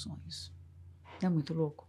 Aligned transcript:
sonhos. 0.00 0.52
Não 1.20 1.28
é 1.28 1.30
muito 1.30 1.52
louco? 1.52 1.88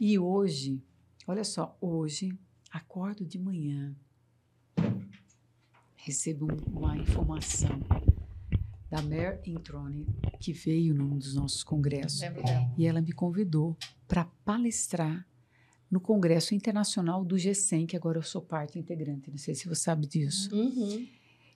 E 0.00 0.18
hoje, 0.18 0.82
olha 1.26 1.44
só, 1.44 1.76
hoje, 1.80 2.38
acordo 2.70 3.24
de 3.24 3.38
manhã, 3.38 3.96
recebo 5.96 6.48
uma 6.66 6.96
informação 6.96 7.80
da 8.90 9.02
Mare 9.02 9.40
Introne, 9.46 10.06
que 10.40 10.52
veio 10.52 10.94
num 10.94 11.18
dos 11.18 11.34
nossos 11.34 11.62
congressos, 11.62 12.20
e 12.76 12.86
ela 12.86 13.02
me 13.02 13.12
convidou 13.12 13.76
para 14.06 14.24
palestrar 14.44 15.26
no 15.90 16.00
Congresso 16.00 16.54
Internacional 16.54 17.24
do 17.24 17.36
G100, 17.36 17.86
que 17.86 17.96
agora 17.96 18.18
eu 18.18 18.22
sou 18.22 18.40
parte 18.42 18.78
integrante, 18.78 19.30
não 19.30 19.38
sei 19.38 19.54
se 19.54 19.66
você 19.68 19.82
sabe 19.82 20.06
disso. 20.06 20.54
Uhum. 20.54 21.06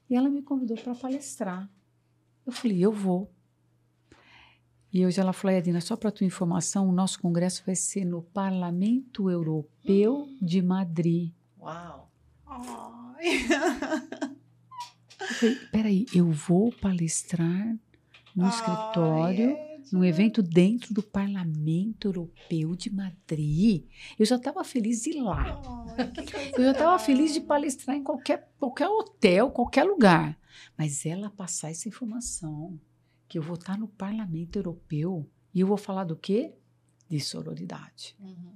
E 0.08 0.14
ela 0.14 0.28
me 0.28 0.42
convidou 0.42 0.76
para 0.76 0.94
palestrar. 0.94 1.70
Eu 2.44 2.52
falei, 2.52 2.84
eu 2.84 2.92
vou. 2.92 3.32
E 4.92 5.06
hoje 5.06 5.18
ela 5.20 5.32
falou, 5.32 5.56
Edina, 5.56 5.80
só 5.80 5.96
para 5.96 6.10
tua 6.10 6.26
informação, 6.26 6.86
o 6.88 6.92
nosso 6.92 7.18
congresso 7.18 7.62
vai 7.64 7.74
ser 7.74 8.04
no 8.04 8.20
Parlamento 8.20 9.30
Europeu 9.30 10.28
de 10.40 10.60
Madrid. 10.60 11.32
Uau. 11.58 12.10
Ai. 12.46 13.46
Eu 15.20 15.26
falei, 15.36 15.54
peraí, 15.70 16.06
eu 16.12 16.30
vou 16.30 16.72
palestrar 16.72 17.78
no 18.34 18.48
escritório, 18.48 19.56
Ai, 19.56 19.80
num 19.92 20.02
Edna. 20.02 20.08
evento 20.08 20.42
dentro 20.42 20.92
do 20.92 21.02
Parlamento 21.02 22.08
Europeu 22.08 22.74
de 22.74 22.92
Madrid. 22.92 23.86
Eu 24.18 24.26
já 24.26 24.36
estava 24.36 24.64
feliz 24.64 25.02
de 25.02 25.10
ir 25.10 25.20
lá. 25.22 25.62
Eu 26.58 26.64
já 26.64 26.72
estava 26.72 26.98
feliz 26.98 27.32
de 27.32 27.40
palestrar 27.40 27.96
em 27.96 28.02
qualquer, 28.02 28.50
qualquer 28.58 28.88
hotel, 28.88 29.50
qualquer 29.50 29.84
lugar. 29.84 30.38
Mas 30.76 31.06
ela 31.06 31.30
passar 31.30 31.70
essa 31.70 31.88
informação, 31.88 32.78
que 33.32 33.38
eu 33.38 33.42
vou 33.42 33.54
estar 33.54 33.78
no 33.78 33.88
Parlamento 33.88 34.56
Europeu 34.58 35.26
e 35.54 35.60
eu 35.60 35.66
vou 35.66 35.78
falar 35.78 36.04
do 36.04 36.14
quê? 36.14 36.52
De 37.08 37.18
sororidade. 37.18 38.14
Uhum. 38.20 38.52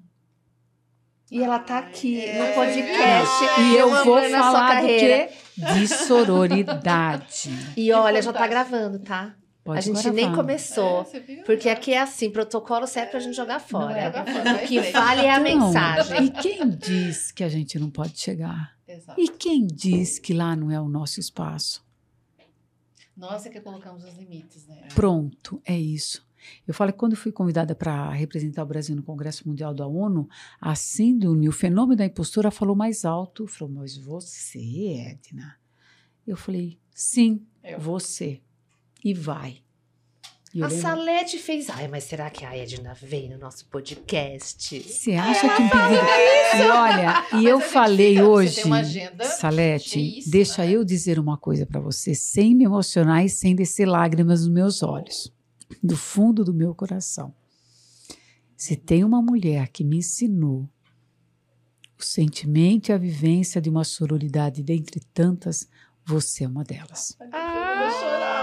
E 1.31 1.43
ela 1.43 1.59
tá 1.59 1.79
aqui 1.79 2.21
É. 2.21 2.47
no 2.47 2.55
podcast. 2.55 3.45
E 3.63 3.75
eu 3.75 3.89
vou 4.05 4.21
falar 4.29 4.83
do 4.83 4.87
quê? 4.87 5.31
De 5.57 5.89
sororidade. 5.89 7.49
E 7.75 7.91
olha, 7.91 8.21
já 8.21 8.35
tá 8.35 8.47
gravando, 8.47 8.99
tá? 8.99 9.35
Pode 9.65 9.79
a 9.79 9.81
gente 9.81 9.95
gravar. 10.03 10.11
nem 10.15 10.33
começou. 10.35 11.09
É, 11.11 11.21
viu? 11.21 11.43
Porque 11.45 11.71
aqui 11.71 11.95
é 11.95 12.01
assim, 12.03 12.31
protocolo 12.31 12.87
serve 12.87 13.13
pra 13.13 13.21
gente 13.21 13.35
jogar 13.35 13.59
fora. 13.61 14.05
Jogar 14.05 14.27
fora, 14.27 14.57
O 14.57 14.59
que 14.69 14.79
frente. 14.79 14.93
vale 14.93 15.23
é 15.23 15.31
a 15.31 15.41
Então, 15.41 15.67
mensagem. 15.67 16.25
E 16.27 16.31
quem 16.31 16.69
diz 16.69 17.33
que 17.33 17.43
a 17.43 17.49
gente 17.49 17.79
não 17.79 17.89
pode 17.91 18.21
chegar? 18.21 18.77
Exato. 18.87 19.19
E 19.19 19.27
quem 19.29 19.67
diz 19.67 20.19
que 20.19 20.35
lá 20.35 20.55
não 20.55 20.71
é 20.71 20.79
o 20.79 20.87
nosso 20.87 21.19
espaço? 21.19 21.83
Nós 23.17 23.47
é 23.47 23.49
que 23.49 23.61
colocamos 23.61 24.05
os 24.05 24.15
limites, 24.17 24.67
né? 24.67 24.89
Pronto, 24.95 25.61
é 25.65 25.79
isso. 25.79 26.27
Eu 26.67 26.75
falo 26.75 26.93
que 26.93 26.99
quando 26.99 27.17
fui 27.17 27.33
convidada 27.33 27.75
para 27.75 28.11
representar 28.11 28.63
o 28.63 28.67
Brasil 28.67 28.95
no 28.95 29.03
Congresso 29.03 29.49
Mundial 29.49 29.75
da 29.75 29.87
ONU, 29.87 30.29
a 30.61 30.75
síndrome, 30.75 31.49
o 31.49 31.53
fenômeno 31.53 31.97
da 31.97 32.05
impostura 32.05 32.51
falou 32.51 32.77
mais 32.77 33.05
alto. 33.05 33.47
Falou, 33.47 33.75
mas 33.75 33.97
você, 33.97 34.61
Edna? 34.99 35.59
Eu 36.27 36.37
falei, 36.37 36.79
sim, 36.95 37.47
Eu. 37.65 37.81
você. 37.81 38.41
E 39.03 39.15
vai. 39.15 39.63
E 40.57 40.61
eu 40.61 40.65
A 40.65 40.69
lembro- 40.69 40.83
Salete 40.83 41.39
fez. 41.39 41.69
Ai, 41.69 41.87
mas 41.87 42.05
será 42.05 42.31
que 42.31 42.43
a 42.43 42.57
Edna 42.57 42.95
vem 42.95 43.29
no 43.29 43.37
nosso 43.37 43.67
podcast? 43.67 44.81
Você 44.81 45.13
acha 45.13 45.41
que 45.55 45.63
um 45.63 45.69
pedido... 45.69 46.07
E 46.57 46.63
olha, 46.71 47.27
e 47.43 47.45
eu 47.47 47.59
Mas 47.59 47.65
gente 47.67 47.73
falei 47.75 48.09
fica- 48.15 48.23
você 48.23 48.31
hoje, 48.31 48.55
tem 48.57 48.65
uma 48.65 48.79
agenda 48.79 49.25
Salete, 49.25 49.89
cheíssima, 49.91 50.33
deixa 50.33 50.65
né? 50.65 50.71
eu 50.73 50.83
dizer 50.83 51.19
uma 51.19 51.37
coisa 51.37 51.67
para 51.67 51.79
você, 51.79 52.15
sem 52.15 52.55
me 52.55 52.65
emocionar 52.65 53.23
e 53.23 53.29
sem 53.29 53.55
descer 53.55 53.85
lágrimas 53.87 54.41
nos 54.41 54.49
meus 54.49 54.83
olhos, 54.83 55.31
do 55.83 55.95
fundo 55.95 56.43
do 56.43 56.55
meu 56.55 56.75
coração. 56.75 57.35
Se 58.57 58.75
tem 58.77 59.05
uma 59.05 59.21
mulher 59.21 59.69
que 59.69 59.85
me 59.85 59.99
ensinou 59.99 60.67
o 61.99 62.03
sentimento 62.03 62.89
e 62.89 62.93
a 62.93 62.97
vivência 62.99 63.61
de 63.61 63.69
uma 63.69 63.85
sororidade 63.85 64.63
dentre 64.63 65.01
tantas, 65.13 65.69
você 66.03 66.45
é 66.45 66.49
uma 66.49 66.65
delas. 66.65 67.15
Eu 67.21 67.29
vou 67.29 67.91
chorar. 68.01 68.36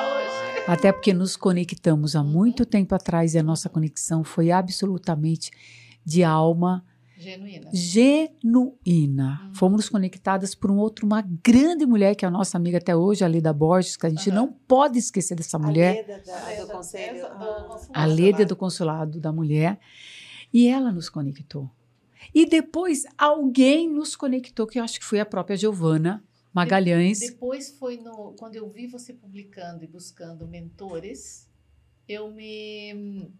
Até 0.68 0.92
porque 0.92 1.14
nos 1.14 1.36
conectamos 1.36 2.16
há 2.16 2.24
muito 2.24 2.66
tempo 2.66 2.96
atrás 2.96 3.36
e 3.36 3.40
a 3.40 3.44
nossa 3.44 3.68
conexão 3.70 4.24
foi 4.24 4.50
absolutamente 4.50 5.52
de 6.06 6.24
alma 6.24 6.86
Genuína. 7.18 7.70
genuína. 7.74 9.42
Uhum. 9.48 9.54
Fomos 9.56 9.90
conectadas 9.90 10.56
por 10.56 10.72
um 10.72 10.78
outro, 10.78 11.06
uma 11.06 11.22
grande 11.22 11.86
mulher 11.86 12.16
que 12.16 12.24
é 12.24 12.28
a 12.28 12.32
nossa 12.32 12.58
amiga 12.58 12.78
até 12.78 12.96
hoje, 12.96 13.24
a 13.26 13.28
Leda 13.28 13.52
Borges, 13.52 13.98
que 13.98 14.06
a 14.06 14.10
gente 14.10 14.30
Aham. 14.30 14.36
não 14.40 14.48
pode 14.68 14.98
esquecer 15.00 15.36
dessa 15.36 15.60
mulher, 15.60 16.06
Leda 16.08 16.24
da- 16.26 16.62
do 16.66 16.68
conselho. 16.72 17.18
Essa- 17.18 17.30
do 17.30 17.44
Ah. 17.44 17.64
consulado 17.68 17.92
a 17.94 18.06
Leda 18.06 18.46
do 18.46 18.56
Consulado 18.56 19.20
da 19.20 19.32
Mulher, 19.34 19.80
e 20.54 20.68
ela 20.68 20.92
nos 20.92 21.10
conectou. 21.10 21.70
E 22.34 22.46
depois 22.46 23.04
alguém 23.18 23.90
nos 23.90 24.16
conectou, 24.16 24.66
que 24.66 24.80
eu 24.80 24.84
acho 24.84 24.98
que 25.00 25.06
foi 25.06 25.20
a 25.20 25.26
própria 25.26 25.58
Giovana 25.58 26.24
Magalhães. 26.54 27.20
Depois 27.20 27.72
foi 27.80 27.98
no. 27.98 28.34
Quando 28.38 28.56
eu 28.56 28.70
vi 28.70 28.88
você 28.88 29.14
publicando 29.14 29.84
e 29.84 29.88
buscando 29.88 30.48
mentores, 30.48 31.48
eu 32.08 32.30
me. 32.32 33.32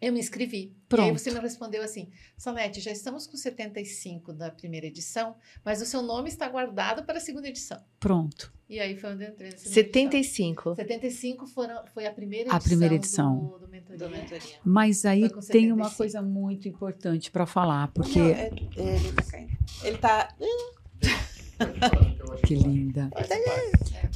Eu 0.00 0.12
me 0.12 0.20
inscrevi. 0.20 0.56
E 0.58 0.60
aí 0.60 0.72
Pronto. 0.88 1.18
você 1.18 1.30
me 1.30 1.38
respondeu 1.40 1.82
assim: 1.82 2.10
Salete, 2.36 2.78
já 2.80 2.90
estamos 2.92 3.26
com 3.26 3.36
75 3.38 4.34
da 4.34 4.50
primeira 4.50 4.86
edição, 4.86 5.34
mas 5.64 5.80
o 5.80 5.86
seu 5.86 6.02
nome 6.02 6.28
está 6.28 6.46
guardado 6.48 7.04
para 7.04 7.16
a 7.16 7.20
segunda 7.20 7.48
edição. 7.48 7.82
Pronto. 7.98 8.52
E 8.68 8.78
aí 8.80 8.96
foi 8.98 9.12
onde 9.14 9.24
eu 9.24 9.30
entrei 9.30 9.50
na 9.50 9.56
segunda 9.56 9.74
75. 9.74 10.70
edição. 10.70 10.74
75 10.76 11.46
foram, 11.46 11.86
foi 11.94 12.06
a 12.06 12.12
primeira 12.12 12.50
A 12.52 12.56
edição. 12.56 12.68
primeira 12.68 12.94
edição. 12.94 13.38
Do, 13.46 13.58
do 13.60 13.68
mentoria. 13.68 13.98
Do 13.98 14.10
mentoria. 14.10 14.56
Mas 14.64 15.04
aí 15.06 15.20
tem 15.50 15.72
uma 15.72 15.84
75. 15.88 15.96
coisa 15.96 16.20
muito 16.22 16.68
importante 16.68 17.30
para 17.30 17.46
falar, 17.46 17.88
porque. 17.92 18.18
Não, 18.18 18.26
é- 18.28 18.50
é, 18.76 18.96
ele 18.96 19.12
tá 19.12 19.22
caindo. 19.22 19.52
Ele 19.84 19.98
tá. 19.98 20.36
Que 22.46 22.54
linda. 22.54 23.10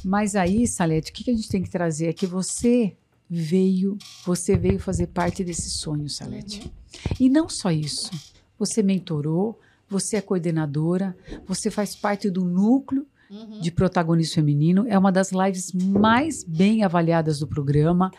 Mas 0.03 0.35
aí, 0.35 0.67
Salete, 0.67 1.11
o 1.11 1.13
que 1.13 1.29
a 1.31 1.33
gente 1.35 1.49
tem 1.49 1.63
que 1.63 1.69
trazer 1.69 2.07
é 2.07 2.13
que 2.13 2.27
você 2.27 2.95
veio, 3.29 3.97
você 4.25 4.55
veio 4.57 4.79
fazer 4.79 5.07
parte 5.07 5.43
desse 5.43 5.69
sonho, 5.69 6.09
Salete. 6.09 6.61
Uhum. 6.61 6.71
E 7.19 7.29
não 7.29 7.47
só 7.49 7.71
isso. 7.71 8.11
Você 8.57 8.81
mentorou, 8.83 9.59
você 9.87 10.17
é 10.17 10.21
coordenadora, 10.21 11.15
você 11.47 11.69
faz 11.71 11.95
parte 11.95 12.29
do 12.29 12.43
núcleo 12.45 13.05
Uhum. 13.31 13.61
de 13.61 13.69
protagonismo 13.69 14.33
feminino, 14.33 14.85
é 14.87 14.97
uma 14.97 15.11
das 15.11 15.31
lives 15.31 15.71
mais 15.71 16.43
bem 16.43 16.83
avaliadas 16.83 17.37
do 17.37 17.45
programa. 17.45 18.09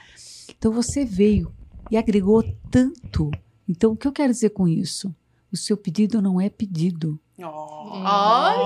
Então 0.56 0.70
você 0.70 1.04
veio 1.04 1.52
e 1.90 1.96
agregou 1.96 2.44
tanto. 2.70 3.28
Então 3.68 3.90
o 3.90 3.96
que 3.96 4.06
eu 4.06 4.12
quero 4.12 4.32
dizer 4.32 4.50
com 4.50 4.68
isso? 4.68 5.12
O 5.52 5.56
seu 5.56 5.76
pedido 5.76 6.22
não 6.22 6.40
é 6.40 6.48
pedido. 6.48 7.18
Oh. 7.42 7.90
Ai, 8.04 8.58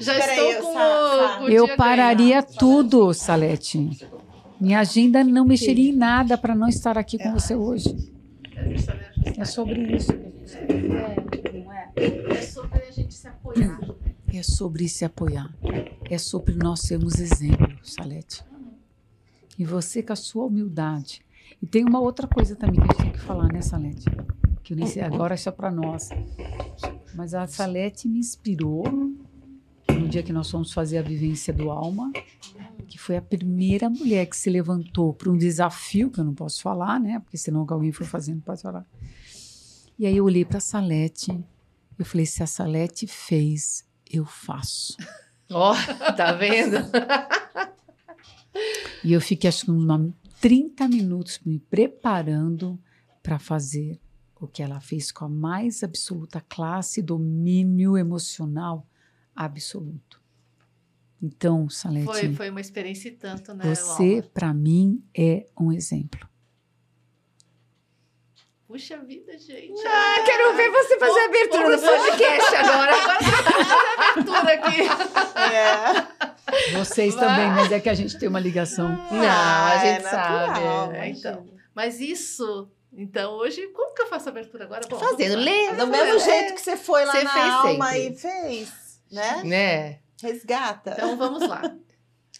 Já 0.00 0.14
Peraí, 0.14 0.50
estou 0.50 0.66
com, 0.66 0.72
Sá. 0.74 1.36
com 1.38 1.44
o 1.44 1.48
Eu 1.48 1.76
pararia 1.76 2.40
ganhado. 2.40 2.58
tudo, 2.58 3.12
Salete. 3.14 4.08
Minha 4.60 4.80
agenda 4.80 5.24
não 5.24 5.44
mexeria 5.44 5.90
em 5.90 5.96
nada 5.96 6.38
para 6.38 6.54
não 6.54 6.68
estar 6.68 6.96
aqui 6.96 7.18
com 7.18 7.32
você 7.32 7.54
hoje. 7.54 8.12
É 9.36 9.44
sobre 9.44 9.96
isso 9.96 10.12
que 10.12 10.26
a 10.26 10.30
gente 10.30 10.56
é, 10.56 11.52
não 11.64 11.72
é? 11.72 11.88
É 11.96 12.42
sobre 12.42 12.82
a 12.82 12.90
gente 12.90 13.14
se 13.14 13.26
apoiar. 13.26 13.80
É 14.32 14.42
sobre 14.42 14.88
se 14.88 15.04
apoiar. 15.04 15.52
É 16.08 16.18
sobre 16.18 16.54
nós 16.54 16.80
sermos 16.82 17.18
exemplo, 17.18 17.76
Salete. 17.82 18.44
E 19.58 19.64
você 19.64 20.02
com 20.02 20.12
a 20.12 20.16
sua 20.16 20.44
humildade. 20.44 21.22
E 21.60 21.66
tem 21.66 21.84
uma 21.84 22.00
outra 22.00 22.26
coisa 22.26 22.56
também 22.56 22.80
que 22.80 22.82
a 22.82 22.92
gente 22.92 23.02
tem 23.02 23.12
que 23.12 23.20
falar, 23.20 23.48
né, 23.52 23.62
Salete? 23.62 24.04
Que 24.62 24.72
eu 24.72 24.76
nem 24.76 24.86
sei, 24.86 25.02
agora 25.02 25.34
isso 25.34 25.48
é 25.48 25.52
para 25.52 25.70
nós. 25.70 26.08
Mas 27.14 27.34
a 27.34 27.46
Salete 27.46 28.08
me 28.08 28.18
inspirou 28.18 28.84
no 29.88 30.08
dia 30.08 30.22
que 30.22 30.32
nós 30.32 30.50
fomos 30.50 30.72
fazer 30.72 30.98
a 30.98 31.02
vivência 31.02 31.52
do 31.52 31.70
alma, 31.70 32.12
que 32.88 32.98
foi 32.98 33.16
a 33.16 33.22
primeira 33.22 33.88
mulher 33.88 34.26
que 34.26 34.36
se 34.36 34.50
levantou 34.50 35.14
para 35.14 35.30
um 35.30 35.36
desafio, 35.36 36.10
que 36.10 36.20
eu 36.20 36.24
não 36.24 36.34
posso 36.34 36.62
falar, 36.62 36.98
né? 36.98 37.20
Porque 37.20 37.36
senão 37.36 37.66
alguém 37.68 37.92
for 37.92 38.06
fazendo, 38.06 38.42
pode 38.42 38.62
falar. 38.62 38.86
E 39.98 40.06
aí 40.06 40.16
eu 40.16 40.24
olhei 40.24 40.44
para 40.44 40.58
a 40.58 40.60
Salete, 40.60 41.38
eu 41.98 42.04
falei, 42.04 42.26
se 42.26 42.42
a 42.42 42.46
Salete 42.46 43.06
fez, 43.06 43.84
eu 44.10 44.24
faço. 44.24 44.96
Ó, 45.50 45.74
tá 46.16 46.32
vendo? 46.32 46.76
E 49.04 49.12
eu 49.12 49.20
fiquei, 49.20 49.48
acho 49.48 49.64
que, 49.64 49.70
uns 49.70 49.84
30 50.42 50.88
minutos 50.88 51.38
me 51.46 51.60
preparando 51.60 52.76
para 53.22 53.38
fazer 53.38 54.00
o 54.34 54.48
que 54.48 54.60
ela 54.60 54.80
fez 54.80 55.12
com 55.12 55.24
a 55.24 55.28
mais 55.28 55.84
absoluta 55.84 56.40
classe 56.40 56.98
e 56.98 57.02
domínio 57.02 57.96
emocional 57.96 58.84
absoluto. 59.36 60.20
Então, 61.22 61.70
Salete, 61.70 62.06
Foi, 62.06 62.34
foi 62.34 62.50
uma 62.50 62.60
experiência 62.60 63.08
e 63.08 63.12
tanto, 63.12 63.54
né? 63.54 63.64
você, 63.64 64.20
para 64.34 64.52
mim, 64.52 65.00
é 65.16 65.46
um 65.56 65.70
exemplo. 65.70 66.28
Puxa 68.72 68.96
vida, 69.00 69.36
gente. 69.36 69.86
Ah, 69.86 70.22
quero 70.24 70.56
ver 70.56 70.70
você 70.70 70.98
fazer 70.98 71.20
a 71.20 71.24
abertura 71.26 71.76
do 71.76 71.82
podcast 71.82 72.56
agora. 72.56 72.92
Abertura 74.08 74.52
aqui. 74.54 74.80
É. 75.52 76.72
Vocês 76.78 77.14
Vai. 77.14 77.28
também, 77.28 77.50
mas 77.50 77.70
é 77.70 77.78
que 77.80 77.90
a 77.90 77.94
gente 77.94 78.18
tem 78.18 78.30
uma 78.30 78.40
ligação. 78.40 78.88
Não, 79.10 79.20
a 79.20 79.74
é 79.74 79.94
gente 79.96 80.08
sabe. 80.08 80.32
natural, 80.46 80.92
É, 80.92 81.08
então. 81.10 81.46
Mas 81.74 82.00
isso, 82.00 82.66
então 82.94 83.32
hoje, 83.34 83.60
como 83.74 83.94
que 83.94 84.00
eu 84.00 84.06
faço 84.06 84.30
a 84.30 84.32
abertura 84.32 84.64
agora? 84.64 84.86
Bom, 84.88 84.98
Fazendo, 84.98 85.36
lê. 85.36 85.72
Do 85.74 85.86
mesmo 85.88 86.14
É. 86.16 86.18
jeito 86.20 86.54
que 86.54 86.60
você 86.62 86.74
foi 86.74 87.04
lá 87.04 87.12
Você 87.12 87.24
na 87.24 87.30
fez 87.30 87.52
alma 87.52 87.88
sempre. 87.90 88.08
e 88.08 88.16
fez, 88.16 88.72
né? 89.10 89.42
Né? 89.44 89.98
Resgata. 90.22 90.92
Então 90.92 91.14
vamos 91.18 91.46
lá. 91.46 91.60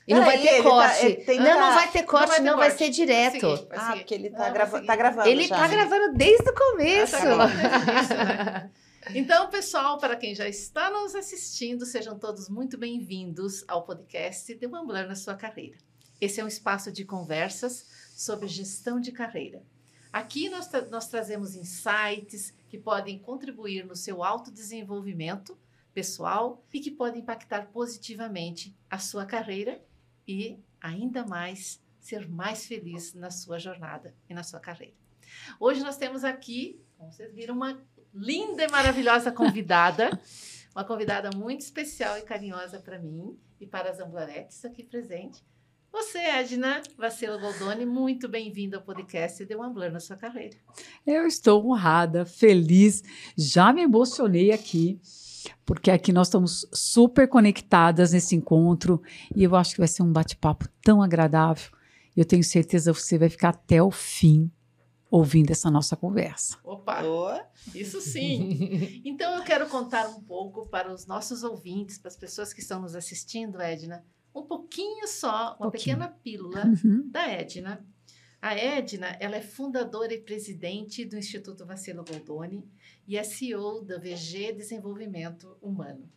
E 0.07 0.15
não 0.15 0.25
vai 0.25 0.39
ter 0.41 0.49
ele 0.55 0.63
tá- 0.63 0.69
corte. 0.71 1.05
ele 1.07 1.15
tem 1.17 1.39
que 1.39 1.45
não, 1.45 1.51
tá- 1.55 1.61
não 1.61 1.75
vai 1.75 1.91
ter 1.93 2.03
corte, 2.03 2.27
vai 2.29 2.37
ter 2.39 2.43
não, 2.43 2.57
vai 2.57 2.71
ser 2.73 2.91
direto. 2.91 3.41
Vai 3.41 3.57
seguir, 3.57 3.69
vai 3.69 3.79
ah, 3.79 3.87
seguir. 3.87 3.99
porque 4.01 4.15
ele 4.15 4.31
Não, 4.31 4.37
tá, 4.39 4.43
vai 4.45 4.53
grava 4.53 4.83
tá 4.85 4.97
gravando 4.97 5.29
Ele 5.29 5.43
já. 5.47 5.57
tá 5.57 5.69
gravando 5.69 6.13
desde 6.15 6.49
o 6.51 6.55
começo. 6.55 7.17
Ah, 7.17 7.21
tá 7.21 7.37
bom, 7.37 7.47
desde 7.47 8.01
isso, 8.03 8.15
né? 8.15 8.71
Então, 9.15 9.49
pessoal, 9.51 9.99
para 9.99 10.15
quem 10.17 10.35
já 10.35 10.49
está 10.49 10.89
nos 10.91 11.15
assistindo, 11.15 11.85
sejam 11.85 12.19
todos 12.19 12.49
muito 12.49 12.79
bem-vindos 12.79 13.65
ao 13.69 13.85
podcast 13.85 14.55
Deambulando 14.55 15.09
na 15.09 15.15
Sua 15.17 15.35
Carreira. 15.35 15.77
Esse 16.21 16.41
é 16.41 16.45
um 16.45 16.49
espaço 16.49 16.91
de 16.93 17.05
conversas 17.05 17.87
sobre 18.17 18.47
gestão 18.49 19.01
de 19.01 19.11
carreira. 19.13 19.63
Aqui 20.13 20.49
nós, 20.49 20.69
tra- 20.69 20.87
nós 20.87 21.09
trazemos 21.09 21.57
insights 21.57 22.55
que 22.69 22.79
podem 22.79 23.19
contribuir 23.19 23.85
no 23.85 23.97
seu 23.97 24.23
autodesenvolvimento 24.23 25.59
pessoal 25.93 26.63
e 26.73 26.81
que 26.81 26.91
podem 26.91 27.21
impactar 27.23 27.67
positivamente 27.73 28.75
a 28.91 28.99
sua 28.99 29.27
carreira 29.27 29.81
e, 30.27 30.59
ainda 30.81 31.25
mais, 31.25 31.83
ser 31.99 32.29
mais 32.29 32.67
feliz 32.67 33.15
na 33.15 33.31
sua 33.31 33.59
jornada 33.59 34.15
e 34.29 34.35
na 34.35 34.43
sua 34.43 34.61
carreira. 34.61 34.95
Hoje 35.59 35.83
nós 35.83 35.97
temos 35.97 36.25
aqui, 36.25 36.81
como 36.97 37.13
vocês 37.13 37.33
viram, 37.35 37.55
uma 37.55 37.81
linda 38.13 38.65
e 38.65 38.71
maravilhosa 38.71 39.33
convidada, 39.33 40.11
uma 40.75 40.85
convidada 40.85 41.31
muito 41.37 41.61
especial 41.61 42.19
e 42.19 42.23
carinhosa 42.23 42.79
para 42.79 42.99
mim 42.99 43.39
e 43.61 43.67
para 43.67 43.91
as 43.91 44.01
ambularetes 44.01 44.65
aqui 44.65 44.83
presente. 44.83 45.43
Você, 45.93 46.19
Edna 46.19 46.83
Vacilo 46.97 47.39
Goldoni, 47.39 47.85
muito 47.85 48.27
bem-vinda 48.27 48.79
ao 48.79 48.83
podcast 48.83 49.45
de 49.45 49.55
Ambulando 49.55 49.93
na 49.93 50.01
sua 50.01 50.17
carreira. 50.17 50.57
Eu 51.07 51.27
estou 51.27 51.67
honrada, 51.67 52.25
feliz, 52.25 53.03
já 53.37 53.75
me 53.75 53.83
emocionei 53.83 54.53
aqui, 54.53 54.99
porque 55.65 55.91
aqui 55.91 56.13
nós 56.13 56.29
estamos 56.29 56.67
super 56.73 57.29
conectadas 57.29 58.13
nesse 58.13 58.35
encontro 58.35 59.03
e 59.35 59.43
eu 59.45 59.55
acho 59.57 59.73
que 59.73 59.79
vai 59.81 59.89
ser 59.89 60.03
um 60.03 60.13
bate-papo 60.13 60.69
tão 60.83 61.03
agradável. 61.03 61.71
Eu 62.17 62.25
tenho 62.25 62.45
certeza 62.45 62.93
que 62.93 63.01
você 63.01 63.19
vai 63.19 63.29
ficar 63.29 63.51
até 63.51 63.83
o 63.83 63.91
fim 63.91 64.51
ouvindo 65.11 65.51
essa 65.51 65.71
nossa 65.71 65.95
conversa. 65.97 66.57
Opa, 66.65 67.03
isso 67.75 68.01
sim! 68.01 69.03
Então 69.05 69.37
eu 69.37 69.45
quero 69.45 69.67
contar 69.69 70.09
um 70.09 70.23
pouco 70.23 70.67
para 70.67 70.93
os 70.93 71.07
nossos 71.07 71.43
ouvintes, 71.43 71.99
para 71.99 72.09
as 72.09 72.17
pessoas 72.17 72.53
que 72.53 72.61
estão 72.61 72.81
nos 72.81 72.95
assistindo, 72.95 73.61
Edna, 73.61 74.05
um 74.35 74.43
pouquinho 74.43 75.07
só, 75.07 75.57
uma 75.61 75.71
Pouquinho. 75.71 75.97
pequena 75.97 76.09
pílula 76.09 76.65
Uhum. 76.85 77.09
da 77.11 77.29
Edna. 77.29 77.85
A 78.41 78.57
Edna, 78.57 79.17
ela 79.21 79.37
é 79.37 79.41
fundadora 79.43 80.13
e 80.13 80.19
presidente 80.21 81.05
do 81.05 81.17
Instituto 81.17 81.65
Vacilo 81.65 82.03
Goldoni 82.05 82.67
e 83.07 83.17
é 83.17 83.23
CEO 83.23 83.83
da 83.83 83.99
VG 83.99 84.53
Desenvolvimento 84.53 85.57
Humano. 85.61 86.11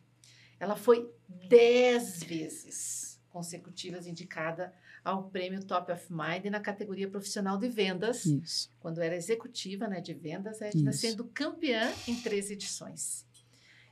Ela 0.59 0.75
foi 0.75 1.09
dez 1.27 2.23
vezes 2.23 3.19
consecutivas 3.29 4.07
indicada 4.07 4.73
ao 5.03 5.29
prêmio 5.29 5.63
Top 5.63 5.91
of 5.91 6.07
Mind 6.09 6.45
na 6.45 6.59
categoria 6.59 7.07
profissional 7.09 7.57
de 7.57 7.67
vendas, 7.67 8.25
Isso. 8.25 8.71
quando 8.79 9.01
era 9.01 9.15
executiva 9.15 9.87
né, 9.87 10.01
de 10.01 10.13
vendas, 10.13 10.61
a 10.61 10.67
Edna 10.67 10.89
Isso. 10.89 10.99
sendo 10.99 11.25
campeã 11.25 11.93
em 12.07 12.15
três 12.21 12.49
edições. 12.49 13.25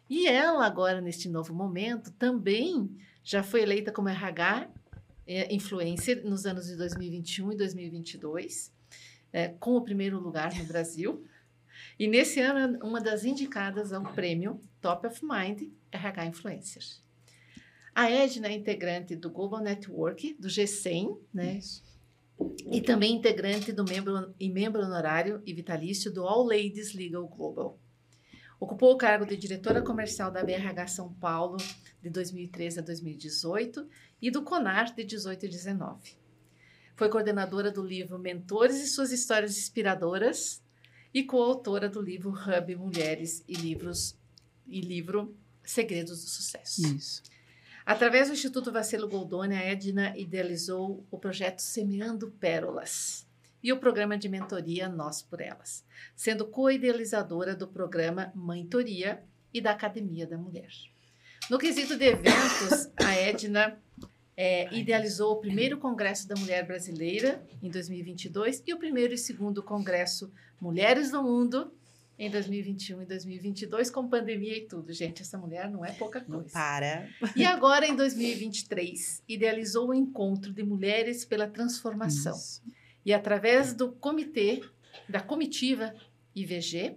E 0.10 0.28
ela, 0.28 0.66
agora, 0.66 1.02
neste 1.02 1.30
novo 1.30 1.54
momento, 1.54 2.12
também 2.12 2.90
já 3.24 3.44
foi 3.44 3.62
eleita 3.62 3.92
como 3.92 4.10
RH 4.10 4.70
eh, 5.28 5.54
Influencer 5.54 6.26
nos 6.26 6.46
anos 6.46 6.68
de 6.68 6.76
2021 6.76 7.52
e 7.52 7.58
2022, 7.58 8.74
eh, 9.32 9.50
com 9.60 9.76
o 9.76 9.82
primeiro 9.82 10.20
lugar 10.20 10.54
no 10.56 10.66
Brasil. 10.66 11.24
E 12.00 12.08
nesse 12.08 12.40
ano, 12.40 12.80
uma 12.84 13.00
das 13.00 13.24
indicadas 13.24 13.94
ao 13.94 14.04
prêmio 14.14 14.60
Top 14.82 15.06
of 15.08 15.22
Mind 15.24 15.72
RH 15.92 16.26
Influencer. 16.26 16.84
A 17.96 18.10
Edna 18.10 18.48
é 18.48 18.54
integrante 18.54 19.16
do 19.16 19.30
Global 19.30 19.62
Network, 19.62 20.34
do 20.40 20.48
G100, 20.48 21.18
né? 21.32 21.58
Isso. 21.58 21.84
E 22.72 22.82
também 22.82 23.16
integrante 23.16 23.72
do 23.72 23.84
membro 23.84 24.34
e 24.40 24.50
membro 24.50 24.82
honorário 24.82 25.42
e 25.46 25.54
vitalício 25.54 26.12
do 26.12 26.28
All 26.28 26.44
Ladies 26.44 26.94
Legal 26.96 27.28
Global. 27.28 27.78
Ocupou 28.60 28.94
o 28.94 28.98
cargo 28.98 29.26
de 29.26 29.38
diretora 29.38 29.82
comercial 29.82 30.32
da 30.32 30.44
BRH 30.44 30.88
São 30.88 31.14
Paulo 31.14 31.58
de 32.02 32.10
2013 32.10 32.80
a 32.80 32.82
2018 32.82 33.88
e 34.22 34.32
do 34.32 34.42
CONAR 34.42 34.96
de 34.96 35.04
18 35.04 35.46
e 35.46 35.50
19. 35.50 36.18
Foi 36.96 37.10
coordenadora 37.10 37.70
do 37.70 37.84
livro 37.84 38.18
Mentores 38.18 38.82
e 38.82 38.88
Suas 38.88 39.12
Histórias 39.12 39.58
Inspiradoras 39.58 40.63
e 41.14 41.24
coautora 41.24 41.88
do 41.88 42.02
livro 42.02 42.32
Hub 42.32 42.76
Mulheres 42.76 43.44
e 43.48 43.54
Livros 43.54 44.18
e 44.68 44.82
livro 44.82 45.36
Segredos 45.64 46.24
do 46.24 46.30
Sucesso. 46.30 46.88
Isso. 46.88 47.22
Através 47.86 48.28
do 48.30 48.34
Instituto 48.34 48.72
Vacilo 48.72 49.10
Goldoni, 49.10 49.56
a 49.56 49.62
Edna 49.62 50.18
idealizou 50.18 51.06
o 51.12 51.18
projeto 51.18 51.60
Semeando 51.60 52.32
Pérolas 52.32 53.28
e 53.62 53.72
o 53.72 53.80
programa 53.80 54.18
de 54.18 54.30
mentoria 54.30 54.90
Nós 54.90 55.22
por 55.22 55.42
Elas, 55.42 55.86
sendo 56.16 56.46
co-idealizadora 56.46 57.56
do 57.56 57.68
programa 57.68 58.32
Mentoria 58.36 59.24
e 59.54 59.62
da 59.62 59.72
Academia 59.72 60.26
da 60.26 60.38
Mulher. 60.38 60.72
No 61.50 61.58
quesito 61.58 61.98
de 61.98 62.06
eventos, 62.06 62.90
a 62.96 63.14
Edna 63.14 63.78
é, 64.36 64.74
idealizou 64.74 65.34
o 65.34 65.40
primeiro 65.40 65.78
Congresso 65.78 66.28
da 66.28 66.36
Mulher 66.36 66.66
Brasileira 66.66 67.46
em 67.62 67.70
2022 67.70 68.64
e 68.66 68.74
o 68.74 68.78
primeiro 68.78 69.14
e 69.14 69.18
segundo 69.18 69.62
Congresso 69.62 70.32
Mulheres 70.60 71.12
do 71.12 71.22
Mundo 71.22 71.72
em 72.18 72.30
2021 72.30 73.02
e 73.02 73.06
2022, 73.06 73.90
com 73.90 74.08
pandemia 74.08 74.58
e 74.58 74.68
tudo. 74.68 74.94
Gente, 74.94 75.22
essa 75.22 75.38
mulher 75.38 75.70
não 75.70 75.84
é 75.84 75.92
pouca 75.92 76.24
não 76.28 76.40
coisa. 76.40 76.54
para. 76.54 77.10
E 77.36 77.44
agora, 77.44 77.88
em 77.88 77.96
2023, 77.96 79.24
idealizou 79.28 79.90
o 79.90 79.94
encontro 79.94 80.54
de 80.54 80.64
mulheres 80.64 81.26
pela 81.26 81.48
transformação. 81.48 82.36
Isso. 82.36 82.62
E 83.06 83.14
através 83.14 83.74
do 83.74 83.92
comitê, 83.94 84.62
da 85.10 85.20
comitiva 85.20 85.94
IVG, 86.36 86.96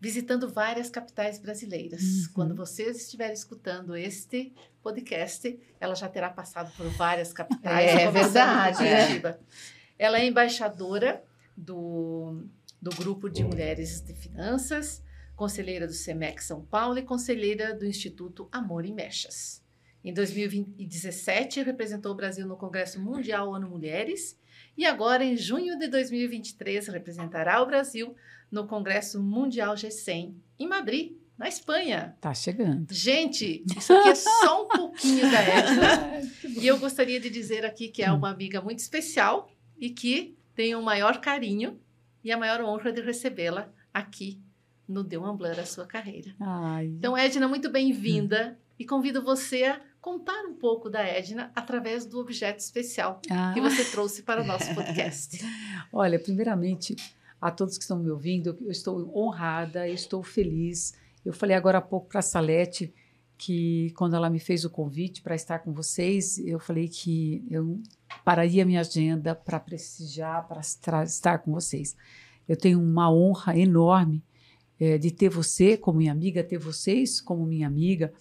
visitando 0.00 0.48
várias 0.48 0.90
capitais 0.90 1.38
brasileiras. 1.38 2.02
Uhum. 2.02 2.32
Quando 2.34 2.54
vocês 2.54 2.96
estiverem 3.02 3.34
escutando 3.34 3.96
este 3.96 4.52
podcast, 4.82 5.58
ela 5.80 5.94
já 5.94 6.08
terá 6.08 6.30
passado 6.30 6.70
por 6.76 6.86
várias 6.90 7.32
capitais. 7.32 7.90
É 7.90 8.06
começando 8.06 8.32
verdade? 8.32 8.78
Curitiba. 8.78 9.40
Ela 9.98 10.20
é 10.20 10.26
embaixadora 10.26 11.22
do, 11.56 12.44
do 12.80 12.90
grupo 12.90 13.30
de 13.30 13.42
mulheres 13.42 14.00
de 14.02 14.14
finanças, 14.14 15.02
conselheira 15.34 15.86
do 15.86 15.92
SEMEC 15.92 16.42
São 16.42 16.62
Paulo 16.62 16.98
e 16.98 17.02
conselheira 17.02 17.74
do 17.74 17.86
Instituto 17.86 18.48
Amor 18.52 18.84
em 18.84 18.92
Mechas. 18.92 19.64
Em 20.04 20.12
2017, 20.12 21.62
representou 21.62 22.12
o 22.12 22.14
Brasil 22.14 22.46
no 22.46 22.56
Congresso 22.56 23.00
Mundial 23.00 23.48
ONU 23.50 23.68
Mulheres 23.68 24.38
e 24.76 24.84
agora, 24.84 25.24
em 25.24 25.36
junho 25.36 25.78
de 25.78 25.88
2023, 25.88 26.88
representará 26.88 27.62
o 27.62 27.66
Brasil 27.66 28.14
no 28.50 28.66
Congresso 28.66 29.22
Mundial 29.22 29.74
G100 29.74 30.34
em 30.58 30.66
Madrid, 30.68 31.12
na 31.36 31.48
Espanha. 31.48 32.16
Tá 32.20 32.32
chegando. 32.32 32.86
Gente, 32.92 33.62
isso 33.76 33.92
aqui 33.92 34.08
é 34.08 34.14
só 34.14 34.64
um 34.64 34.68
pouquinho 34.68 35.30
da 35.30 35.40
Edna. 35.42 36.20
E 36.60 36.66
eu 36.66 36.78
gostaria 36.78 37.20
de 37.20 37.28
dizer 37.28 37.64
aqui 37.64 37.88
que 37.88 38.02
é 38.02 38.10
uma 38.10 38.30
amiga 38.30 38.60
muito 38.60 38.78
especial 38.78 39.50
e 39.78 39.90
que 39.90 40.36
tenho 40.54 40.78
o 40.80 40.82
maior 40.82 41.20
carinho 41.20 41.78
e 42.24 42.32
a 42.32 42.38
maior 42.38 42.62
honra 42.62 42.90
de 42.92 43.02
recebê-la 43.02 43.68
aqui 43.92 44.40
no 44.88 45.02
Deu 45.04 45.24
Ambler 45.24 45.58
a 45.60 45.66
sua 45.66 45.84
carreira. 45.86 46.34
Ai. 46.40 46.86
Então, 46.86 47.16
Edna, 47.18 47.46
muito 47.46 47.68
bem-vinda 47.70 48.58
e 48.78 48.84
convido 48.86 49.22
você 49.22 49.64
a 49.64 49.80
contar 50.00 50.42
um 50.44 50.54
pouco 50.54 50.88
da 50.88 51.02
Edna 51.02 51.50
através 51.54 52.06
do 52.06 52.18
objeto 52.20 52.60
especial 52.60 53.20
Ah. 53.28 53.50
que 53.52 53.60
você 53.60 53.84
trouxe 53.84 54.22
para 54.22 54.40
o 54.42 54.46
nosso 54.46 54.72
podcast. 54.74 55.38
Olha, 55.92 56.18
primeiramente, 56.18 56.94
a 57.46 57.50
todos 57.52 57.78
que 57.78 57.84
estão 57.84 57.98
me 57.98 58.10
ouvindo, 58.10 58.58
eu 58.60 58.70
estou 58.72 59.16
honrada, 59.16 59.86
eu 59.86 59.94
estou 59.94 60.20
feliz. 60.20 60.94
Eu 61.24 61.32
falei 61.32 61.56
agora 61.56 61.78
há 61.78 61.82
pouco 61.82 62.08
para 62.08 62.18
a 62.18 62.22
Salete 62.22 62.92
que, 63.38 63.92
quando 63.96 64.16
ela 64.16 64.28
me 64.28 64.40
fez 64.40 64.64
o 64.64 64.70
convite 64.70 65.22
para 65.22 65.36
estar 65.36 65.60
com 65.60 65.72
vocês, 65.72 66.38
eu 66.38 66.58
falei 66.58 66.88
que 66.88 67.44
eu 67.48 67.80
pararia 68.24 68.64
minha 68.64 68.80
agenda 68.80 69.32
para 69.32 69.60
prestigiar, 69.60 70.48
para 70.48 71.04
estar 71.04 71.38
com 71.38 71.52
vocês. 71.52 71.96
Eu 72.48 72.56
tenho 72.56 72.80
uma 72.80 73.12
honra 73.12 73.56
enorme 73.56 74.24
eh, 74.80 74.98
de 74.98 75.12
ter 75.12 75.28
você 75.28 75.76
como 75.76 75.98
minha 75.98 76.12
amiga, 76.12 76.42
ter 76.42 76.58
vocês 76.58 77.20
como 77.20 77.46
minha 77.46 77.68
amiga. 77.68 78.12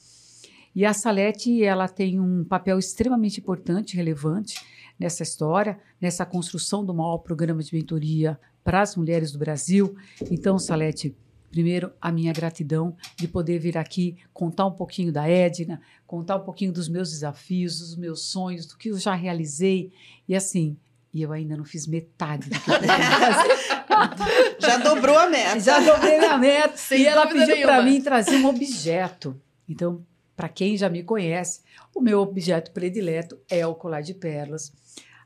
E 0.76 0.86
a 0.86 0.94
Salete, 0.94 1.64
ela 1.64 1.88
tem 1.88 2.20
um 2.20 2.44
papel 2.44 2.78
extremamente 2.78 3.40
importante, 3.40 3.96
relevante 3.96 4.64
nessa 5.00 5.24
história, 5.24 5.80
nessa 6.00 6.28
construção 6.28 6.86
do 6.86 6.94
maior 6.94 7.18
programa 7.20 7.64
de 7.64 7.74
mentoria 7.74 8.40
para 8.66 8.82
as 8.82 8.98
mulheres 8.98 9.32
do 9.32 9.40
Brasil. 9.40 9.96
Então, 10.30 10.60
Salete, 10.60 11.16
Primeiro, 11.56 11.94
a 12.02 12.12
minha 12.12 12.34
gratidão 12.34 12.98
de 13.16 13.30
poder 13.30 13.60
vir 13.60 13.78
aqui 13.78 14.18
contar 14.34 14.66
um 14.66 14.74
pouquinho 14.74 15.10
da 15.10 15.26
Edna, 15.26 15.80
contar 16.06 16.36
um 16.36 16.44
pouquinho 16.44 16.74
dos 16.74 16.90
meus 16.90 17.12
desafios, 17.12 17.80
dos 17.80 17.96
meus 17.96 18.26
sonhos, 18.26 18.66
do 18.66 18.76
que 18.76 18.90
eu 18.90 18.98
já 18.98 19.16
realizei. 19.16 19.90
E 20.28 20.36
assim, 20.36 20.76
e 21.14 21.22
eu 21.22 21.32
ainda 21.32 21.56
não 21.56 21.64
fiz 21.64 21.88
metade 21.88 22.50
do 22.50 22.60
que 22.60 22.70
eu 22.70 22.74
fazer. 22.74 23.56
Já 24.60 24.78
dobrou 24.80 25.18
a 25.18 25.30
meta. 25.30 25.60
Já 25.62 25.80
dobrei 25.80 26.18
minha 26.18 26.38
meta. 26.38 26.76
Sem 26.76 27.04
e 27.04 27.06
ela 27.06 27.26
pediu 27.26 27.62
para 27.62 27.82
mim 27.82 28.02
trazer 28.02 28.36
um 28.36 28.48
objeto. 28.48 29.40
Então, 29.70 30.06
para 30.36 30.50
quem 30.50 30.76
já 30.76 30.90
me 30.90 31.04
conhece, 31.04 31.62
o 31.96 32.02
meu 32.02 32.20
objeto 32.20 32.72
predileto 32.72 33.40
é 33.50 33.66
o 33.66 33.74
colar 33.74 34.02
de 34.02 34.14
pérolas. 34.14 34.74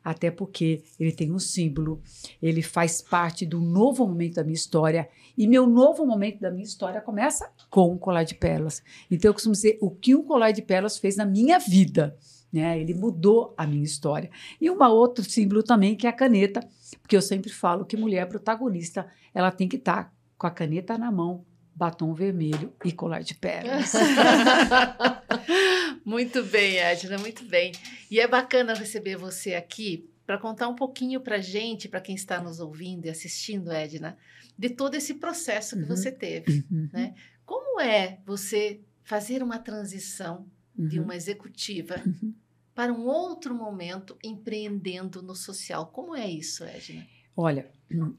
Até 0.04 0.32
porque 0.32 0.84
ele 1.00 1.12
tem 1.12 1.32
um 1.32 1.40
símbolo, 1.40 2.02
ele 2.42 2.62
faz 2.62 3.02
parte 3.02 3.46
do 3.46 3.60
novo 3.60 4.08
momento 4.08 4.36
da 4.36 4.44
minha 4.44 4.56
história. 4.56 5.10
E 5.38 5.48
meu 5.48 5.68
novo 5.68 6.06
momento 6.06 6.40
da 6.40 6.50
minha 6.50 6.64
história 6.64 7.02
começa 7.02 7.52
com 7.70 7.94
o 7.94 7.98
colar 7.98 8.24
de 8.24 8.36
pérolas. 8.36 8.82
Então, 9.12 9.30
eu 9.30 9.34
costumo 9.34 9.54
dizer 9.54 9.78
o 9.82 9.90
que 9.92 10.16
o 10.16 10.24
colar 10.24 10.52
de 10.52 10.62
pérolas 10.62 10.98
fez 10.98 11.18
na 11.18 11.26
minha 11.26 11.60
vida. 11.60 12.18
Né? 12.52 12.80
Ele 12.80 12.94
mudou 12.94 13.54
a 13.58 13.68
minha 13.68 13.84
história. 13.84 14.30
E 14.60 14.70
um 14.70 14.82
outro 14.84 15.24
símbolo 15.24 15.62
também, 15.62 15.96
que 15.96 16.08
é 16.08 16.10
a 16.10 16.14
caneta, 16.14 16.68
porque 17.02 17.16
eu 17.16 17.22
sempre 17.22 17.52
falo 17.52 17.86
que 17.86 17.98
mulher 17.98 18.28
protagonista, 18.28 19.08
ela 19.34 19.52
tem 19.52 19.68
que 19.68 19.76
estar 19.76 20.14
com 20.38 20.48
a 20.48 20.52
caneta 20.52 20.98
na 20.98 21.12
mão, 21.12 21.46
batom 21.80 22.14
vermelho 22.14 22.74
e 22.84 22.92
colar 22.92 23.22
de 23.22 23.34
pérolas. 23.34 23.94
muito 26.04 26.44
bem, 26.44 26.78
Edna, 26.78 27.18
muito 27.18 27.44
bem. 27.46 27.72
E 28.12 28.20
é 28.20 28.28
bacana 28.28 28.74
receber 28.74 29.16
você 29.16 29.56
aqui 29.56 30.10
para 30.26 30.38
contar 30.38 30.68
um 30.68 30.76
pouquinho 30.76 31.22
para 31.22 31.40
gente, 31.40 31.88
para 31.88 32.02
quem 32.02 32.16
está 32.16 32.42
nos 32.42 32.60
ouvindo 32.60 33.06
e 33.06 33.10
assistindo, 33.10 33.72
Edna, 33.72 34.18
de 34.58 34.70
todo 34.70 34.96
esse 34.96 35.16
processo 35.16 35.78
que 35.78 35.84
Uhum. 35.84 35.96
você 35.96 36.12
teve. 36.12 36.66
Uhum, 36.70 36.90
Né? 36.92 37.16
Como 37.46 37.80
é 37.80 38.20
você 38.26 38.82
fazer 39.02 39.42
uma 39.42 39.58
transição 39.58 40.46
de 40.78 41.00
uhum, 41.00 41.06
uma 41.06 41.16
executiva 41.16 41.96
uhum. 42.06 42.34
para 42.76 42.92
um 42.92 43.06
outro 43.06 43.56
momento 43.56 44.18
empreendendo 44.22 45.22
no 45.22 45.34
social? 45.34 45.88
Como 45.88 46.14
é 46.14 46.30
isso, 46.30 46.66
Edna? 46.66 47.08
Olha, 47.36 47.72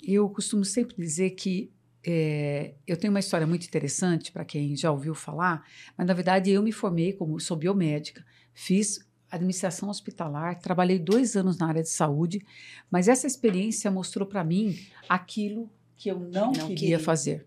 eu 0.03 0.31
costumo 0.31 0.65
sempre 0.65 0.97
dizer 0.97 1.31
que 1.33 1.71
é, 2.05 2.75
eu 2.87 2.97
tenho 2.97 3.13
uma 3.13 3.21
história 3.21 3.47
muito 3.47 3.67
interessante 3.67 4.33
para 4.33 4.45
quem 4.45 4.75
já 4.77 4.91
ouviu 4.91 5.15
falar, 5.15 5.65
mas 5.97 6.07
na 6.07 6.15
verdade 6.15 6.51
eu 6.51 6.63
me 6.63 6.73
formei 6.73 7.13
como 7.13 7.39
sou 7.39 7.57
biomédica, 7.57 8.25
fiz 8.55 9.07
administração 9.31 9.89
hospitalar, 9.89 10.59
trabalhei 10.59 10.99
dois 10.99 11.37
anos 11.37 11.59
na 11.59 11.69
área 11.69 11.83
de 11.83 11.89
saúde, 11.89 12.45
mas 12.91 13.07
essa 13.07 13.27
experiência 13.27 13.91
mostrou 13.91 14.27
para 14.27 14.43
mim 14.43 14.77
aquilo 15.09 15.71
que 15.97 16.11
eu 16.11 16.19
não, 16.19 16.47
Não 16.47 16.53
queria, 16.53 16.77
queria. 16.77 16.99
fazer. 16.99 17.47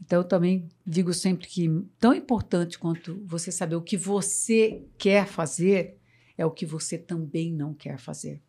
Então, 0.00 0.20
eu 0.20 0.24
também 0.24 0.68
digo 0.86 1.12
sempre 1.12 1.48
que 1.48 1.68
tão 1.98 2.14
importante 2.14 2.78
quanto 2.78 3.20
você 3.26 3.50
saber 3.50 3.74
o 3.74 3.82
que 3.82 3.96
você 3.96 4.82
quer 4.96 5.26
fazer 5.26 5.96
é 6.36 6.46
o 6.46 6.50
que 6.50 6.64
você 6.64 6.96
também 6.96 7.52
não 7.52 7.74
quer 7.74 7.98
fazer. 7.98 8.40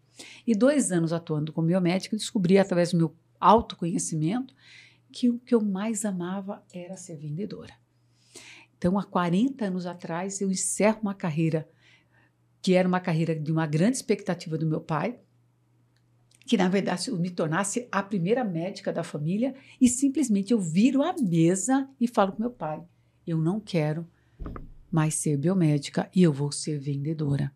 E 0.45 0.53
dois 0.53 0.91
anos 0.91 1.11
atuando 1.11 1.51
como 1.51 1.67
biomédica, 1.67 2.13
eu 2.13 2.19
descobri 2.19 2.59
através 2.59 2.91
do 2.91 2.97
meu 2.97 3.15
autoconhecimento 3.39 4.53
que 5.11 5.29
o 5.29 5.39
que 5.39 5.53
eu 5.53 5.61
mais 5.61 6.05
amava 6.05 6.63
era 6.73 6.95
ser 6.95 7.17
vendedora. 7.17 7.73
Então, 8.77 8.97
há 8.97 9.03
40 9.03 9.65
anos 9.65 9.85
atrás, 9.85 10.39
eu 10.39 10.49
encerro 10.49 10.99
uma 11.01 11.13
carreira 11.13 11.69
que 12.61 12.73
era 12.73 12.87
uma 12.87 12.99
carreira 12.99 13.35
de 13.35 13.51
uma 13.51 13.65
grande 13.65 13.97
expectativa 13.97 14.57
do 14.57 14.65
meu 14.65 14.81
pai, 14.81 15.19
que 16.45 16.57
na 16.57 16.67
verdade 16.67 17.09
eu 17.09 17.17
me 17.17 17.29
tornasse 17.29 17.87
a 17.91 18.01
primeira 18.01 18.43
médica 18.43 18.91
da 18.91 19.03
família 19.03 19.53
e 19.79 19.87
simplesmente 19.87 20.51
eu 20.51 20.59
viro 20.59 21.03
a 21.03 21.13
mesa 21.13 21.87
e 21.99 22.07
falo 22.07 22.31
com 22.31 22.41
meu 22.41 22.51
pai: 22.51 22.81
eu 23.25 23.37
não 23.37 23.59
quero 23.59 24.07
mais 24.91 25.15
ser 25.15 25.37
biomédica 25.37 26.09
e 26.13 26.23
eu 26.23 26.33
vou 26.33 26.51
ser 26.51 26.79
vendedora. 26.79 27.51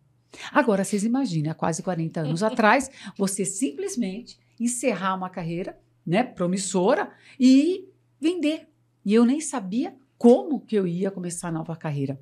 Agora, 0.52 0.84
vocês 0.84 1.04
imaginem, 1.04 1.50
há 1.50 1.54
quase 1.54 1.82
40 1.82 2.20
anos 2.20 2.42
atrás, 2.44 2.90
você 3.16 3.44
simplesmente 3.44 4.38
encerrar 4.58 5.14
uma 5.14 5.28
carreira 5.28 5.78
né, 6.06 6.22
promissora 6.22 7.10
e 7.38 7.88
vender. 8.20 8.68
E 9.04 9.14
eu 9.14 9.24
nem 9.24 9.40
sabia 9.40 9.94
como 10.16 10.60
que 10.60 10.76
eu 10.76 10.86
ia 10.86 11.10
começar 11.10 11.48
a 11.48 11.52
nova 11.52 11.76
carreira. 11.76 12.18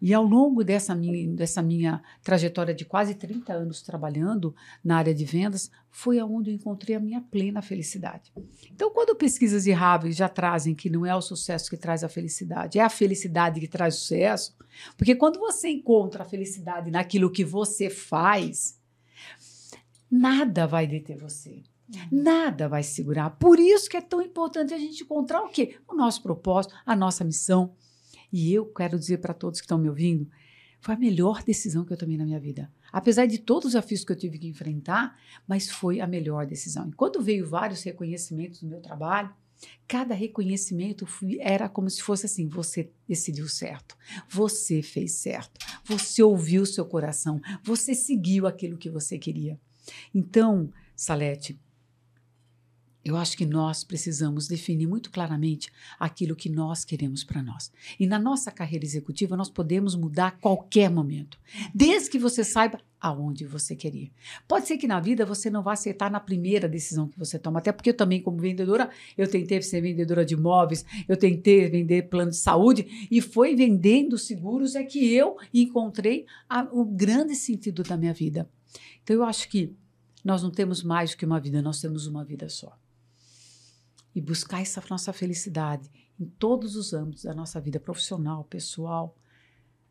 E 0.00 0.14
ao 0.14 0.24
longo 0.24 0.64
dessa 0.64 0.94
minha, 0.94 1.28
dessa 1.34 1.60
minha 1.60 2.02
trajetória 2.22 2.74
de 2.74 2.86
quase 2.86 3.14
30 3.14 3.52
anos 3.52 3.82
trabalhando 3.82 4.54
na 4.82 4.96
área 4.96 5.14
de 5.14 5.26
vendas, 5.26 5.70
foi 5.90 6.18
aonde 6.18 6.50
eu 6.50 6.54
encontrei 6.54 6.96
a 6.96 7.00
minha 7.00 7.20
plena 7.20 7.60
felicidade. 7.60 8.32
Então, 8.72 8.90
quando 8.90 9.14
pesquisas 9.14 9.64
de 9.64 9.72
Harvard 9.72 10.16
já 10.16 10.28
trazem 10.28 10.74
que 10.74 10.88
não 10.88 11.04
é 11.04 11.14
o 11.14 11.20
sucesso 11.20 11.68
que 11.68 11.76
traz 11.76 12.02
a 12.02 12.08
felicidade, 12.08 12.78
é 12.78 12.82
a 12.82 12.88
felicidade 12.88 13.60
que 13.60 13.68
traz 13.68 13.96
sucesso, 13.96 14.56
porque 14.96 15.14
quando 15.14 15.38
você 15.38 15.68
encontra 15.68 16.22
a 16.22 16.26
felicidade 16.26 16.90
naquilo 16.90 17.30
que 17.30 17.44
você 17.44 17.90
faz, 17.90 18.80
nada 20.10 20.66
vai 20.66 20.86
deter 20.86 21.18
você. 21.18 21.62
Nada 22.10 22.68
vai 22.68 22.82
segurar. 22.82 23.30
Por 23.30 23.58
isso 23.58 23.88
que 23.88 23.96
é 23.96 24.00
tão 24.00 24.22
importante 24.22 24.74
a 24.74 24.78
gente 24.78 25.02
encontrar 25.02 25.42
o 25.42 25.48
quê? 25.48 25.76
O 25.88 25.94
nosso 25.94 26.22
propósito, 26.22 26.74
a 26.84 26.94
nossa 26.94 27.24
missão. 27.24 27.74
E 28.32 28.52
eu 28.52 28.66
quero 28.66 28.98
dizer 28.98 29.18
para 29.18 29.34
todos 29.34 29.60
que 29.60 29.64
estão 29.64 29.78
me 29.78 29.88
ouvindo, 29.88 30.28
foi 30.80 30.94
a 30.94 30.98
melhor 30.98 31.42
decisão 31.42 31.84
que 31.84 31.92
eu 31.92 31.96
tomei 31.96 32.16
na 32.16 32.24
minha 32.24 32.40
vida. 32.40 32.72
Apesar 32.92 33.26
de 33.26 33.38
todos 33.38 33.66
os 33.66 33.72
desafios 33.72 34.04
que 34.04 34.12
eu 34.12 34.16
tive 34.16 34.38
que 34.38 34.48
enfrentar, 34.48 35.16
mas 35.46 35.68
foi 35.68 36.00
a 36.00 36.06
melhor 36.06 36.46
decisão. 36.46 36.88
E 36.88 36.92
quando 36.92 37.20
veio 37.20 37.46
vários 37.46 37.82
reconhecimentos 37.82 38.60
do 38.60 38.68
meu 38.68 38.80
trabalho, 38.80 39.34
cada 39.86 40.14
reconhecimento 40.14 41.06
era 41.38 41.68
como 41.68 41.90
se 41.90 42.02
fosse 42.02 42.26
assim: 42.26 42.48
você 42.48 42.90
decidiu 43.06 43.48
certo, 43.48 43.96
você 44.28 44.82
fez 44.82 45.12
certo, 45.12 45.58
você 45.84 46.22
ouviu 46.22 46.64
seu 46.64 46.84
coração, 46.84 47.40
você 47.62 47.94
seguiu 47.94 48.46
aquilo 48.46 48.78
que 48.78 48.90
você 48.90 49.18
queria. 49.18 49.60
Então, 50.14 50.72
Salete, 50.96 51.60
eu 53.04 53.16
acho 53.16 53.36
que 53.36 53.46
nós 53.46 53.82
precisamos 53.82 54.46
definir 54.46 54.86
muito 54.86 55.10
claramente 55.10 55.70
aquilo 55.98 56.36
que 56.36 56.50
nós 56.50 56.84
queremos 56.84 57.24
para 57.24 57.42
nós. 57.42 57.72
E 57.98 58.06
na 58.06 58.18
nossa 58.18 58.50
carreira 58.50 58.84
executiva, 58.84 59.36
nós 59.36 59.48
podemos 59.48 59.94
mudar 59.94 60.26
a 60.28 60.30
qualquer 60.32 60.90
momento, 60.90 61.38
desde 61.74 62.10
que 62.10 62.18
você 62.18 62.44
saiba 62.44 62.78
aonde 63.00 63.46
você 63.46 63.74
quer 63.74 63.94
ir. 63.94 64.12
Pode 64.46 64.68
ser 64.68 64.76
que 64.76 64.86
na 64.86 65.00
vida 65.00 65.24
você 65.24 65.48
não 65.48 65.62
vá 65.62 65.72
acertar 65.72 66.12
na 66.12 66.20
primeira 66.20 66.68
decisão 66.68 67.08
que 67.08 67.18
você 67.18 67.38
toma, 67.38 67.58
até 67.58 67.72
porque 67.72 67.88
eu 67.88 67.96
também, 67.96 68.20
como 68.20 68.36
vendedora, 68.36 68.90
eu 69.16 69.26
tentei 69.26 69.62
ser 69.62 69.80
vendedora 69.80 70.22
de 70.22 70.34
imóveis, 70.34 70.84
eu 71.08 71.16
tentei 71.16 71.66
vender 71.70 72.10
plano 72.10 72.30
de 72.30 72.36
saúde, 72.36 73.08
e 73.10 73.22
foi 73.22 73.56
vendendo 73.56 74.18
seguros 74.18 74.74
é 74.74 74.84
que 74.84 75.14
eu 75.14 75.38
encontrei 75.54 76.26
a- 76.46 76.68
o 76.70 76.84
grande 76.84 77.34
sentido 77.34 77.82
da 77.82 77.96
minha 77.96 78.12
vida. 78.12 78.46
Então, 79.02 79.16
eu 79.16 79.24
acho 79.24 79.48
que 79.48 79.74
nós 80.22 80.42
não 80.42 80.50
temos 80.50 80.82
mais 80.82 81.12
do 81.12 81.16
que 81.16 81.24
uma 81.24 81.40
vida, 81.40 81.62
nós 81.62 81.80
temos 81.80 82.06
uma 82.06 82.22
vida 82.22 82.46
só 82.50 82.78
e 84.14 84.20
buscar 84.20 84.60
essa 84.60 84.82
nossa 84.90 85.12
felicidade 85.12 85.90
em 86.18 86.26
todos 86.26 86.76
os 86.76 86.92
âmbitos 86.92 87.24
da 87.24 87.34
nossa 87.34 87.60
vida 87.60 87.78
profissional, 87.80 88.44
pessoal, 88.44 89.16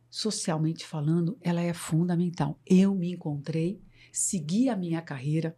socialmente 0.09 0.85
falando, 0.85 1.37
ela 1.41 1.61
é 1.61 1.73
fundamental. 1.73 2.59
Eu 2.65 2.93
me 2.93 3.13
encontrei, 3.13 3.81
segui 4.11 4.69
a 4.69 4.75
minha 4.75 5.01
carreira 5.01 5.57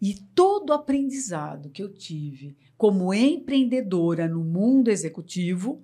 e 0.00 0.14
todo 0.14 0.70
o 0.70 0.72
aprendizado 0.72 1.70
que 1.70 1.82
eu 1.82 1.92
tive 1.92 2.56
como 2.76 3.12
empreendedora 3.12 4.28
no 4.28 4.44
mundo 4.44 4.88
executivo, 4.88 5.82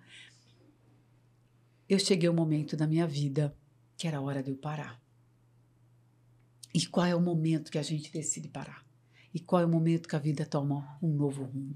eu 1.88 1.99
cheguei 1.99 2.28
ao 2.28 2.34
momento 2.34 2.76
da 2.76 2.87
minha 2.87 3.06
vida 3.06 3.56
que 3.96 4.06
era 4.06 4.18
a 4.18 4.20
hora 4.20 4.42
de 4.42 4.50
eu 4.50 4.56
parar. 4.56 5.00
E 6.73 6.87
qual 6.87 7.06
é 7.06 7.14
o 7.14 7.20
momento 7.20 7.70
que 7.70 7.78
a 7.78 7.82
gente 7.82 8.12
decide 8.12 8.49
parar? 8.49 8.84
E 9.32 9.40
qual 9.40 9.62
é 9.62 9.64
o 9.64 9.68
momento 9.68 10.08
que 10.08 10.16
a 10.16 10.20
vida 10.20 10.46
toma 10.46 10.99
um 11.02 11.12
novo 11.12 11.44
rumo? 11.44 11.75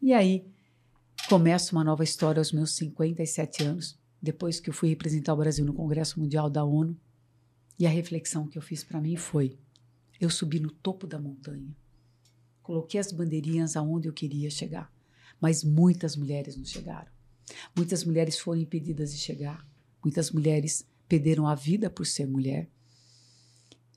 E 0.00 0.12
aí, 0.12 0.46
começa 1.28 1.72
uma 1.74 1.84
nova 1.84 2.04
história 2.04 2.40
aos 2.40 2.52
meus 2.52 2.72
57 2.76 3.62
anos, 3.64 3.98
depois 4.20 4.60
que 4.60 4.70
eu 4.70 4.74
fui 4.74 4.88
representar 4.88 5.34
o 5.34 5.38
Brasil 5.38 5.64
no 5.64 5.74
Congresso 5.74 6.20
Mundial 6.20 6.48
da 6.50 6.64
ONU. 6.64 6.96
E 7.78 7.86
a 7.86 7.90
reflexão 7.90 8.46
que 8.48 8.56
eu 8.56 8.62
fiz 8.62 8.82
para 8.84 9.00
mim 9.00 9.16
foi: 9.16 9.58
eu 10.20 10.30
subi 10.30 10.60
no 10.60 10.70
topo 10.70 11.06
da 11.06 11.18
montanha, 11.18 11.74
coloquei 12.62 12.98
as 12.98 13.12
bandeirinhas 13.12 13.76
aonde 13.76 14.08
eu 14.08 14.12
queria 14.12 14.48
chegar, 14.50 14.92
mas 15.40 15.62
muitas 15.62 16.16
mulheres 16.16 16.56
não 16.56 16.64
chegaram. 16.64 17.10
Muitas 17.76 18.02
mulheres 18.04 18.38
foram 18.38 18.60
impedidas 18.60 19.12
de 19.12 19.18
chegar, 19.18 19.66
muitas 20.02 20.30
mulheres 20.30 20.86
perderam 21.08 21.46
a 21.46 21.54
vida 21.54 21.88
por 21.88 22.04
ser 22.06 22.26
mulher 22.26 22.68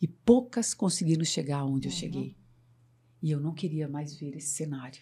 e 0.01 0.07
poucas 0.07 0.73
conseguiram 0.73 1.23
chegar 1.25 1.63
onde 1.65 1.87
eu 1.87 1.91
Uhum. 1.91 1.97
cheguei. 1.97 2.35
E 3.21 3.31
eu 3.31 3.39
não 3.39 3.53
queria 3.53 3.87
mais 3.87 4.13
ver 4.15 4.35
esse 4.35 4.49
cenário. 4.49 5.01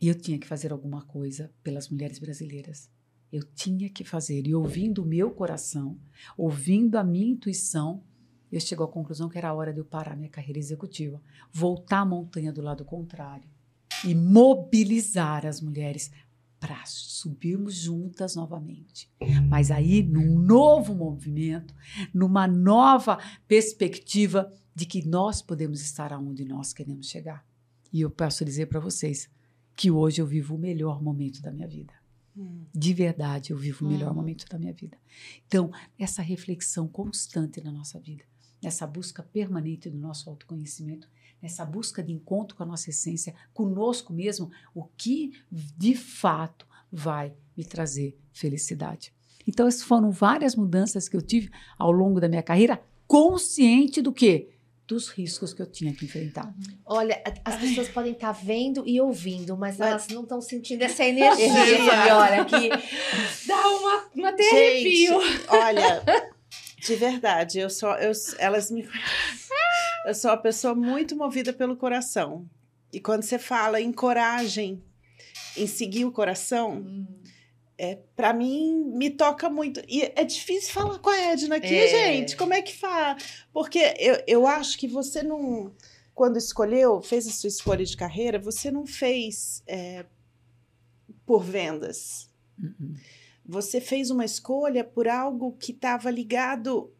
E 0.00 0.08
eu 0.08 0.14
tinha 0.14 0.38
que 0.38 0.46
fazer 0.46 0.72
alguma 0.72 1.02
coisa 1.02 1.52
pelas 1.62 1.88
mulheres 1.88 2.18
brasileiras. 2.18 2.90
Eu 3.32 3.42
tinha 3.42 3.88
que 3.88 4.04
fazer. 4.04 4.46
E 4.46 4.54
ouvindo 4.54 5.02
o 5.02 5.06
meu 5.06 5.30
coração, 5.30 5.98
ouvindo 6.36 6.96
a 6.96 7.04
minha 7.04 7.26
intuição, 7.26 8.02
eu 8.50 8.60
chego 8.60 8.84
à 8.84 8.88
conclusão 8.88 9.28
que 9.28 9.36
era 9.36 9.48
a 9.48 9.54
hora 9.54 9.72
de 9.72 9.80
eu 9.80 9.84
parar 9.84 10.16
minha 10.16 10.28
carreira 10.28 10.58
executiva, 10.58 11.20
voltar 11.52 12.00
à 12.00 12.04
montanha 12.04 12.52
do 12.52 12.62
lado 12.62 12.84
contrário 12.84 13.48
e 14.04 14.14
mobilizar 14.14 15.46
as 15.46 15.60
mulheres 15.60 16.10
para 16.60 16.80
subirmos 16.86 17.74
juntas 17.74 18.36
novamente. 18.36 19.10
Mas 19.48 19.70
aí, 19.70 20.02
num 20.02 20.38
novo 20.38 20.94
movimento, 20.94 21.74
numa 22.12 22.46
nova 22.46 23.18
perspectiva 23.46 24.52
de 24.74 24.86
que 24.86 25.06
nós 25.06 25.42
podemos 25.42 25.82
estar 25.82 26.12
aonde 26.12 26.44
nós 26.44 26.72
queremos 26.72 27.08
chegar. 27.08 27.46
E 27.92 28.00
eu 28.00 28.10
posso 28.10 28.44
dizer 28.44 28.66
para 28.66 28.80
vocês 28.80 29.28
que 29.76 29.90
hoje 29.90 30.20
eu 30.20 30.26
vivo 30.26 30.54
o 30.54 30.58
melhor 30.58 31.02
momento 31.02 31.40
da 31.42 31.50
minha 31.50 31.66
vida. 31.66 31.92
Hum. 32.36 32.64
De 32.74 32.92
verdade, 32.92 33.52
eu 33.52 33.56
vivo 33.56 33.84
o 33.84 33.88
melhor 33.88 34.10
Hum. 34.12 34.14
momento 34.14 34.46
da 34.48 34.58
minha 34.58 34.72
vida. 34.72 34.96
Então, 35.46 35.70
essa 35.98 36.22
reflexão 36.22 36.88
constante 36.88 37.60
na 37.62 37.70
nossa 37.70 37.98
vida, 38.00 38.24
nessa 38.62 38.86
busca 38.86 39.22
permanente 39.22 39.88
do 39.90 39.98
nosso 39.98 40.28
autoconhecimento, 40.28 41.08
nessa 41.40 41.64
busca 41.64 42.02
de 42.02 42.12
encontro 42.12 42.56
com 42.56 42.62
a 42.62 42.66
nossa 42.66 42.90
essência, 42.90 43.34
conosco 43.52 44.12
mesmo, 44.12 44.50
o 44.74 44.84
que 44.96 45.32
de 45.50 45.94
fato 45.94 46.66
vai 46.90 47.34
me 47.56 47.64
trazer 47.64 48.18
felicidade. 48.32 49.12
Então, 49.46 49.66
essas 49.68 49.82
foram 49.82 50.10
várias 50.10 50.56
mudanças 50.56 51.08
que 51.08 51.16
eu 51.16 51.22
tive 51.22 51.50
ao 51.78 51.92
longo 51.92 52.18
da 52.20 52.28
minha 52.28 52.42
carreira, 52.42 52.82
consciente 53.06 54.00
do 54.00 54.12
quê? 54.12 54.53
Dos 54.86 55.08
riscos 55.08 55.54
que 55.54 55.62
eu 55.62 55.66
tinha 55.66 55.94
que 55.94 56.04
enfrentar. 56.04 56.52
Olha, 56.84 57.22
a- 57.26 57.50
as 57.52 57.56
pessoas 57.60 57.88
podem 57.88 58.12
estar 58.12 58.32
vendo 58.32 58.82
e 58.86 59.00
ouvindo, 59.00 59.56
mas 59.56 59.78
Mas- 59.78 59.88
elas 59.88 60.08
não 60.08 60.22
estão 60.24 60.40
sentindo 60.42 60.82
essa 60.82 61.02
energia, 61.04 61.48
sabe? 61.86 62.10
Olha, 62.10 62.44
que 62.44 62.68
dá 63.48 63.68
uma, 63.70 64.04
uma. 64.14 64.36
Gente, 64.36 65.08
olha, 65.48 66.02
de 66.78 66.96
verdade, 66.96 67.58
eu 67.60 67.70
sou, 67.70 67.94
eu, 67.96 68.12
elas 68.38 68.70
me 68.70 68.86
Eu 70.06 70.14
sou 70.14 70.30
uma 70.30 70.36
pessoa 70.36 70.74
muito 70.74 71.16
movida 71.16 71.50
pelo 71.52 71.76
coração. 71.76 72.46
E 72.92 73.00
quando 73.00 73.22
você 73.22 73.38
fala 73.38 73.80
em 73.80 73.90
coragem, 73.90 74.84
em 75.56 75.66
seguir 75.66 76.04
o 76.04 76.12
coração, 76.12 76.72
Hum. 76.74 77.06
É, 77.76 77.98
para 78.14 78.32
mim 78.32 78.84
me 78.94 79.10
toca 79.10 79.50
muito. 79.50 79.80
E 79.88 80.02
é 80.14 80.24
difícil 80.24 80.72
falar 80.72 80.98
com 80.98 81.10
a 81.10 81.16
Edna 81.16 81.56
aqui, 81.56 81.74
É. 81.74 81.88
gente. 81.88 82.36
Como 82.36 82.54
é 82.54 82.62
que 82.62 82.76
faz? 82.76 83.44
Porque 83.52 83.94
eu, 83.98 84.22
eu 84.26 84.46
acho 84.46 84.78
que 84.78 84.86
você 84.86 85.22
não. 85.22 85.72
Quando 86.14 86.36
escolheu, 86.36 87.02
fez 87.02 87.26
a 87.26 87.30
sua 87.32 87.48
escolha 87.48 87.84
de 87.84 87.96
carreira, 87.96 88.38
você 88.38 88.70
não 88.70 88.86
fez 88.86 89.62
é, 89.66 90.04
por 91.26 91.42
vendas. 91.42 92.30
Uhum. 92.62 92.94
Você 93.44 93.80
fez 93.80 94.10
uma 94.10 94.24
escolha 94.24 94.84
por 94.84 95.08
algo 95.08 95.56
que 95.58 95.72
estava 95.72 96.10
ligado 96.10 96.90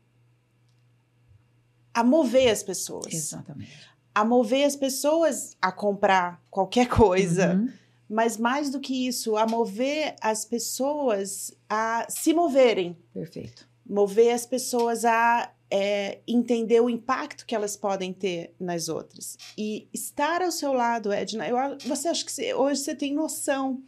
a 1.93 2.03
mover 2.03 2.51
as 2.51 2.63
pessoas. 2.63 3.13
Exatamente. 3.15 3.71
A 4.13 4.25
mover 4.25 4.65
as 4.65 4.75
pessoas 4.75 5.57
a 5.63 5.71
comprar 5.71 6.43
qualquer 6.51 6.89
coisa. 6.89 7.55
Uhum. 7.55 7.73
Mas 8.09 8.37
mais 8.37 8.71
do 8.71 8.81
que 8.81 9.07
isso, 9.07 9.37
a 9.37 9.47
mover 9.47 10.15
as 10.21 10.45
pessoas 10.45 11.53
a 11.69 12.07
se 12.09 12.33
moverem. 12.35 12.97
Perfeito. 13.13 13.67
Mover 13.87 14.33
as 14.35 14.45
pessoas 14.47 15.05
a 15.05 15.51
é, 15.71 16.21
entender 16.29 16.81
o 16.81 16.89
impacto 16.91 17.45
que 17.47 17.55
elas 17.55 17.77
podem 17.77 18.13
ter 18.13 18.55
nas 18.61 18.89
outras. 18.89 19.37
E 19.59 19.89
estar 19.93 20.43
ao 20.43 20.53
seu 20.53 20.73
lado, 20.73 21.11
Edna, 21.13 21.49
eu, 21.49 21.57
você 21.85 22.09
acha 22.09 22.25
que 22.25 22.31
você- 22.31 22.55
hoje 22.55 22.81
você 22.83 22.95
tem 22.95 23.13
noção 23.15 23.83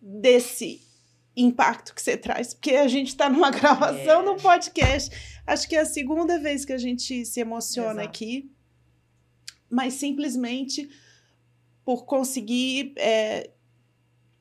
desse 0.00 0.80
impacto 1.36 1.94
que 1.94 2.00
você 2.02 2.16
traz? 2.16 2.54
Porque 2.54 2.76
a 2.76 2.86
gente 2.88 3.08
está 3.08 3.28
numa 3.28 3.50
gravação 3.50 4.20
É. 4.20 4.24
no 4.24 4.36
podcast. 4.36 5.10
Acho 5.46 5.68
que 5.68 5.74
é 5.76 5.80
a 5.80 5.86
segunda 5.86 6.38
vez 6.38 6.64
que 6.64 6.72
a 6.72 6.78
gente 6.78 7.24
se 7.24 7.40
emociona 7.40 8.02
Exato. 8.02 8.08
aqui. 8.08 8.50
Mas 9.68 9.94
simplesmente 9.94 10.88
por 11.86 12.04
conseguir 12.04 12.94
é, 12.96 13.48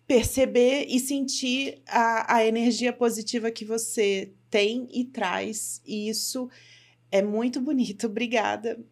perceber 0.08 0.88
e 0.90 1.00
sentir 1.00 1.80
a, 1.88 2.38
a 2.38 2.46
energia 2.46 2.92
positiva 2.92 3.52
que 3.52 3.64
você 3.64 4.34
tem 4.50 4.90
e 4.92 5.06
traz. 5.06 5.80
E 5.86 6.10
isso 6.10 6.50
é 7.12 7.22
muito 7.22 7.62
bonito. 7.62 8.08
Obrigada. 8.08 8.84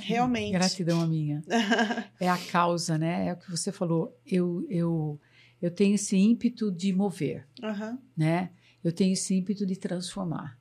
Realmente. 0.00 0.52
Gratidão 0.52 1.00
a 1.00 1.06
minha. 1.06 1.42
É 2.20 2.28
a 2.28 2.38
causa, 2.38 2.96
né? 2.96 3.26
É 3.26 3.32
o 3.32 3.36
que 3.36 3.50
você 3.50 3.72
falou. 3.72 4.16
Eu, 4.24 4.64
eu, 4.70 5.20
eu 5.60 5.70
tenho 5.72 5.96
esse 5.96 6.16
ímpeto 6.16 6.70
de 6.70 6.92
mover, 6.92 7.44
Aham. 7.60 7.98
né? 8.16 8.50
Eu 8.84 8.92
tenho 8.92 9.14
esse 9.14 9.34
ímpeto 9.34 9.66
de 9.66 9.74
transformar. 9.74 10.56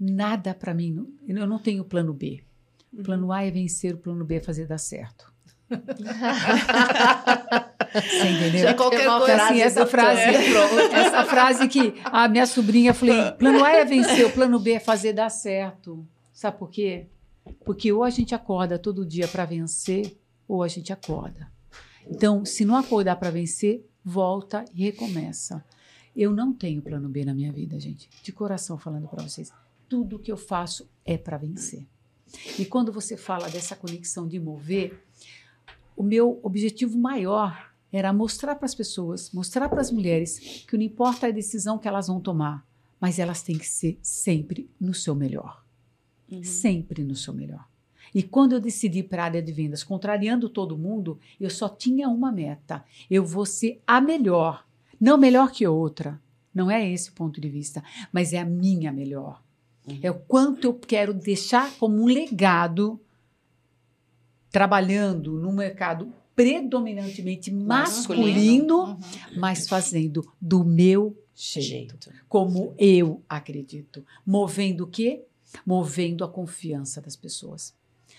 Nada 0.00 0.54
para 0.54 0.72
mim, 0.72 1.06
eu 1.28 1.46
não 1.46 1.58
tenho 1.58 1.84
plano 1.84 2.14
B. 2.14 2.42
O 2.90 3.02
plano 3.02 3.30
A 3.30 3.44
é 3.44 3.50
vencer, 3.50 3.94
o 3.94 3.98
plano 3.98 4.24
B 4.24 4.36
é 4.36 4.40
fazer 4.40 4.66
dar 4.66 4.78
certo. 4.78 5.35
Você 7.92 8.28
entendeu? 8.28 8.60
Já 8.60 8.74
qualquer 8.74 9.06
coisa. 9.06 9.32
Então, 9.32 9.46
assim, 9.46 9.60
essa 9.60 9.86
frase, 9.86 10.20
Tony. 10.22 10.94
essa 10.94 11.24
frase 11.24 11.68
que 11.68 11.94
a 12.04 12.28
minha 12.28 12.46
sobrinha, 12.46 12.90
eu 12.90 12.94
falei, 12.94 13.32
plano 13.32 13.64
A 13.64 13.70
é 13.70 13.84
vencer, 13.84 14.26
o 14.26 14.32
plano 14.32 14.58
B 14.58 14.72
é 14.72 14.80
fazer 14.80 15.12
dar 15.12 15.30
certo. 15.30 16.06
Sabe 16.32 16.58
por 16.58 16.70
quê? 16.70 17.06
Porque 17.64 17.92
ou 17.92 18.04
a 18.04 18.10
gente 18.10 18.34
acorda 18.34 18.78
todo 18.78 19.04
dia 19.04 19.26
para 19.26 19.44
vencer, 19.44 20.16
ou 20.46 20.62
a 20.62 20.68
gente 20.68 20.92
acorda. 20.92 21.50
Então, 22.08 22.44
se 22.44 22.64
não 22.64 22.76
acordar 22.76 23.16
para 23.16 23.30
vencer, 23.30 23.84
volta 24.04 24.64
e 24.72 24.84
recomeça. 24.84 25.64
Eu 26.14 26.32
não 26.32 26.52
tenho 26.52 26.80
plano 26.80 27.08
B 27.08 27.24
na 27.24 27.34
minha 27.34 27.52
vida, 27.52 27.78
gente. 27.78 28.08
De 28.22 28.32
coração 28.32 28.78
falando 28.78 29.08
para 29.08 29.22
vocês. 29.22 29.52
Tudo 29.88 30.18
que 30.18 30.30
eu 30.30 30.36
faço 30.36 30.88
é 31.04 31.18
para 31.18 31.36
vencer. 31.36 31.86
E 32.58 32.64
quando 32.64 32.92
você 32.92 33.16
fala 33.16 33.48
dessa 33.48 33.76
conexão 33.76 34.26
de 34.26 34.38
mover, 34.40 35.05
o 35.96 36.02
meu 36.02 36.38
objetivo 36.42 36.98
maior 36.98 37.72
era 37.90 38.12
mostrar 38.12 38.54
para 38.56 38.66
as 38.66 38.74
pessoas, 38.74 39.30
mostrar 39.32 39.68
para 39.68 39.80
as 39.80 39.90
mulheres 39.90 40.64
que 40.68 40.76
não 40.76 40.84
importa 40.84 41.26
a 41.26 41.30
decisão 41.30 41.78
que 41.78 41.88
elas 41.88 42.08
vão 42.08 42.20
tomar, 42.20 42.66
mas 43.00 43.18
elas 43.18 43.42
têm 43.42 43.58
que 43.58 43.66
ser 43.66 43.98
sempre 44.02 44.70
no 44.78 44.92
seu 44.92 45.14
melhor. 45.14 45.64
Uhum. 46.30 46.42
Sempre 46.42 47.04
no 47.04 47.14
seu 47.14 47.32
melhor. 47.32 47.66
E 48.14 48.22
quando 48.22 48.52
eu 48.52 48.60
decidi 48.60 49.02
para 49.02 49.22
a 49.22 49.26
área 49.26 49.42
de 49.42 49.52
vendas, 49.52 49.82
contrariando 49.82 50.48
todo 50.48 50.78
mundo, 50.78 51.18
eu 51.40 51.50
só 51.50 51.68
tinha 51.68 52.08
uma 52.08 52.32
meta: 52.32 52.84
eu 53.10 53.24
vou 53.24 53.46
ser 53.46 53.80
a 53.86 54.00
melhor. 54.00 54.66
Não 55.00 55.16
melhor 55.16 55.50
que 55.50 55.66
outra. 55.66 56.20
Não 56.54 56.70
é 56.70 56.90
esse 56.90 57.10
o 57.10 57.12
ponto 57.12 57.40
de 57.40 57.48
vista, 57.48 57.84
mas 58.10 58.32
é 58.32 58.38
a 58.38 58.44
minha 58.44 58.90
melhor. 58.90 59.42
Uhum. 59.86 59.98
É 60.02 60.10
o 60.10 60.14
quanto 60.14 60.64
eu 60.64 60.74
quero 60.74 61.12
deixar 61.12 61.70
como 61.78 62.02
um 62.02 62.06
legado 62.06 62.98
trabalhando 64.60 65.32
num 65.38 65.52
mercado 65.52 66.10
predominantemente 66.34 67.52
masculino, 67.52 68.84
Uhum. 68.84 68.98
mas 69.36 69.68
fazendo 69.68 70.26
do 70.40 70.64
meu 70.64 71.14
jeito, 71.34 71.66
Jeito. 71.68 72.10
como 72.26 72.72
eu 72.78 73.22
acredito. 73.28 74.02
Movendo 74.24 74.84
o 74.84 74.86
quê? 74.86 75.26
Movendo 75.66 76.24
a 76.24 76.28
confiança 76.28 77.02
das 77.02 77.14
pessoas. 77.14 77.74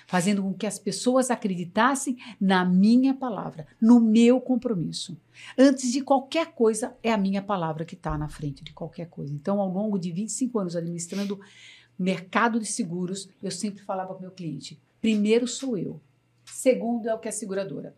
Fazendo 0.06 0.44
com 0.44 0.54
que 0.54 0.68
as 0.68 0.78
pessoas 0.78 1.32
acreditassem 1.32 2.16
na 2.40 2.64
minha 2.64 3.16
palavra, 3.16 3.66
no 3.82 4.00
meu 4.00 4.40
compromisso. 4.40 5.18
Antes 5.58 5.92
de 5.92 6.02
qualquer 6.02 6.54
coisa, 6.54 6.96
é 7.02 7.12
a 7.12 7.18
minha 7.18 7.42
palavra 7.42 7.84
que 7.84 7.96
está 7.96 8.16
na 8.16 8.30
frente 8.30 8.64
de 8.64 8.74
qualquer 8.74 9.08
coisa. 9.10 9.34
Então, 9.34 9.60
ao 9.60 9.74
longo 9.74 9.98
de 9.98 10.12
25 10.12 10.60
anos 10.60 10.76
administrando 10.76 11.40
mercado 11.98 12.60
de 12.60 12.68
seguros, 12.68 13.28
eu 13.42 13.50
sempre 13.50 13.82
falava 13.82 14.10
para 14.10 14.18
o 14.20 14.22
meu 14.22 14.32
cliente: 14.32 14.80
primeiro 15.02 15.48
sou 15.48 15.76
eu, 15.76 16.00
segundo 16.52 17.08
é 17.10 17.14
o 17.14 17.20
que 17.20 17.28
é 17.28 17.30
a 17.30 17.34
seguradora. 17.34 17.96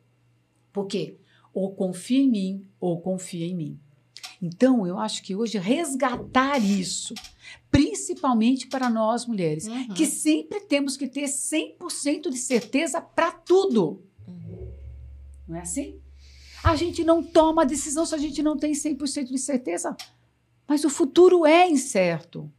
Por 0.73 0.85
quê? 0.87 1.17
Ou 1.53 1.73
confia 1.73 2.19
em 2.21 2.29
mim, 2.29 2.67
ou 2.79 2.99
confia 3.01 3.45
em 3.45 3.55
mim. 3.55 3.79
Então, 4.41 4.85
eu 4.87 4.97
acho 4.97 5.21
que 5.23 5.35
hoje 5.35 5.57
resgatar 5.57 6.57
isso, 6.59 7.13
principalmente 7.69 8.67
para 8.67 8.89
nós 8.89 9.25
mulheres, 9.25 9.67
Uhum. 9.67 9.93
que 9.93 10.05
sempre 10.05 10.61
temos 10.61 10.95
que 10.95 11.07
ter 11.07 11.25
100% 11.27 12.29
de 12.29 12.37
certeza 12.37 13.01
para 13.01 13.31
tudo. 13.31 14.01
Não 15.47 15.57
é 15.57 15.61
assim? 15.61 15.99
A 16.63 16.75
gente 16.75 17.03
não 17.03 17.23
toma 17.23 17.65
decisão 17.65 18.05
se 18.05 18.13
a 18.13 18.17
gente 18.17 18.41
não 18.43 18.55
tem 18.57 18.73
100% 18.73 19.25
de 19.31 19.37
certeza. 19.37 19.95
Mas 20.67 20.83
o 20.83 20.89
futuro 20.89 21.45
é 21.45 21.67
incerto. 21.67 22.51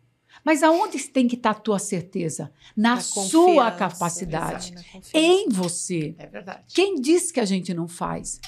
Mas 0.44 0.62
aonde 0.62 0.98
tem 1.08 1.28
que 1.28 1.36
estar 1.36 1.50
a 1.50 1.54
tua 1.54 1.78
certeza? 1.78 2.52
Na 2.76 2.96
Na 2.96 3.00
sua 3.00 3.70
capacidade, 3.72 4.74
em 5.12 5.48
você. 5.48 6.14
É 6.18 6.26
verdade. 6.26 6.64
Quem 6.74 7.00
diz 7.00 7.30
que 7.30 7.40
a 7.40 7.44
gente 7.44 7.74
não 7.74 7.86
faz? 7.86 8.40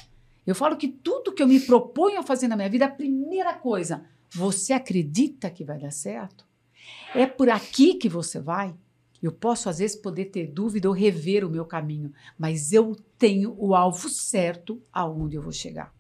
Eu 0.47 0.55
falo 0.55 0.77
que 0.77 0.89
tudo 0.89 1.33
que 1.33 1.43
eu 1.43 1.47
me 1.47 1.61
proponho 1.61 2.19
a 2.19 2.23
fazer 2.23 2.49
na 2.49 2.57
minha 2.57 2.69
vida, 2.69 2.87
a 2.87 2.91
primeira 2.91 3.55
coisa, 3.55 4.05
você 4.31 4.73
acredita 4.73 5.51
que 5.51 5.65
vai 5.65 5.79
dar 5.79 5.93
certo? 5.93 6.45
É 7.15 7.27
por 7.27 7.49
aqui 7.49 7.95
que 7.95 8.09
você 8.09 8.41
vai? 8.41 8.75
Eu 9.23 9.31
posso, 9.31 9.69
às 9.69 9.79
vezes, 9.79 9.95
poder 9.95 10.27
ter 10.27 10.49
dúvida 10.49 10.89
ou 10.89 10.95
rever 10.95 11.45
o 11.45 11.51
meu 11.51 11.65
caminho, 11.65 12.13
mas 12.37 12.73
eu 12.73 12.97
tenho 13.17 13.55
o 13.57 13.73
alvo 13.75 14.09
certo 14.09 14.83
aonde 14.93 15.37
eu 15.37 15.43
vou 15.43 15.53
chegar. 15.53 15.95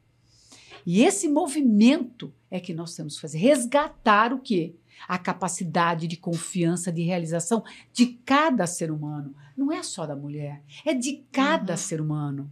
E 0.85 1.05
esse 1.05 1.29
movimento 1.29 2.33
é 2.51 2.59
que 2.59 2.75
nós 2.75 2.97
temos 2.97 3.15
que 3.15 3.21
fazer. 3.21 3.39
Resgatar 3.39 4.33
o 4.33 4.41
quê? 4.41 4.75
A 5.09 5.19
capacidade 5.19 6.07
de 6.07 6.17
confiança, 6.17 6.93
de 6.93 7.03
realização 7.03 7.62
de 7.93 8.07
cada 8.25 8.67
ser 8.67 8.91
humano. 8.91 9.35
Não 9.57 9.71
é 9.73 9.83
só 9.83 10.07
da 10.07 10.17
mulher, 10.17 10.62
é 10.85 10.95
de 10.95 11.25
cada 11.31 11.73
Uhum. 11.73 11.77
ser 11.79 12.01
humano. 12.01 12.51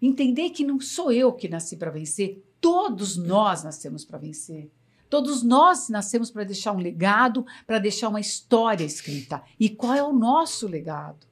Entender 0.00 0.50
que 0.50 0.64
não 0.64 0.80
sou 0.80 1.10
eu 1.10 1.32
que 1.32 1.48
nasci 1.48 1.76
para 1.76 1.90
vencer, 1.90 2.44
todos 2.60 3.16
nós 3.16 3.64
nascemos 3.64 4.04
para 4.04 4.18
vencer. 4.18 4.70
Todos 5.08 5.42
nós 5.42 5.88
nascemos 5.88 6.30
para 6.30 6.44
deixar 6.44 6.72
um 6.72 6.78
legado, 6.78 7.46
para 7.66 7.78
deixar 7.78 8.08
uma 8.08 8.20
história 8.20 8.84
escrita. 8.84 9.42
E 9.58 9.70
qual 9.70 9.94
é 9.94 10.02
o 10.02 10.12
nosso 10.12 10.66
legado? 10.66 11.26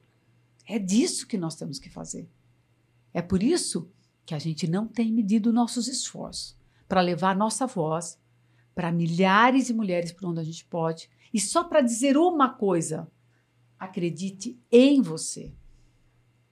É 0.66 0.78
disso 0.78 1.26
que 1.26 1.36
nós 1.36 1.56
temos 1.56 1.78
que 1.78 1.90
fazer. 1.90 2.28
É 3.12 3.20
por 3.20 3.42
isso 3.42 3.90
que 4.24 4.34
a 4.34 4.38
gente 4.38 4.66
não 4.68 4.86
tem 4.86 5.12
medido 5.12 5.52
nossos 5.52 5.88
esforços 5.88 6.56
para 6.88 7.00
levar 7.00 7.30
a 7.32 7.34
nossa 7.34 7.66
voz 7.66 8.18
para 8.74 8.92
milhares 8.92 9.66
de 9.66 9.74
mulheres 9.74 10.12
por 10.12 10.26
onde 10.28 10.40
a 10.40 10.44
gente 10.44 10.64
pode. 10.64 11.08
E 11.32 11.40
só 11.40 11.64
para 11.64 11.80
dizer 11.80 12.16
uma 12.16 12.50
coisa: 12.54 13.08
acredite 13.78 14.58
em 14.70 15.00
você. 15.00 15.52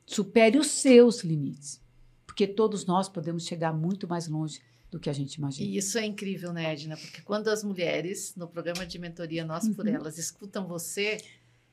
Supere 0.06 0.58
os 0.58 0.68
seus 0.68 1.22
limites. 1.22 1.80
Porque 2.26 2.46
todos 2.46 2.86
nós 2.86 3.08
podemos 3.08 3.46
chegar 3.46 3.72
muito 3.72 4.08
mais 4.08 4.26
longe 4.26 4.60
do 4.90 5.00
que 5.00 5.08
a 5.08 5.12
gente 5.12 5.34
imagina. 5.34 5.68
E 5.68 5.76
isso 5.76 5.98
é 5.98 6.04
incrível, 6.04 6.52
né, 6.52 6.72
Edna? 6.72 6.96
Porque 6.96 7.22
quando 7.22 7.48
as 7.48 7.64
mulheres, 7.64 8.34
no 8.36 8.46
programa 8.46 8.86
de 8.86 8.98
mentoria 8.98 9.44
Nós 9.44 9.68
por 9.68 9.86
Uhum. 9.86 9.94
Elas, 9.94 10.18
escutam 10.18 10.66
você, 10.66 11.18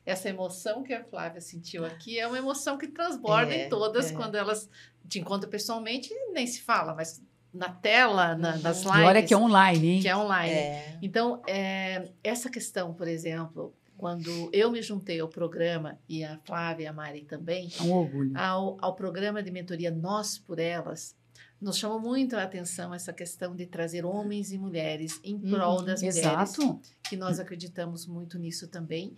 essa 0.04 0.28
emoção 0.28 0.82
que 0.82 0.92
a 0.92 1.04
Flávia 1.04 1.40
sentiu 1.40 1.84
aqui 1.84 2.18
é 2.18 2.26
uma 2.26 2.38
emoção 2.38 2.78
que 2.78 2.88
transborda 2.88 3.54
É, 3.54 3.66
em 3.66 3.68
todas 3.68 4.10
é. 4.10 4.14
quando 4.14 4.36
elas 4.36 4.68
te 5.08 5.18
encontram 5.18 5.50
pessoalmente, 5.50 6.14
nem 6.32 6.46
se 6.46 6.62
fala, 6.62 6.94
mas 6.94 7.22
na 7.52 7.68
tela, 7.68 8.34
na- 8.36 8.54
Uhum. 8.56 8.62
nas 8.62 8.82
E 8.82 8.84
lives, 8.86 9.06
olha 9.06 9.22
que 9.22 9.34
é 9.34 9.36
online, 9.36 9.88
hein? 9.88 10.00
que 10.02 10.08
é 10.08 10.16
online. 10.16 10.52
É. 10.54 10.98
Então, 11.02 11.42
é, 11.46 12.10
essa 12.22 12.48
questão, 12.50 12.94
por 12.94 13.08
exemplo, 13.08 13.74
quando 13.96 14.48
eu 14.52 14.70
me 14.70 14.80
juntei 14.80 15.20
ao 15.20 15.28
programa, 15.28 15.98
e 16.08 16.24
a 16.24 16.38
Flávia 16.44 16.84
e 16.84 16.86
a 16.86 16.92
Mari 16.92 17.22
também, 17.22 17.68
É 17.78 17.82
um 17.82 17.92
orgulho. 17.92 18.32
ao, 18.38 18.78
ao 18.80 18.94
programa 18.94 19.42
de 19.42 19.50
mentoria 19.50 19.90
Nós 19.90 20.38
por 20.38 20.58
Elas, 20.58 21.14
nos 21.60 21.76
chamou 21.76 22.00
muito 22.00 22.34
a 22.36 22.42
atenção 22.44 22.94
essa 22.94 23.12
questão 23.12 23.54
de 23.54 23.66
trazer 23.66 24.04
homens 24.06 24.50
e 24.52 24.56
mulheres 24.58 25.20
em 25.22 25.38
prol 25.38 25.80
Uhum, 25.80 25.84
das 25.84 26.00
mulheres, 26.00 26.18
Exato. 26.56 26.80
que 27.02 27.16
nós 27.16 27.38
acreditamos 27.38 28.06
muito 28.06 28.38
nisso 28.38 28.66
também. 28.68 29.14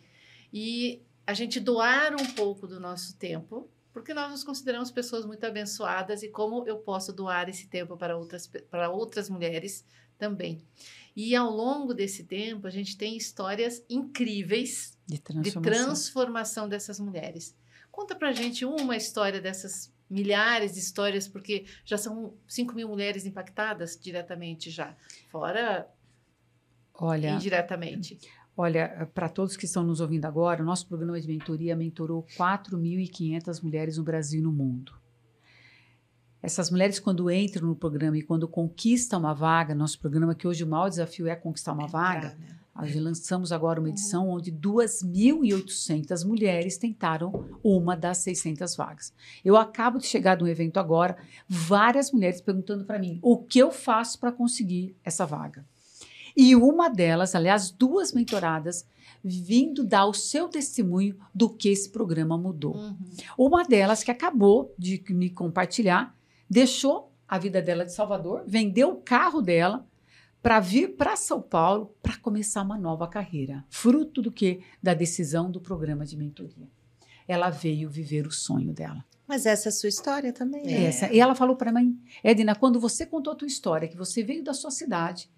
E 0.53 1.01
a 1.25 1.35
gente 1.35 1.61
doar 1.61 2.15
um 2.21 2.27
pouco 2.35 2.67
do 2.67 2.81
nosso 2.81 3.17
tempo, 3.17 3.71
porque 3.93 4.15
nós 4.15 4.31
nos 4.31 4.45
consideramos 4.45 4.91
pessoas 4.91 5.25
muito 5.27 5.45
abençoadas 5.45 6.23
e 6.23 6.29
como 6.29 6.67
eu 6.67 6.79
posso 6.79 7.13
doar 7.13 7.49
esse 7.49 7.69
tempo 7.69 7.97
para 7.97 8.17
outras, 8.17 8.47
para 8.47 8.91
outras 8.91 9.29
mulheres 9.29 9.85
também. 10.19 10.63
E 11.15 11.35
ao 11.37 11.51
longo 11.51 11.93
desse 11.93 12.25
tempo, 12.25 12.67
a 12.67 12.71
gente 12.71 12.97
tem 12.97 13.17
histórias 13.17 13.85
incríveis 13.91 14.97
De 15.07 15.17
de 15.17 15.21
transformação. 15.21 15.61
transformação 15.85 16.69
dessas 16.69 16.99
mulheres. 16.99 17.57
Conta 17.91 18.15
pra 18.15 18.33
gente 18.33 18.65
uma 18.65 18.97
história 18.97 19.41
dessas 19.41 19.93
milhares 20.09 20.73
de 20.75 20.79
histórias, 20.79 21.27
porque 21.29 21.67
já 21.85 21.99
são 21.99 22.35
5 22.47 22.75
mil 22.75 22.89
mulheres 22.89 23.27
impactadas 23.27 23.99
diretamente 24.01 24.71
já, 24.71 24.97
fora 25.31 25.89
Olha, 26.95 27.31
indiretamente. 27.31 28.19
Olha, 28.57 29.09
para 29.15 29.29
todos 29.29 29.57
que 29.57 29.65
estão 29.65 29.83
nos 29.83 30.01
ouvindo 30.01 30.25
agora, 30.25 30.63
o 30.63 30.67
nosso 30.67 30.87
programa 30.87 31.21
de 31.21 31.27
mentoria 31.27 31.77
mentorou 31.77 32.27
4.500 32.37 33.63
mulheres 33.63 33.99
no 33.99 34.05
Brasil 34.05 34.41
e 34.41 34.43
no 34.43 34.53
mundo. 34.53 34.93
Essas 36.43 36.71
mulheres, 36.71 36.99
quando 36.99 37.31
entram 37.31 37.69
no 37.69 37.77
programa 37.77 38.19
e 38.19 38.23
quando 38.23 38.49
conquistam 38.49 39.21
uma 39.21 39.33
vaga, 39.33 39.77
nosso 39.77 40.01
programa, 40.01 40.35
que 40.35 40.49
hoje 40.49 40.65
o 40.65 40.67
maior 40.67 40.89
desafio 40.89 41.29
é 41.29 41.37
conquistar 41.37 41.73
uma 41.73 41.87
vaga, 41.87 42.37
né? 42.39 42.59
nós 42.75 42.95
lançamos 42.97 43.53
agora 43.53 43.79
Uhum. 43.79 43.87
uma 43.87 43.91
edição 43.91 44.29
onde 44.29 44.51
2.800 44.51 46.27
mulheres 46.27 46.79
tentaram 46.79 47.49
uma 47.63 47.95
das 47.97 48.19
600 48.19 48.75
vagas. 48.75 49.13
Eu 49.45 49.57
acabo 49.57 49.99
de 49.99 50.07
chegar 50.07 50.37
de 50.37 50.43
um 50.43 50.49
evento 50.49 50.79
agora, 50.79 51.17
várias 51.49 52.11
mulheres 52.11 52.41
perguntando 52.41 52.85
para 52.85 52.99
mim 52.99 53.21
o 53.23 53.37
que 53.39 53.59
eu 53.59 53.71
faço 53.71 54.19
para 54.19 54.33
conseguir 54.33 54.97
essa 55.05 55.25
vaga. 55.25 55.65
E 56.37 56.55
uma 56.57 56.89
delas, 56.89 57.35
aliás, 57.35 57.71
duas 57.71 58.13
mentoradas, 58.13 58.87
vindo 59.23 59.85
dar 59.85 60.07
o 60.07 60.15
seu 60.15 60.49
testemunho 60.49 61.17
do 61.35 61.49
que 61.49 61.69
esse 61.69 61.91
programa 61.91 62.37
mudou. 62.37 62.77
Uhum. 62.77 62.97
Uma 63.39 63.65
delas 63.65 64.03
que 64.03 64.11
acabou 64.11 64.75
de 64.77 65.03
me 65.11 65.31
compartilhar, 65.31 66.17
deixou 66.49 67.13
a 67.29 67.39
vida 67.39 67.63
dela 67.63 67.85
de 67.85 67.93
Salvador, 67.93 68.43
vendeu 68.47 68.91
o 68.91 68.97
carro 68.97 69.41
dela 69.41 69.87
para 70.43 70.59
vir 70.59 70.97
para 70.97 71.15
São 71.15 71.41
Paulo 71.41 71.95
para 72.03 72.19
começar 72.19 72.63
uma 72.63 72.77
nova 72.77 73.07
carreira, 73.07 73.65
fruto 73.71 74.21
do 74.21 74.33
que 74.33 74.61
da 74.83 74.93
decisão 74.93 75.51
do 75.51 75.61
programa 75.61 76.05
de 76.05 76.17
mentoria. 76.17 76.69
Ela 77.29 77.49
veio 77.49 77.89
viver 77.89 78.27
o 78.27 78.33
sonho 78.33 78.73
dela. 78.73 79.05
Mas 79.27 79.47
essa 79.47 79.69
é 79.69 79.71
a 79.71 79.73
sua 79.73 79.89
história 79.89 80.33
também. 80.33 80.65
né? 80.65 80.73
É. 80.73 80.85
Essa, 80.87 81.13
e 81.13 81.21
ela 81.21 81.35
falou 81.35 81.55
para 81.57 81.73
mim, 81.73 81.99
Edna, 82.25 82.57
quando 82.57 82.81
você 82.81 83.07
contou 83.07 83.33
a 83.33 83.37
tua 83.37 83.47
história, 83.47 83.89
que 83.89 83.97
você 83.97 84.23
veio 84.23 84.43
da 84.43 84.53
sua 84.53 84.73
cidade, 84.73 85.31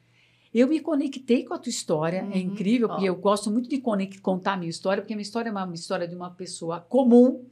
eu 0.61 0.69
me 0.69 0.81
conectei 0.81 1.45
com 1.45 1.55
a 1.55 1.59
tua 1.59 1.71
história. 1.71 2.19
É 2.19 2.23
Uhum. 2.23 2.37
incrível, 2.53 2.89
porque 2.89 3.05
Ó. 3.05 3.13
eu 3.13 3.17
gosto 3.17 3.51
muito 3.51 3.69
de 3.69 3.79
contar 3.79 4.53
a 4.53 4.57
minha 4.57 4.71
história, 4.71 5.03
porque 5.03 5.13
a 5.13 5.17
minha 5.17 5.23
história 5.23 5.49
é 5.49 5.53
uma, 5.53 5.65
uma 5.65 5.75
história 5.75 6.07
de 6.07 6.15
uma 6.15 6.31
pessoa 6.31 6.81
comum, 6.81 7.45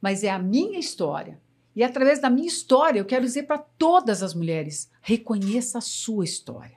mas 0.00 0.22
é 0.22 0.30
a 0.30 0.38
minha 0.38 0.78
história. 0.78 1.40
E 1.74 1.82
através 1.82 2.20
da 2.20 2.30
minha 2.30 2.46
história, 2.46 3.00
eu 3.00 3.04
quero 3.04 3.24
dizer 3.24 3.44
para 3.44 3.58
todas 3.58 4.22
as 4.22 4.34
mulheres: 4.34 4.90
reconheça 5.00 5.78
a 5.78 5.80
sua 5.80 6.24
história. 6.24 6.76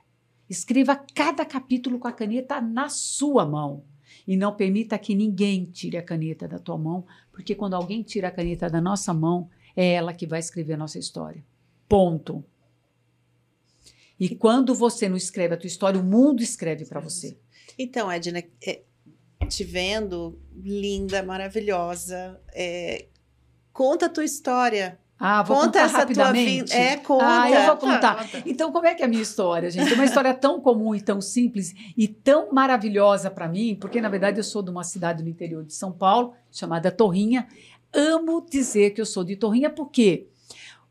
Escreva 0.49 0.95
cada 1.13 1.45
capítulo 1.45 1.99
com 1.99 2.07
a 2.07 2.11
caneta 2.13 2.61
na 2.61 2.87
sua 2.89 3.45
mão. 3.45 3.83
E 4.25 4.35
não 4.37 4.55
permita 4.55 4.97
que 4.97 5.13
ninguém 5.13 5.65
tire 5.65 5.97
a 5.97 6.01
caneta 6.01 6.47
da 6.47 6.57
tua 6.57 6.77
mão, 6.77 7.05
porque 7.31 7.53
quando 7.53 7.75
alguém 7.75 8.01
tira 8.01 8.29
a 8.29 8.31
caneta 8.31 8.69
da 8.69 8.81
nossa 8.81 9.13
mão, 9.13 9.49
é 9.75 9.93
ela 9.93 10.13
que 10.13 10.25
vai 10.25 10.39
escrever 10.39 10.73
a 10.73 10.77
nossa 10.77 10.97
história. 10.97 11.43
Ponto. 11.87 12.43
E 14.19 14.35
quando 14.35 14.73
você 14.73 15.07
não 15.07 15.17
escreve 15.17 15.53
a 15.53 15.57
tua 15.57 15.67
história, 15.67 15.99
o 15.99 16.03
mundo 16.03 16.41
escreve 16.41 16.85
para 16.85 16.99
você. 16.99 17.37
Então, 17.77 18.11
Edna, 18.11 18.43
é, 18.65 18.81
te 19.47 19.63
vendo, 19.63 20.39
linda, 20.55 21.21
maravilhosa, 21.23 22.39
é, 22.53 23.05
conta 23.71 24.07
a 24.07 24.09
tua 24.09 24.25
história. 24.25 24.99
Ah, 25.19 25.41
vou 25.41 25.55
conta 25.57 25.67
contar 25.67 25.79
essa 25.81 25.91
tua 25.93 25.99
rapidamente. 26.01 26.63
vida. 26.69 26.75
É, 26.75 26.97
conta. 26.97 27.25
Ah, 27.41 27.49
eu 27.49 27.65
vou 27.65 27.77
Conta, 27.77 27.93
contar. 27.95 28.15
conta. 28.31 28.43
Então, 28.45 28.71
como 28.71 28.85
é 28.85 28.93
que 28.93 29.01
é 29.01 29.05
a 29.05 29.09
minha 29.09 29.21
história, 29.21 29.69
gente? 29.71 29.93
Uma 29.93 30.05
história 30.05 30.33
tão 30.33 30.61
comum 30.61 30.93
e 30.93 31.01
tão 31.01 31.19
simples 31.21 31.73
e 31.97 32.07
tão 32.07 32.51
maravilhosa 32.51 33.31
para 33.31 33.47
mim, 33.47 33.75
porque 33.79 33.99
na 33.99 34.09
verdade 34.09 34.39
eu 34.39 34.43
sou 34.43 34.61
de 34.61 34.69
uma 34.69 34.83
cidade 34.83 35.23
no 35.23 35.29
interior 35.29 35.63
de 35.63 35.73
São 35.73 35.91
Paulo, 35.91 36.33
chamada 36.51 36.91
Torrinha. 36.91 37.47
Amo 37.91 38.45
dizer 38.47 38.91
que 38.91 39.01
eu 39.01 39.05
sou 39.07 39.23
de 39.23 39.35
Torrinha, 39.35 39.71
por 39.71 39.89
quê? 39.89 40.27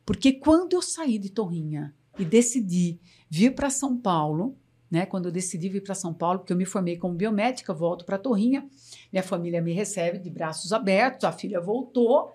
Porque 0.04 0.32
quando 0.32 0.72
eu 0.72 0.82
saí 0.82 1.18
de 1.18 1.30
Torrinha 1.30 1.94
e 2.18 2.24
decidi 2.24 3.00
vir 3.28 3.54
para 3.54 3.70
São 3.70 3.96
Paulo, 3.96 4.56
né? 4.90 5.06
Quando 5.06 5.26
eu 5.26 5.32
decidi 5.32 5.68
vir 5.68 5.82
para 5.82 5.94
São 5.94 6.14
Paulo, 6.14 6.40
porque 6.40 6.52
eu 6.52 6.56
me 6.56 6.64
formei 6.64 6.96
como 6.96 7.14
biomédica, 7.14 7.74
volto 7.74 8.04
para 8.04 8.18
Torrinha, 8.18 8.68
minha 9.12 9.22
família 9.22 9.60
me 9.60 9.72
recebe 9.72 10.18
de 10.18 10.30
braços 10.30 10.72
abertos, 10.72 11.24
a 11.24 11.32
filha 11.32 11.60
voltou, 11.60 12.32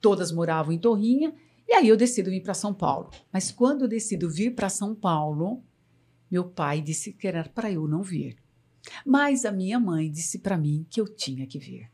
todas 0.00 0.32
moravam 0.32 0.72
em 0.72 0.78
Torrinha, 0.78 1.34
e 1.66 1.72
aí 1.72 1.88
eu 1.88 1.96
decido 1.96 2.30
vir 2.30 2.42
para 2.42 2.54
São 2.54 2.74
Paulo. 2.74 3.10
Mas 3.32 3.50
quando 3.50 3.82
eu 3.82 3.88
decido 3.88 4.28
vir 4.28 4.54
para 4.54 4.68
São 4.68 4.94
Paulo, 4.94 5.62
meu 6.30 6.44
pai 6.44 6.80
disse 6.80 7.12
que 7.12 7.26
era 7.26 7.44
para 7.44 7.70
eu 7.70 7.88
não 7.88 8.02
vir. 8.02 8.36
Mas 9.04 9.44
a 9.44 9.52
minha 9.52 9.80
mãe 9.80 10.10
disse 10.10 10.38
para 10.38 10.58
mim 10.58 10.86
que 10.90 11.00
eu 11.00 11.08
tinha 11.08 11.46
que 11.46 11.58
vir. 11.58 11.90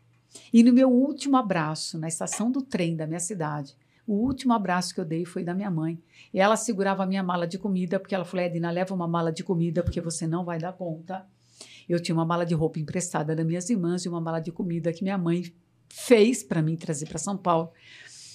E 0.52 0.62
no 0.62 0.72
meu 0.72 0.90
último 0.90 1.36
abraço, 1.36 1.98
na 1.98 2.08
estação 2.08 2.50
do 2.50 2.62
trem 2.62 2.96
da 2.96 3.06
minha 3.06 3.20
cidade, 3.20 3.76
o 4.10 4.14
último 4.14 4.52
abraço 4.52 4.92
que 4.92 5.00
eu 5.00 5.04
dei 5.04 5.24
foi 5.24 5.44
da 5.44 5.54
minha 5.54 5.70
mãe. 5.70 6.02
E 6.34 6.40
ela 6.40 6.56
segurava 6.56 7.04
a 7.04 7.06
minha 7.06 7.22
mala 7.22 7.46
de 7.46 7.56
comida, 7.56 8.00
porque 8.00 8.12
ela 8.12 8.24
falou: 8.24 8.44
Edna, 8.44 8.68
leva 8.68 8.92
uma 8.92 9.06
mala 9.06 9.30
de 9.30 9.44
comida, 9.44 9.84
porque 9.84 10.00
você 10.00 10.26
não 10.26 10.44
vai 10.44 10.58
dar 10.58 10.72
conta. 10.72 11.24
Eu 11.88 12.02
tinha 12.02 12.16
uma 12.16 12.24
mala 12.24 12.44
de 12.44 12.52
roupa 12.52 12.80
emprestada 12.80 13.36
das 13.36 13.46
minhas 13.46 13.70
irmãs 13.70 14.04
e 14.04 14.08
uma 14.08 14.20
mala 14.20 14.40
de 14.40 14.50
comida 14.50 14.92
que 14.92 15.04
minha 15.04 15.16
mãe 15.16 15.54
fez 15.88 16.42
para 16.42 16.60
mim 16.60 16.74
trazer 16.74 17.06
para 17.06 17.20
São 17.20 17.36
Paulo. 17.36 17.70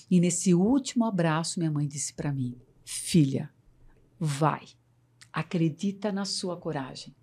E 0.09 0.21
nesse 0.21 0.53
último 0.53 1.03
abraço, 1.03 1.59
minha 1.59 1.71
mãe 1.71 1.85
disse 1.85 2.13
para 2.13 2.31
mim: 2.31 2.55
Filha, 2.85 3.49
vai, 4.17 4.63
acredita 5.33 6.09
na 6.09 6.23
sua 6.23 6.55
coragem, 6.55 7.13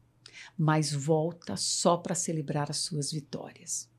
mas 0.59 0.93
volta 0.93 1.57
só 1.57 1.97
para 1.97 2.15
celebrar 2.15 2.71
as 2.71 2.77
suas 2.77 3.11
vitórias. 3.11 3.91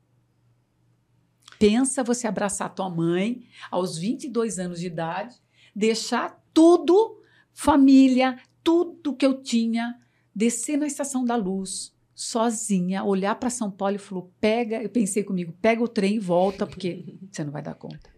Pensa 1.58 2.02
você 2.02 2.26
abraçar 2.26 2.74
tua 2.74 2.90
mãe 2.90 3.46
aos 3.70 3.96
22 3.96 4.58
anos 4.58 4.80
de 4.80 4.86
idade, 4.86 5.36
deixar 5.74 6.42
tudo, 6.52 7.20
família, 7.52 8.38
tudo 8.62 9.14
que 9.14 9.24
eu 9.24 9.42
tinha, 9.42 10.00
descer 10.34 10.76
na 10.76 10.86
estação 10.86 11.24
da 11.24 11.36
luz, 11.36 11.94
sozinha, 12.14 13.04
olhar 13.04 13.34
para 13.36 13.50
São 13.50 13.70
Paulo 13.70 13.96
e 13.96 13.98
falou: 13.98 14.32
pega, 14.40 14.82
eu 14.82 14.88
pensei 14.88 15.22
comigo, 15.22 15.52
pega 15.60 15.82
o 15.82 15.88
trem 15.88 16.16
e 16.16 16.20
volta, 16.20 16.66
porque 16.66 17.18
você 17.30 17.44
não 17.44 17.52
vai 17.52 17.62
dar 17.62 17.74
conta. 17.74 18.12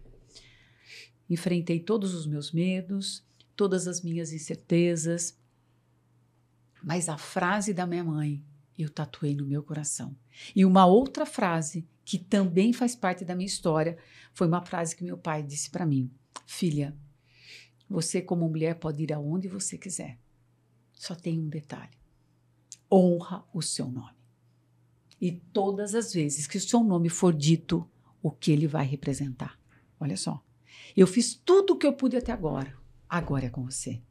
Enfrentei 1.29 1.79
todos 1.79 2.13
os 2.13 2.25
meus 2.25 2.51
medos, 2.51 3.25
todas 3.55 3.87
as 3.87 4.01
minhas 4.01 4.31
incertezas, 4.31 5.37
mas 6.81 7.09
a 7.09 7.17
frase 7.17 7.73
da 7.73 7.85
minha 7.85 8.03
mãe 8.03 8.41
eu 8.77 8.89
tatuei 8.89 9.35
no 9.35 9.45
meu 9.45 9.63
coração. 9.63 10.15
E 10.55 10.63
uma 10.63 10.85
outra 10.85 11.25
frase 11.25 11.87
que 12.05 12.17
também 12.17 12.71
faz 12.71 12.95
parte 12.95 13.25
da 13.25 13.35
minha 13.35 13.47
história 13.47 13.97
foi 14.33 14.47
uma 14.47 14.65
frase 14.65 14.95
que 14.95 15.03
meu 15.03 15.17
pai 15.17 15.43
disse 15.43 15.69
para 15.69 15.85
mim: 15.85 16.11
Filha, 16.45 16.95
você, 17.89 18.21
como 18.21 18.47
mulher, 18.47 18.75
pode 18.75 19.03
ir 19.03 19.13
aonde 19.13 19.47
você 19.47 19.77
quiser. 19.77 20.19
Só 20.93 21.15
tem 21.15 21.39
um 21.39 21.49
detalhe: 21.49 21.97
honra 22.91 23.45
o 23.53 23.61
seu 23.61 23.89
nome. 23.89 24.15
E 25.19 25.31
todas 25.31 25.95
as 25.95 26.13
vezes 26.13 26.45
que 26.45 26.57
o 26.57 26.61
seu 26.61 26.83
nome 26.83 27.09
for 27.09 27.33
dito, 27.33 27.89
o 28.21 28.29
que 28.29 28.51
ele 28.51 28.67
vai 28.67 28.85
representar. 28.85 29.59
Olha 29.99 30.15
só. 30.15 30.43
Eu 30.95 31.07
fiz 31.07 31.33
tudo 31.33 31.73
o 31.73 31.77
que 31.77 31.87
eu 31.87 31.93
pude 31.93 32.15
até 32.15 32.31
agora. 32.31 32.77
Agora 33.09 33.45
é 33.45 33.49
com 33.49 33.63
você. 33.63 34.01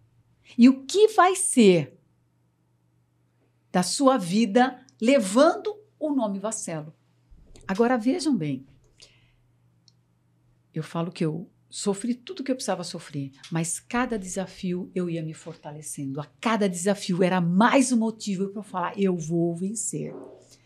E 0.57 0.68
o 0.68 0.85
que 0.85 1.09
vai 1.09 1.37
ser 1.37 1.95
da 3.76 3.82
sua 3.82 4.16
vida 4.16 4.82
levando 4.98 5.78
o 6.00 6.14
nome 6.14 6.38
Vacelo? 6.38 6.94
Agora 7.68 7.98
vejam 7.98 8.34
bem. 8.34 8.66
Eu 10.72 10.82
falo 10.82 11.12
que 11.12 11.22
eu 11.22 11.50
sofri 11.68 12.14
tudo 12.14 12.42
que 12.42 12.50
eu 12.50 12.54
precisava 12.54 12.82
sofrer, 12.82 13.32
mas 13.52 13.78
cada 13.78 14.18
desafio 14.18 14.90
eu 14.94 15.10
ia 15.10 15.22
me 15.22 15.34
fortalecendo. 15.34 16.22
A 16.22 16.24
cada 16.40 16.70
desafio 16.70 17.22
era 17.22 17.38
mais 17.38 17.92
um 17.92 17.98
motivo 17.98 18.48
para 18.48 18.62
falar: 18.62 18.98
eu 18.98 19.14
vou 19.14 19.54
vencer. 19.54 20.14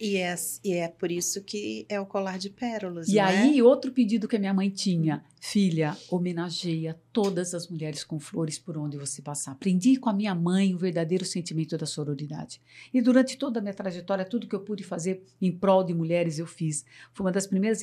E 0.00 0.16
é, 0.16 0.34
e 0.64 0.72
é 0.72 0.88
por 0.88 1.12
isso 1.12 1.42
que 1.42 1.84
é 1.86 2.00
o 2.00 2.06
colar 2.06 2.38
de 2.38 2.48
pérolas. 2.48 3.06
E 3.06 3.16
né? 3.16 3.20
aí, 3.20 3.60
outro 3.60 3.92
pedido 3.92 4.26
que 4.26 4.34
a 4.34 4.38
minha 4.38 4.54
mãe 4.54 4.70
tinha: 4.70 5.22
filha, 5.38 5.94
homenageia 6.10 6.98
todas 7.12 7.52
as 7.52 7.68
mulheres 7.68 8.02
com 8.02 8.18
flores 8.18 8.58
por 8.58 8.78
onde 8.78 8.96
você 8.96 9.20
passar. 9.20 9.52
Aprendi 9.52 9.98
com 9.98 10.08
a 10.08 10.12
minha 10.14 10.34
mãe 10.34 10.74
o 10.74 10.78
verdadeiro 10.78 11.26
sentimento 11.26 11.76
da 11.76 11.84
sororidade. 11.84 12.62
E 12.94 13.02
durante 13.02 13.36
toda 13.36 13.58
a 13.58 13.62
minha 13.62 13.74
trajetória, 13.74 14.24
tudo 14.24 14.48
que 14.48 14.54
eu 14.54 14.60
pude 14.60 14.82
fazer 14.82 15.22
em 15.38 15.52
prol 15.52 15.84
de 15.84 15.92
mulheres, 15.92 16.38
eu 16.38 16.46
fiz. 16.46 16.82
Fui 17.12 17.26
uma 17.26 17.32
das 17.32 17.46
primeiras 17.46 17.82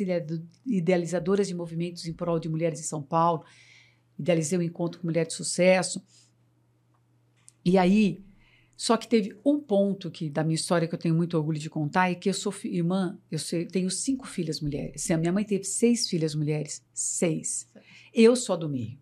idealizadoras 0.65 1.47
de 1.47 1.53
movimentos 1.53 2.07
em 2.07 2.13
prol 2.13 2.39
de 2.39 2.49
mulheres 2.49 2.79
em 2.79 2.83
São 2.83 3.03
Paulo. 3.03 3.45
Idealizei 4.17 4.57
o 4.57 4.61
um 4.61 4.63
encontro 4.63 4.99
com 4.99 5.05
mulher 5.05 5.27
de 5.27 5.33
sucesso. 5.33 6.03
E 7.63 7.77
aí, 7.77 8.25
só 8.77 8.95
que 8.95 9.07
teve 9.07 9.35
um 9.43 9.59
ponto 9.59 10.11
que 10.11 10.29
da 10.29 10.43
minha 10.43 10.53
história 10.53 10.87
que 10.87 10.93
eu 10.93 10.99
tenho 10.99 11.15
muito 11.15 11.35
orgulho 11.35 11.57
de 11.57 11.67
contar 11.67 12.11
é 12.11 12.15
que 12.15 12.29
eu 12.29 12.33
sou 12.33 12.53
irmã, 12.63 13.17
eu 13.31 13.39
tenho 13.71 13.89
cinco 13.89 14.27
filhas 14.27 14.61
mulheres. 14.61 15.09
A 15.09 15.17
minha 15.17 15.31
mãe 15.31 15.43
teve 15.43 15.63
seis 15.63 16.07
filhas 16.07 16.35
mulheres, 16.35 16.85
seis. 16.93 17.67
Eu 18.13 18.35
sou 18.35 18.55
do 18.55 18.69
meio. 18.69 18.99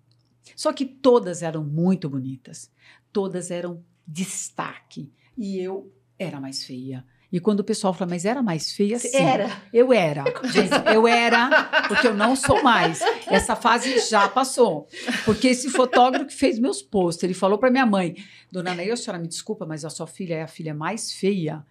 Só 0.55 0.71
que 0.71 0.85
todas 0.85 1.43
eram 1.43 1.61
muito 1.61 2.09
bonitas, 2.09 2.71
todas 3.11 3.51
eram 3.51 3.83
destaque 4.07 5.11
e 5.38 5.59
eu 5.59 5.91
era 6.17 6.39
mais 6.39 6.63
feia. 6.63 7.05
E 7.36 7.39
quando 7.41 7.60
o 7.60 7.63
pessoal 7.65 7.93
fala, 7.93 8.12
mas 8.12 8.24
era 8.24 8.41
mais 8.41 8.71
feia, 8.71 8.98
sim. 8.98 9.13
Era. 9.13 9.62
Eu 9.74 9.91
era. 9.91 10.24
Gente, 10.45 10.71
eu 10.93 11.06
era, 11.06 11.65
porque 11.89 12.08
eu 12.08 12.13
não 12.13 12.34
sou 12.34 12.63
mais. 12.63 13.02
Essa 13.28 13.58
fase 13.58 14.00
já 14.10 14.30
passou. 14.30 14.88
Porque 15.26 15.50
esse 15.50 15.69
fotógrafo 15.69 16.28
que 16.28 16.34
fez 16.34 16.58
meus 16.58 16.82
posts, 16.82 17.21
ele 17.26 17.34
falou 17.34 17.58
para 17.58 17.69
minha 17.69 17.86
mãe, 17.86 18.15
dona 18.50 18.74
Neia, 18.74 18.93
a 18.93 18.95
senhora 18.95 19.21
me 19.21 19.28
desculpa, 19.28 19.65
mas 19.65 19.84
a 19.84 19.89
sua 19.89 20.08
filha 20.08 20.36
é 20.36 20.43
a 20.43 20.48
filha 20.48 20.74
mais 20.74 21.12
feia. 21.12 21.62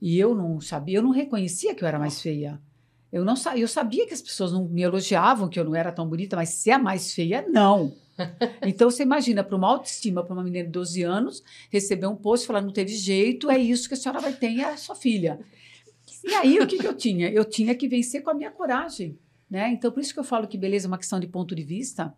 E 0.00 0.18
eu 0.18 0.34
não 0.34 0.58
sabia, 0.62 0.96
eu 0.96 1.02
não 1.02 1.10
reconhecia 1.10 1.74
que 1.74 1.84
eu 1.84 1.88
era 1.88 1.98
mais 1.98 2.18
feia. 2.22 2.58
Eu 3.12 3.24
não 3.24 3.34
eu 3.54 3.68
sabia 3.68 4.06
que 4.06 4.14
as 4.14 4.22
pessoas 4.22 4.52
não 4.52 4.66
me 4.66 4.80
elogiavam, 4.80 5.48
que 5.48 5.60
eu 5.60 5.64
não 5.64 5.74
era 5.74 5.92
tão 5.92 6.08
bonita, 6.08 6.34
mas 6.34 6.48
ser 6.48 6.70
a 6.70 6.78
mais 6.78 7.12
feia, 7.12 7.44
não. 7.48 7.94
Então 8.64 8.90
você 8.90 9.02
imagina, 9.02 9.42
para 9.42 9.56
uma 9.56 9.68
autoestima, 9.68 10.22
para 10.22 10.34
uma 10.34 10.44
menina 10.44 10.64
de 10.64 10.70
12 10.70 11.02
anos, 11.02 11.42
receber 11.70 12.06
um 12.06 12.14
post 12.14 12.44
e 12.44 12.46
falar: 12.46 12.60
não 12.60 12.72
teve 12.72 12.94
jeito, 12.94 13.50
é 13.50 13.58
isso 13.58 13.88
que 13.88 13.94
a 13.94 13.96
senhora 13.96 14.20
vai 14.20 14.32
ter, 14.32 14.58
é 14.58 14.64
a 14.64 14.76
sua 14.76 14.94
filha. 14.94 15.40
E 16.24 16.34
aí 16.34 16.58
o 16.60 16.66
que, 16.66 16.78
que 16.78 16.86
eu 16.86 16.94
tinha? 16.94 17.28
Eu 17.30 17.44
tinha 17.44 17.74
que 17.74 17.88
vencer 17.88 18.22
com 18.22 18.30
a 18.30 18.34
minha 18.34 18.50
coragem. 18.50 19.18
Né? 19.50 19.70
Então, 19.70 19.90
por 19.90 20.00
isso 20.00 20.14
que 20.14 20.20
eu 20.20 20.24
falo 20.24 20.46
que 20.46 20.56
beleza 20.56 20.86
é 20.86 20.88
uma 20.88 20.98
questão 20.98 21.18
de 21.18 21.26
ponto 21.26 21.54
de 21.54 21.62
vista. 21.62 22.14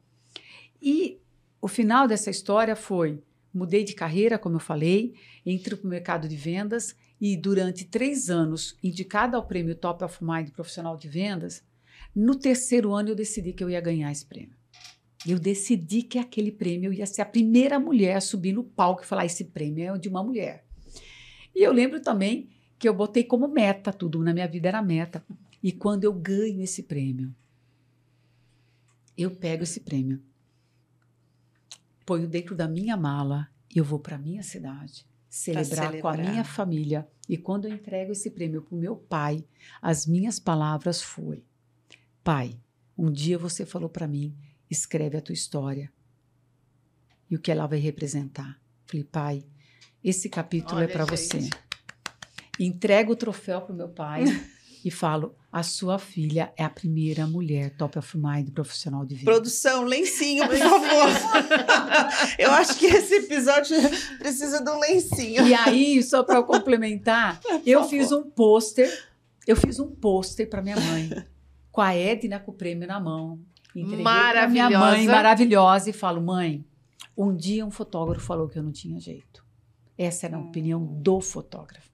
E 0.81 1.19
o 1.61 1.69
final 1.69 2.07
dessa 2.07 2.31
história 2.31 2.77
foi: 2.77 3.23
mudei 3.53 3.83
de 3.85 3.95
carreira, 3.95 4.39
como 4.39 4.57
eu 4.57 4.61
falei, 4.61 5.15
entrei 5.47 5.79
para 5.79 5.87
o 5.87 5.91
mercado 5.91 6.29
de 6.29 6.37
vendas 6.37 6.95
e 7.20 7.37
durante 7.37 7.85
três 7.85 8.29
anos, 8.29 8.77
indicada 8.83 9.37
ao 9.37 9.46
prêmio 9.46 9.74
Top 9.74 10.03
of 10.05 10.22
Mind 10.22 10.50
Profissional 10.50 10.96
de 10.96 11.09
Vendas, 11.09 11.62
no 12.14 12.35
terceiro 12.35 12.92
ano 12.92 13.11
eu 13.11 13.14
decidi 13.14 13.53
que 13.53 13.62
eu 13.62 13.70
ia 13.70 13.81
ganhar 13.81 14.11
esse 14.11 14.27
prêmio. 14.27 14.57
Eu 15.27 15.38
decidi 15.38 16.03
que 16.03 16.18
aquele 16.18 16.53
prêmio 16.53 16.92
ia 16.92 17.07
ser 17.07 17.22
a 17.22 17.27
primeira 17.27 17.79
mulher 17.79 18.16
a 18.16 18.20
subir 18.20 18.53
no 18.53 18.62
palco 18.62 19.03
e 19.03 19.07
falar: 19.07 19.24
esse 19.24 19.44
prêmio 19.44 19.94
é 19.94 19.98
de 19.98 20.09
uma 20.09 20.22
mulher. 20.22 20.64
E 21.55 21.62
eu 21.62 21.72
lembro 21.72 22.00
também 22.00 22.50
que 22.79 22.88
eu 22.88 22.94
botei 22.94 23.24
como 23.24 23.48
meta, 23.48 23.92
tudo 23.92 24.22
na 24.22 24.35
minha 24.35 24.48
vida 24.48 24.68
era 24.68 24.83
meta. 24.83 25.24
E 25.62 25.72
quando 25.72 26.05
eu 26.05 26.12
ganho 26.12 26.61
esse 26.61 26.83
prêmio, 26.83 27.35
eu 29.16 29.31
pego 29.31 29.62
esse 29.62 29.81
prêmio, 29.81 30.20
ponho 32.05 32.29
dentro 32.29 32.55
da 32.55 32.68
minha 32.68 32.96
mala 32.96 33.48
e 33.74 33.79
eu 33.79 33.85
vou 33.85 33.98
para 33.98 34.18
minha 34.18 34.42
cidade 34.42 35.07
celebrar, 35.35 35.90
celebrar, 35.90 36.01
com 36.01 36.09
a 36.09 36.16
minha 36.16 36.44
família. 36.44 37.09
E 37.29 37.37
quando 37.37 37.66
eu 37.66 37.75
entrego 37.75 38.12
esse 38.12 38.31
prêmio 38.31 38.62
para 38.62 38.75
o 38.75 38.79
meu 38.79 38.97
pai, 38.97 39.44
as 39.83 40.07
minhas 40.07 40.38
palavras 40.38 41.03
foi: 41.03 41.44
Pai, 42.23 42.59
um 42.97 43.11
dia 43.11 43.37
você 43.38 43.66
falou 43.66 43.88
para 43.88 44.07
mim 44.07 44.37
escreve 44.70 45.16
a 45.16 45.20
tua 45.20 45.33
história 45.33 45.92
e 47.31 47.37
o 47.37 47.38
que 47.38 47.51
ela 47.51 47.66
vai 47.66 47.79
representar. 47.79 48.61
Falei, 48.87 49.05
pai, 49.05 49.44
esse 50.03 50.29
capítulo 50.29 50.81
é 50.81 50.85
Olha, 50.85 50.90
é 50.90 50.92
para 50.92 51.05
você. 51.05 51.49
Entrego 52.59 53.12
o 53.12 53.16
troféu 53.16 53.62
para 53.62 53.73
o 53.73 53.77
meu 53.77 53.88
pai 53.88 54.25
e 54.85 54.90
falo: 54.90 55.35
a 55.51 55.62
sua 55.62 55.99
filha 55.99 56.53
é 56.57 56.62
a 56.62 56.68
primeira 56.68 57.27
mulher 57.27 57.70
top 57.77 57.99
of 57.99 58.18
mind 58.18 58.51
profissional 58.51 59.07
de 59.07 59.14
vida. 59.14 59.31
Produção, 59.31 59.85
lencinho, 59.85 60.47
por 60.47 60.57
favor. 60.57 61.09
eu 62.38 62.51
acho 62.51 62.77
que 62.77 62.87
esse 62.87 63.14
episódio 63.14 63.77
precisa 64.18 64.62
de 64.62 64.70
um 64.70 64.79
lencinho. 64.79 65.47
E 65.47 65.55
aí, 65.55 66.03
só 66.03 66.23
para 66.23 66.42
complementar, 66.42 67.40
eu 67.64 67.85
fiz 67.88 68.12
um 68.12 68.23
pôster. 68.23 68.92
Eu 69.47 69.57
fiz 69.57 69.79
um 69.79 69.90
pôster 69.90 70.49
para 70.49 70.62
minha 70.62 70.77
mãe, 70.77 71.25
com 71.70 71.81
a 71.81 71.94
Edna 71.94 72.38
com 72.38 72.51
o 72.51 72.55
prêmio 72.55 72.87
na 72.87 73.01
mão. 73.01 73.38
Entreguei 73.75 74.05
pra 74.05 74.49
minha 74.49 74.70
mãe 74.70 75.07
maravilhosa 75.07 75.90
e 75.90 75.92
falo: 75.92 76.20
mãe, 76.20 76.64
um 77.16 77.35
dia 77.35 77.64
um 77.64 77.70
fotógrafo 77.70 78.27
falou 78.27 78.49
que 78.49 78.59
eu 78.59 78.62
não 78.62 78.73
tinha 78.73 79.01
jeito. 79.01 79.44
Essa 79.97 80.27
era 80.27 80.37
a 80.37 80.40
opinião 80.40 80.85
do 80.85 81.20
fotógrafo. 81.20 81.94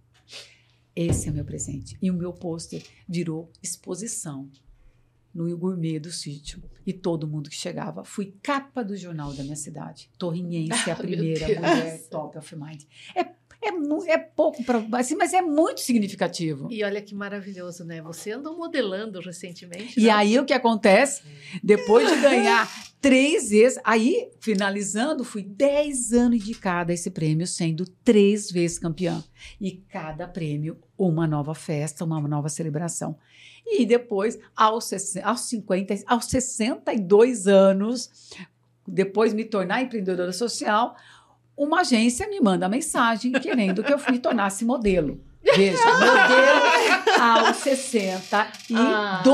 Esse 1.02 1.28
é 1.28 1.30
o 1.30 1.34
meu 1.34 1.46
presente. 1.46 1.96
E 2.02 2.10
o 2.10 2.14
meu 2.14 2.30
pôster 2.30 2.84
virou 3.08 3.50
exposição 3.62 4.50
no 5.34 5.56
gourmet 5.56 5.98
do 5.98 6.12
sítio. 6.12 6.62
E 6.86 6.92
todo 6.92 7.26
mundo 7.26 7.48
que 7.48 7.56
chegava. 7.56 8.04
Fui 8.04 8.34
capa 8.42 8.84
do 8.84 8.94
jornal 8.94 9.32
da 9.32 9.42
minha 9.42 9.56
cidade. 9.56 10.10
Torrinhense, 10.18 10.90
a 10.90 10.96
primeira 10.96 11.46
mulher 11.46 12.02
top 12.10 12.36
of 12.36 12.54
mind. 12.54 12.82
É 13.16 13.24
é, 13.62 14.12
é 14.12 14.18
pouco 14.18 14.64
para 14.64 14.82
assim, 14.94 15.14
mas 15.14 15.34
é 15.34 15.42
muito 15.42 15.80
significativo. 15.80 16.68
E 16.70 16.82
olha 16.82 17.02
que 17.02 17.14
maravilhoso, 17.14 17.84
né? 17.84 18.00
Você 18.00 18.32
andou 18.32 18.56
modelando 18.56 19.20
recentemente. 19.20 20.00
E 20.00 20.06
não? 20.06 20.14
aí 20.14 20.38
o 20.38 20.44
que 20.44 20.54
acontece? 20.54 21.22
Depois 21.62 22.08
de 22.08 22.20
ganhar 22.20 22.66
três 23.00 23.50
vezes, 23.50 23.78
aí 23.84 24.30
finalizando, 24.40 25.24
fui 25.24 25.42
dez 25.42 26.12
anos 26.12 26.40
indicada 26.40 26.92
a 26.92 26.94
esse 26.94 27.10
prêmio, 27.10 27.46
sendo 27.46 27.86
três 28.02 28.50
vezes 28.50 28.78
campeã. 28.78 29.22
E 29.60 29.72
cada 29.72 30.26
prêmio, 30.26 30.78
uma 30.96 31.26
nova 31.26 31.54
festa, 31.54 32.04
uma 32.04 32.20
nova 32.20 32.48
celebração. 32.48 33.18
E 33.66 33.84
depois, 33.84 34.38
aos, 34.56 34.90
aos 35.22 35.40
50, 35.42 35.94
aos 36.06 36.24
62 36.26 37.46
anos, 37.46 38.10
depois 38.86 39.32
me 39.32 39.44
tornar 39.44 39.82
empreendedora 39.82 40.32
social, 40.32 40.96
uma 41.60 41.80
agência 41.82 42.26
me 42.26 42.40
manda 42.40 42.70
mensagem 42.70 43.32
querendo 43.32 43.84
que 43.84 43.92
eu 43.92 43.98
me 44.10 44.18
tornasse 44.18 44.64
modelo. 44.64 45.20
Veja, 45.44 45.84
modelo 45.92 47.20
aos 47.20 47.56
62. 47.58 48.50
Ah, 48.74 49.22
meu 49.22 49.32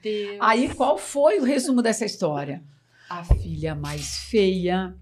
Deus. 0.00 0.38
Aí, 0.38 0.72
qual 0.72 0.96
foi 0.96 1.40
o 1.40 1.42
resumo 1.42 1.82
dessa 1.82 2.04
história? 2.04 2.62
A 3.08 3.24
filha 3.24 3.74
mais 3.74 4.18
feia, 4.30 4.94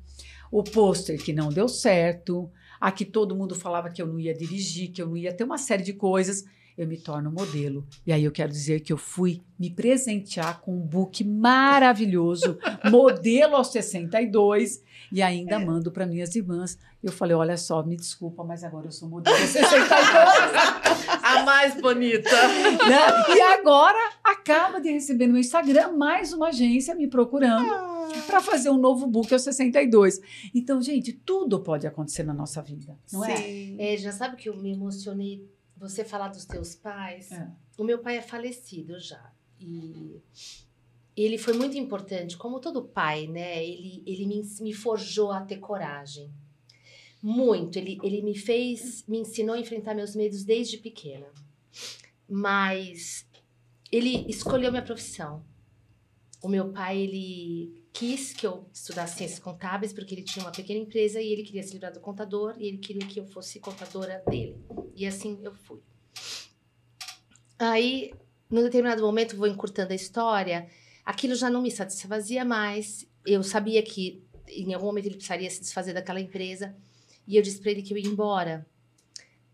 o 0.51 0.63
pôster 0.63 1.23
que 1.23 1.35
não 1.35 1.51
deu 1.51 1.69
certo, 1.69 2.51
a 2.81 2.91
que 2.91 3.05
todo 3.05 3.37
mundo 3.37 3.55
falava 3.55 3.91
que 3.91 4.01
eu 4.01 4.07
não 4.07 4.19
ia 4.19 4.33
dirigir, 4.33 4.91
que 4.91 5.03
eu 5.03 5.07
não 5.07 5.19
ia 5.19 5.35
ter 5.35 5.45
uma 5.45 5.59
série 5.59 5.83
de 5.83 5.93
coisas 5.93 6.47
eu 6.79 6.87
me 6.87 6.97
torno 6.97 7.33
modelo. 7.33 7.85
E 8.07 8.13
aí 8.13 8.23
eu 8.23 8.31
quero 8.31 8.53
dizer 8.53 8.81
que 8.81 8.93
eu 8.93 8.97
fui 8.97 9.43
me 9.59 9.69
presentear 9.69 10.61
com 10.61 10.77
um 10.77 10.87
book 10.87 11.25
maravilhoso, 11.25 12.57
modelo 12.89 13.57
aos 13.57 13.73
62, 13.73 14.81
e 15.11 15.23
ainda 15.23 15.57
é. 15.57 15.65
mando 15.65 15.91
para 15.91 16.07
minhas 16.07 16.35
irmãs. 16.35 16.79
Eu 17.03 17.13
falei: 17.13 17.35
olha 17.35 17.57
só, 17.57 17.83
me 17.83 17.97
desculpa, 17.97 18.45
mas 18.45 18.63
agora 18.65 18.87
eu 18.87 18.93
sou 18.93 19.09
modelo 19.09 19.37
62. 19.37 19.89
A 21.23 21.43
mais 21.43 21.81
bonita. 21.81 22.31
Né? 22.31 23.37
E 23.37 23.41
agora 23.41 23.99
acaba 24.23 24.81
de 24.81 24.91
receber 24.91 25.27
no 25.27 25.33
meu 25.33 25.41
Instagram 25.41 25.93
mais 25.93 26.33
uma 26.33 26.49
agência 26.49 26.95
me 26.95 27.09
procurando. 27.09 27.71
Ah. 27.71 27.99
Para 28.27 28.41
fazer 28.41 28.71
um 28.71 28.79
novo 28.79 29.07
book 29.07 29.33
aos 29.33 29.43
62. 29.43 30.21
Então, 30.55 30.81
gente, 30.81 31.13
tudo 31.13 31.61
pode 31.61 31.87
acontecer 31.87 32.23
na 32.23 32.33
nossa 32.33 32.63
vida, 32.63 32.99
não 33.13 33.23
é? 33.25 33.37
Sim. 33.37 33.77
é? 33.79 33.95
É, 33.95 33.97
já 33.99 34.13
sabe 34.13 34.37
que 34.37 34.49
eu 34.49 34.57
me 34.57 34.73
emocionei 34.73 35.47
você 35.77 36.05
falar 36.05 36.29
dos 36.29 36.47
teus 36.47 36.75
pais. 36.75 37.31
É. 37.31 37.49
O 37.77 37.85
meu 37.85 37.99
pai 37.99 38.17
é 38.17 38.23
falecido 38.23 38.99
já. 38.99 39.31
E 39.61 40.23
ele 41.25 41.39
foi 41.39 41.55
muito 41.55 41.77
importante, 41.77 42.37
como 42.37 42.61
todo 42.61 42.85
pai, 42.85 43.27
né? 43.27 43.65
Ele, 43.65 44.03
ele 44.07 44.27
me, 44.27 44.43
me 44.61 44.73
forjou 44.73 45.33
a 45.33 45.41
ter 45.41 45.59
coragem. 45.59 46.31
Muito. 47.23 47.79
Ele, 47.79 47.99
ele 48.03 48.23
me 48.23 48.37
fez, 48.37 49.05
me 49.09 49.19
ensinou 49.19 49.55
a 49.55 49.59
enfrentar 49.59 49.95
meus 49.95 50.15
medos 50.15 50.45
desde 50.45 50.79
pequena. 50.79 51.27
Mas 52.29 53.27
ele 53.91 54.25
escolheu 54.29 54.71
minha 54.71 54.85
profissão. 54.85 55.45
O 56.41 56.49
meu 56.49 56.71
pai, 56.71 56.99
ele 56.99 57.83
quis 57.93 58.33
que 58.33 58.47
eu 58.47 58.65
estudasse 58.73 59.19
ciências 59.19 59.41
contábeis, 59.41 59.93
porque 59.93 60.15
ele 60.15 60.23
tinha 60.23 60.45
uma 60.45 60.53
pequena 60.53 60.79
empresa 60.79 61.21
e 61.21 61.33
ele 61.33 61.43
queria 61.43 61.65
se 61.65 61.73
livrar 61.73 61.93
do 61.93 61.99
contador 61.99 62.55
e 62.59 62.69
ele 62.69 62.79
queria 62.79 63.05
que 63.05 63.19
eu 63.19 63.27
fosse 63.27 63.59
contadora 63.59 64.23
dele. 64.29 64.57
E 64.95 65.05
assim 65.05 65.37
eu 65.43 65.53
fui. 65.53 65.81
Aí, 67.59 68.15
num 68.49 68.63
determinado 68.63 69.03
momento, 69.03 69.37
vou 69.37 69.49
encurtando 69.49 69.93
a 69.93 69.97
história, 69.97 70.69
aquilo 71.09 71.35
já 71.35 71.49
não 71.49 71.63
me 71.63 71.71
satisfazia 71.71 72.45
mais. 72.45 73.09
Eu 73.25 73.43
sabia 73.43 73.83
que 73.83 74.23
em 74.47 74.75
algum 74.75 74.85
momento 74.85 75.07
ele 75.07 75.15
precisaria 75.15 75.49
se 75.49 75.63
desfazer 75.63 75.95
daquela 75.95 76.21
empresa. 76.21 76.77
E 77.27 77.35
eu 77.35 77.41
disse 77.41 77.59
para 77.61 77.71
ele 77.71 77.81
que 77.81 77.95
eu 77.95 77.97
ia 77.97 78.07
embora, 78.07 78.67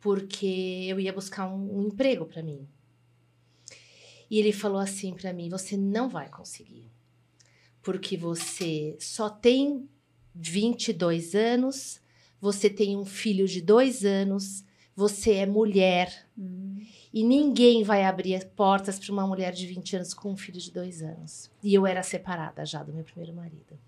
porque 0.00 0.84
eu 0.88 0.98
ia 0.98 1.12
buscar 1.12 1.46
um, 1.46 1.78
um 1.78 1.86
emprego 1.86 2.26
para 2.26 2.42
mim. 2.42 2.66
E 4.28 4.40
ele 4.40 4.52
falou 4.52 4.80
assim 4.80 5.14
para 5.14 5.32
mim: 5.32 5.48
Você 5.48 5.76
não 5.76 6.08
vai 6.08 6.28
conseguir, 6.28 6.90
porque 7.84 8.16
você 8.16 8.96
só 8.98 9.30
tem 9.30 9.88
22 10.34 11.36
anos, 11.36 12.00
você 12.40 12.68
tem 12.68 12.96
um 12.96 13.04
filho 13.04 13.46
de 13.46 13.60
dois 13.60 14.04
anos, 14.04 14.64
você 14.96 15.34
é 15.34 15.46
mulher. 15.46 16.26
Hum. 16.36 16.84
E 17.14 17.22
ninguém 17.22 17.85
vai 17.85 18.05
abrir 18.05 18.44
portas 18.57 18.98
para 18.98 19.12
uma 19.12 19.24
mulher 19.24 19.53
de 19.53 19.68
20 19.68 19.94
anos 19.94 20.12
com 20.12 20.33
um 20.33 20.37
filho 20.37 20.61
de 20.61 20.72
dois 20.72 21.00
anos. 21.00 21.48
E 21.62 21.72
eu 21.72 21.87
era 21.87 22.03
separada 22.03 22.66
já 22.66 22.83
do 22.83 22.92
meu 22.92 23.05
primeiro 23.05 23.33
marido. 23.33 23.79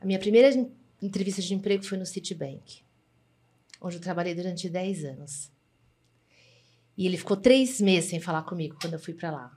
A 0.00 0.04
minha 0.04 0.18
primeira 0.18 0.68
entrevista 1.00 1.40
de 1.40 1.54
emprego 1.54 1.84
foi 1.84 1.96
no 1.96 2.04
Citibank, 2.04 2.82
onde 3.80 3.94
eu 3.94 4.00
trabalhei 4.00 4.34
durante 4.34 4.68
10 4.68 5.04
anos. 5.04 5.52
E 6.98 7.06
ele 7.06 7.16
ficou 7.16 7.36
três 7.36 7.80
meses 7.80 8.10
sem 8.10 8.18
falar 8.18 8.42
comigo 8.42 8.76
quando 8.80 8.94
eu 8.94 8.98
fui 8.98 9.14
para 9.14 9.30
lá. 9.30 9.56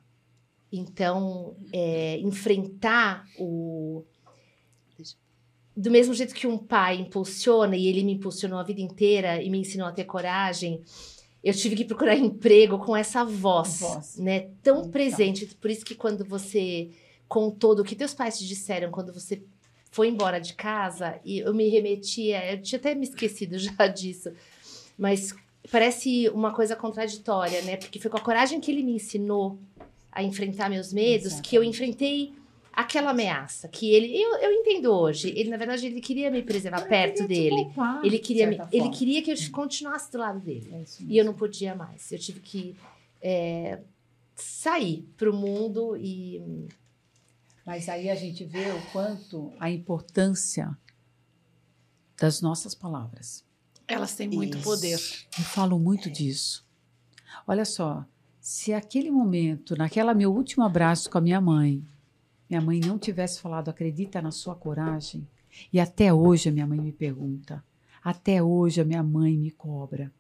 Então, 0.72 1.58
é, 1.72 2.20
enfrentar 2.20 3.26
o. 3.40 4.06
Do 5.76 5.90
mesmo 5.90 6.14
jeito 6.14 6.36
que 6.36 6.46
um 6.46 6.60
pai 6.60 6.98
impulsiona, 6.98 7.76
e 7.76 7.88
ele 7.88 8.04
me 8.04 8.14
impulsionou 8.14 8.60
a 8.60 8.64
vida 8.64 8.80
inteira 8.80 9.42
e 9.42 9.50
me 9.50 9.58
ensinou 9.58 9.88
a 9.88 9.92
ter 9.92 10.04
coragem, 10.04 10.84
eu 11.44 11.54
tive 11.54 11.76
que 11.76 11.86
procurar 11.86 12.16
emprego 12.18 12.78
com 12.80 12.96
essa 12.96 13.24
voz, 13.26 13.80
Voz. 13.82 14.18
né? 14.18 14.48
Tão 14.62 14.80
Então. 14.80 14.90
presente. 14.92 15.46
Por 15.60 15.70
isso 15.70 15.84
que 15.86 15.96
quando 15.96 16.24
você 16.24 16.90
contou 17.28 17.74
do 17.76 17.84
que 17.84 17.96
teus 17.96 18.14
pais 18.14 18.38
te 18.38 18.48
disseram 18.48 18.92
quando 18.92 19.12
você 19.12 19.42
foi 19.92 20.08
embora 20.08 20.40
de 20.40 20.54
casa, 20.54 21.20
e 21.24 21.40
eu 21.40 21.54
me 21.54 21.68
remetia, 21.70 22.52
eu 22.54 22.62
tinha 22.62 22.80
até 22.80 22.96
me 22.96 23.04
esquecido 23.04 23.58
já 23.60 23.88
disso, 23.88 24.32
mas 24.98 25.34
parece 25.72 26.30
uma 26.30 26.52
coisa 26.54 26.76
contraditória, 26.76 27.62
né? 27.62 27.78
Porque 27.78 28.00
foi 28.00 28.10
com 28.10 28.18
a 28.18 28.22
coragem 28.22 28.60
que 28.60 28.72
ele 28.72 28.84
me 28.84 28.94
ensinou 28.94 29.58
a 30.12 30.22
enfrentar 30.24 30.70
meus 30.70 30.94
medos 30.94 31.40
que 31.42 31.56
eu 31.56 31.64
enfrentei 31.64 32.34
aquela 32.74 33.12
ameaça 33.12 33.68
que 33.68 33.92
ele 33.92 34.16
eu, 34.20 34.36
eu 34.38 34.52
entendo 34.52 34.92
hoje 34.92 35.30
ele 35.38 35.50
na 35.50 35.58
verdade 35.58 35.86
ele 35.86 36.02
queria 36.02 36.32
me 36.32 36.42
preservar 36.42 36.82
perto 36.88 37.28
dele 37.28 37.72
ele 38.04 38.20
queria 38.20 38.48
me, 38.48 38.58
ele 38.72 38.90
queria 38.90 39.22
que 39.22 39.32
eu 39.32 39.36
continuasse 39.52 40.12
do 40.12 40.18
lado 40.18 40.40
dele 40.40 40.70
É 40.74 40.82
isso 40.82 41.04
e 41.08 41.18
eu 41.18 41.24
não 41.24 41.34
podia 41.34 41.76
mais. 41.76 42.12
Eu 42.12 42.20
tive 42.20 42.40
que 42.40 42.76
é, 43.22 43.80
sair 44.36 45.08
para 45.18 45.30
o 45.30 45.34
mundo 45.34 45.96
e. 45.98 46.68
Mas 47.66 47.88
aí 47.88 48.10
a 48.10 48.16
gente 48.16 48.44
vê 48.44 48.72
o 48.72 48.92
quanto 48.92 49.54
a 49.60 49.72
importância 49.72 50.78
das 52.20 52.42
nossas 52.42 52.76
palavras. 52.76 53.44
Elas 53.88 54.16
têm 54.16 54.28
muito 54.28 54.58
Isso. 54.58 54.64
poder. 54.64 55.00
Eu 55.38 55.44
falo 55.46 55.80
muito 55.80 56.10
disso. 56.10 56.66
Olha 57.48 57.64
só, 57.64 58.06
se 58.40 58.74
aquele 58.74 59.10
momento, 59.10 59.78
naquela 59.78 60.14
meu 60.14 60.34
último 60.34 60.64
abraço 60.64 61.10
com 61.10 61.18
a 61.18 61.22
minha 61.22 61.40
mãe, 61.40 61.86
minha 62.54 62.62
mãe 62.62 62.80
não 62.80 63.00
tivesse 63.00 63.42
falado, 63.42 63.70
acredita 63.70 64.22
na 64.22 64.32
sua 64.32 64.56
coragem, 64.56 65.28
e 65.72 65.80
até 65.80 66.14
hoje 66.14 66.50
a 66.50 66.52
minha 66.52 66.68
mãe 66.68 66.80
me 66.80 66.92
pergunta, 66.92 67.64
até 68.04 68.42
hoje 68.44 68.82
a 68.82 68.86
minha 68.86 69.02
mãe 69.04 69.38
me 69.38 69.50
cobra. 69.52 70.12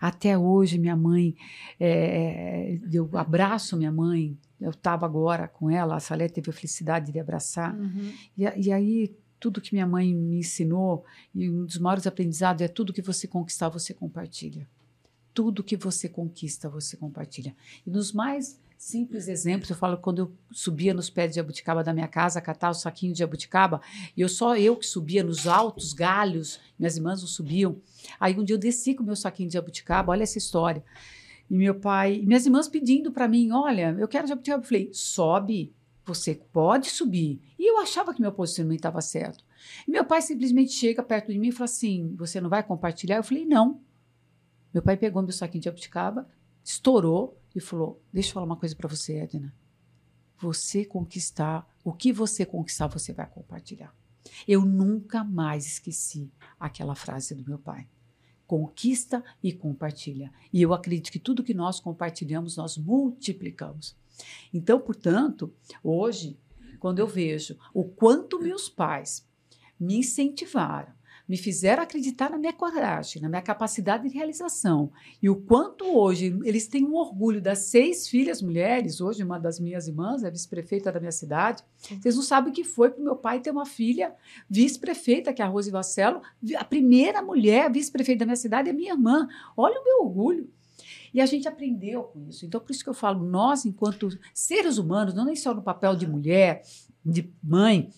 Até 0.00 0.38
hoje 0.38 0.78
minha 0.78 0.96
mãe, 0.96 1.34
é, 1.78 2.78
eu 2.92 3.10
abraço 3.14 3.76
minha 3.76 3.90
mãe, 3.90 4.38
eu 4.60 4.70
estava 4.70 5.04
agora 5.04 5.48
com 5.48 5.68
ela, 5.68 5.96
a 5.96 6.00
Salé 6.00 6.28
teve 6.28 6.50
a 6.50 6.52
felicidade 6.52 7.10
de 7.10 7.18
abraçar, 7.18 7.74
Uhum. 7.76 8.12
e, 8.38 8.44
e 8.66 8.72
aí, 8.72 9.16
tudo 9.40 9.60
que 9.60 9.72
minha 9.74 9.86
mãe 9.86 10.14
me 10.14 10.38
ensinou, 10.38 11.04
e 11.34 11.50
um 11.50 11.64
dos 11.64 11.78
maiores 11.78 12.06
aprendizados 12.06 12.62
é 12.62 12.68
tudo 12.68 12.92
que 12.92 13.02
você 13.02 13.26
conquistar, 13.26 13.68
você 13.70 13.92
compartilha. 13.92 14.68
Tudo 15.32 15.64
que 15.64 15.76
você 15.76 16.08
conquista, 16.08 16.68
você 16.68 16.96
compartilha. 16.96 17.54
E 17.86 17.90
nos 17.90 18.12
mais 18.12 18.60
simples 18.80 19.28
exemplos, 19.28 19.68
eu 19.68 19.76
falo 19.76 19.98
quando 19.98 20.18
eu 20.20 20.32
subia 20.50 20.94
nos 20.94 21.10
pés 21.10 21.32
de 21.32 21.36
jabuticaba 21.36 21.84
da 21.84 21.92
minha 21.92 22.08
casa, 22.08 22.40
catar 22.40 22.70
o 22.70 22.74
saquinho 22.74 23.12
de 23.12 23.18
jabuticaba, 23.18 23.82
e 24.16 24.22
eu 24.22 24.28
só 24.28 24.56
eu 24.56 24.74
que 24.74 24.86
subia 24.86 25.22
nos 25.22 25.46
altos 25.46 25.92
galhos, 25.92 26.58
minhas 26.78 26.96
irmãs 26.96 27.20
não 27.20 27.28
subiam. 27.28 27.76
Aí 28.18 28.34
um 28.38 28.42
dia 28.42 28.54
eu 28.54 28.58
desci 28.58 28.94
com 28.94 29.02
o 29.02 29.06
meu 29.06 29.14
saquinho 29.14 29.48
de 29.48 29.52
jabuticaba, 29.52 30.12
olha 30.12 30.22
essa 30.22 30.38
história. 30.38 30.82
E 31.50 31.54
meu 31.54 31.74
pai, 31.74 32.14
e 32.14 32.26
minhas 32.26 32.46
irmãs 32.46 32.68
pedindo 32.68 33.12
para 33.12 33.28
mim, 33.28 33.50
olha, 33.52 33.94
eu 33.98 34.08
quero 34.08 34.26
jabuticaba. 34.26 34.62
Eu 34.62 34.66
falei, 34.66 34.88
sobe, 34.94 35.74
você 36.06 36.34
pode 36.34 36.88
subir. 36.88 37.38
E 37.58 37.70
eu 37.70 37.78
achava 37.80 38.14
que 38.14 38.22
meu 38.22 38.32
posicionamento 38.32 38.78
estava 38.78 39.02
certo. 39.02 39.44
E 39.86 39.90
meu 39.90 40.06
pai 40.06 40.22
simplesmente 40.22 40.72
chega 40.72 41.02
perto 41.02 41.30
de 41.30 41.38
mim 41.38 41.48
e 41.48 41.52
fala 41.52 41.66
assim: 41.66 42.14
Você 42.16 42.40
não 42.40 42.48
vai 42.48 42.62
compartilhar? 42.62 43.16
Eu 43.16 43.24
falei: 43.24 43.44
Não. 43.44 43.78
Meu 44.72 44.82
pai 44.82 44.96
pegou 44.96 45.20
meu 45.20 45.32
saquinho 45.32 45.60
de 45.60 45.66
jabuticaba, 45.66 46.26
estourou 46.64 47.39
e 47.54 47.60
falou: 47.60 48.02
Deixa 48.12 48.30
eu 48.30 48.34
falar 48.34 48.46
uma 48.46 48.56
coisa 48.56 48.74
para 48.74 48.88
você, 48.88 49.14
Edna. 49.14 49.54
Você 50.38 50.84
conquistar, 50.84 51.68
o 51.84 51.92
que 51.92 52.12
você 52.12 52.46
conquistar, 52.46 52.86
você 52.86 53.12
vai 53.12 53.28
compartilhar. 53.28 53.94
Eu 54.46 54.64
nunca 54.64 55.22
mais 55.22 55.66
esqueci 55.66 56.30
aquela 56.58 56.94
frase 56.94 57.34
do 57.34 57.44
meu 57.44 57.58
pai. 57.58 57.88
Conquista 58.46 59.22
e 59.42 59.52
compartilha. 59.52 60.32
E 60.52 60.60
eu 60.60 60.72
acredito 60.72 61.12
que 61.12 61.18
tudo 61.18 61.44
que 61.44 61.54
nós 61.54 61.78
compartilhamos, 61.78 62.56
nós 62.56 62.76
multiplicamos. 62.76 63.96
Então, 64.52 64.80
portanto, 64.80 65.52
hoje, 65.82 66.38
quando 66.78 66.98
eu 66.98 67.06
vejo 67.06 67.56
o 67.72 67.84
quanto 67.84 68.40
meus 68.40 68.68
pais 68.68 69.26
me 69.78 69.98
incentivaram, 69.98 70.92
me 71.30 71.36
fizeram 71.36 71.84
acreditar 71.84 72.28
na 72.28 72.36
minha 72.36 72.52
coragem, 72.52 73.22
na 73.22 73.28
minha 73.28 73.40
capacidade 73.40 74.02
de 74.02 74.12
realização, 74.12 74.90
e 75.22 75.30
o 75.30 75.36
quanto 75.36 75.84
hoje 75.84 76.36
eles 76.42 76.66
têm 76.66 76.84
um 76.84 76.96
orgulho 76.96 77.40
das 77.40 77.60
seis 77.60 78.08
filhas 78.08 78.42
mulheres, 78.42 79.00
hoje 79.00 79.22
uma 79.22 79.38
das 79.38 79.60
minhas 79.60 79.86
irmãs 79.86 80.24
é 80.24 80.30
vice-prefeita 80.30 80.90
da 80.90 80.98
minha 80.98 81.12
cidade, 81.12 81.62
vocês 82.00 82.16
não 82.16 82.22
sabem 82.24 82.50
o 82.50 82.52
que 82.52 82.64
foi 82.64 82.90
para 82.90 83.00
o 83.00 83.04
meu 83.04 83.14
pai 83.14 83.38
ter 83.38 83.52
uma 83.52 83.64
filha 83.64 84.12
vice-prefeita, 84.48 85.32
que 85.32 85.40
é 85.40 85.44
a 85.44 85.48
Rose 85.48 85.70
Vacelo, 85.70 86.20
a 86.56 86.64
primeira 86.64 87.22
mulher 87.22 87.70
vice-prefeita 87.70 88.18
da 88.18 88.26
minha 88.26 88.34
cidade 88.34 88.68
é 88.68 88.72
minha 88.72 88.94
irmã, 88.94 89.28
olha 89.56 89.80
o 89.80 89.84
meu 89.84 90.00
orgulho. 90.00 90.50
E 91.14 91.20
a 91.20 91.26
gente 91.26 91.46
aprendeu 91.46 92.02
com 92.04 92.26
isso. 92.28 92.44
Então, 92.44 92.60
por 92.60 92.72
isso 92.72 92.82
que 92.82 92.90
eu 92.90 92.94
falo, 92.94 93.24
nós, 93.24 93.64
enquanto 93.64 94.08
seres 94.34 94.78
humanos, 94.78 95.14
não 95.14 95.24
nem 95.24 95.36
só 95.36 95.54
no 95.54 95.62
papel 95.62 95.94
de 95.94 96.08
mulher, 96.08 96.62
de 97.04 97.32
mãe, 97.42 97.90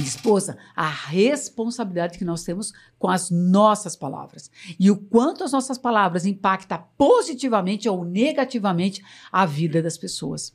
esposa, 0.00 0.56
a 0.74 0.88
responsabilidade 0.88 2.16
que 2.18 2.24
nós 2.24 2.44
temos 2.44 2.72
com 2.98 3.08
as 3.08 3.30
nossas 3.30 3.94
palavras. 3.94 4.50
E 4.78 4.90
o 4.90 4.96
quanto 4.96 5.44
as 5.44 5.52
nossas 5.52 5.76
palavras 5.76 6.24
impactam 6.24 6.82
positivamente 6.96 7.88
ou 7.88 8.04
negativamente 8.04 9.04
a 9.30 9.44
vida 9.44 9.82
das 9.82 9.98
pessoas. 9.98 10.54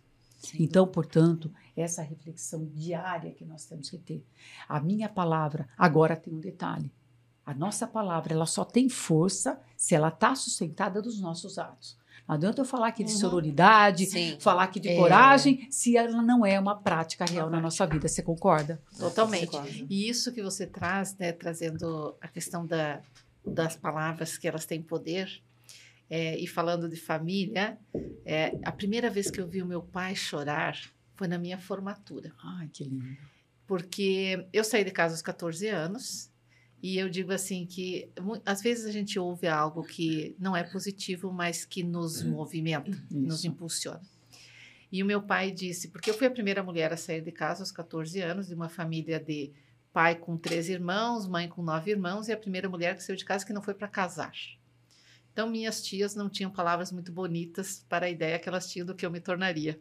Então, 0.59 0.87
portanto, 0.87 1.51
essa 1.75 2.01
reflexão 2.01 2.65
diária 2.73 3.31
que 3.31 3.45
nós 3.45 3.65
temos 3.65 3.89
que 3.89 3.97
ter. 3.97 4.25
A 4.67 4.79
minha 4.79 5.09
palavra, 5.09 5.67
agora 5.77 6.15
tem 6.15 6.33
um 6.33 6.39
detalhe. 6.39 6.91
A 7.45 7.53
nossa 7.53 7.87
palavra, 7.87 8.33
ela 8.33 8.45
só 8.45 8.65
tem 8.65 8.89
força 8.89 9.59
se 9.75 9.95
ela 9.95 10.09
está 10.09 10.35
sustentada 10.35 11.01
dos 11.01 11.19
nossos 11.19 11.57
atos. 11.57 11.97
Não 12.27 12.35
adianta 12.35 12.59
eu 12.61 12.65
falar 12.65 12.87
aqui 12.89 13.03
de 13.03 13.11
Uhum. 13.13 13.17
sororidade, 13.19 14.05
Sim. 14.05 14.37
falar 14.39 14.63
aqui 14.63 14.79
de 14.79 14.89
É. 14.89 14.95
coragem, 14.97 15.65
se 15.71 15.95
ela 15.95 16.21
não 16.21 16.45
é 16.45 16.59
uma 16.59 16.75
prática 16.75 17.23
real 17.25 17.49
na 17.49 17.61
nossa 17.61 17.85
vida. 17.87 18.07
Você 18.07 18.21
concorda? 18.21 18.81
Totalmente. 18.99 19.85
E 19.89 20.09
isso 20.09 20.31
que 20.33 20.41
você 20.43 20.67
traz, 20.67 21.15
né, 21.17 21.31
trazendo 21.31 22.15
a 22.19 22.27
questão 22.27 22.65
da, 22.65 22.99
das 23.45 23.75
palavras 23.77 24.37
que 24.37 24.47
elas 24.47 24.65
têm 24.65 24.81
poder, 24.81 25.41
é, 26.09 26.37
e 26.37 26.47
falando 26.47 26.87
de 26.89 26.95
família, 26.97 27.77
é, 28.25 28.57
a 28.63 28.71
primeira 28.71 29.09
vez 29.09 29.29
que 29.31 29.39
eu 29.39 29.47
vi 29.47 29.61
o 29.61 29.65
meu 29.65 29.81
pai 29.81 30.15
chorar 30.15 30.77
foi 31.15 31.27
na 31.27 31.37
minha 31.37 31.57
formatura. 31.57 32.31
Ai, 32.43 32.69
que 32.71 32.83
lindo. 32.83 33.17
Porque 33.65 34.45
eu 34.53 34.63
saí 34.63 34.83
de 34.83 34.91
casa 34.91 35.13
aos 35.13 35.21
14 35.21 35.67
anos 35.67 36.29
e 36.81 36.97
eu 36.97 37.09
digo 37.09 37.33
assim 37.33 37.65
que 37.65 38.11
às 38.45 38.61
vezes 38.61 38.85
a 38.85 38.91
gente 38.91 39.17
ouve 39.17 39.47
algo 39.47 39.83
que 39.83 40.35
não 40.37 40.55
é 40.55 40.63
positivo, 40.63 41.31
mas 41.31 41.65
que 41.65 41.83
nos 41.83 42.23
movimenta, 42.23 42.91
nos 43.09 43.39
Isso. 43.39 43.47
impulsiona. 43.47 44.01
E 44.91 45.01
o 45.03 45.05
meu 45.05 45.21
pai 45.21 45.51
disse, 45.51 45.89
porque 45.89 46.09
eu 46.09 46.13
fui 46.13 46.27
a 46.27 46.31
primeira 46.31 46.63
mulher 46.63 46.93
a 46.93 46.97
sair 46.97 47.21
de 47.21 47.31
casa 47.31 47.61
aos 47.61 47.71
14 47.71 48.21
anos, 48.21 48.47
de 48.47 48.53
uma 48.53 48.69
família 48.69 49.19
de 49.19 49.51
pai 49.91 50.15
com 50.15 50.37
três 50.37 50.69
irmãos, 50.69 51.27
mãe 51.27 51.49
com 51.49 51.61
nove 51.61 51.91
irmãos, 51.91 52.27
e 52.27 52.31
a 52.31 52.37
primeira 52.37 52.69
mulher 52.69 52.95
que 52.95 53.03
saiu 53.03 53.17
de 53.17 53.25
casa 53.25 53.45
que 53.45 53.51
não 53.51 53.61
foi 53.61 53.73
para 53.73 53.87
casar. 53.87 54.31
Então, 55.33 55.49
minhas 55.49 55.81
tias 55.81 56.15
não 56.15 56.29
tinham 56.29 56.51
palavras 56.51 56.91
muito 56.91 57.11
bonitas 57.11 57.85
para 57.89 58.05
a 58.05 58.09
ideia 58.09 58.39
que 58.39 58.47
elas 58.47 58.71
tinham 58.71 58.85
do 58.85 58.95
que 58.95 59.05
eu 59.05 59.11
me 59.11 59.19
tornaria. 59.19 59.79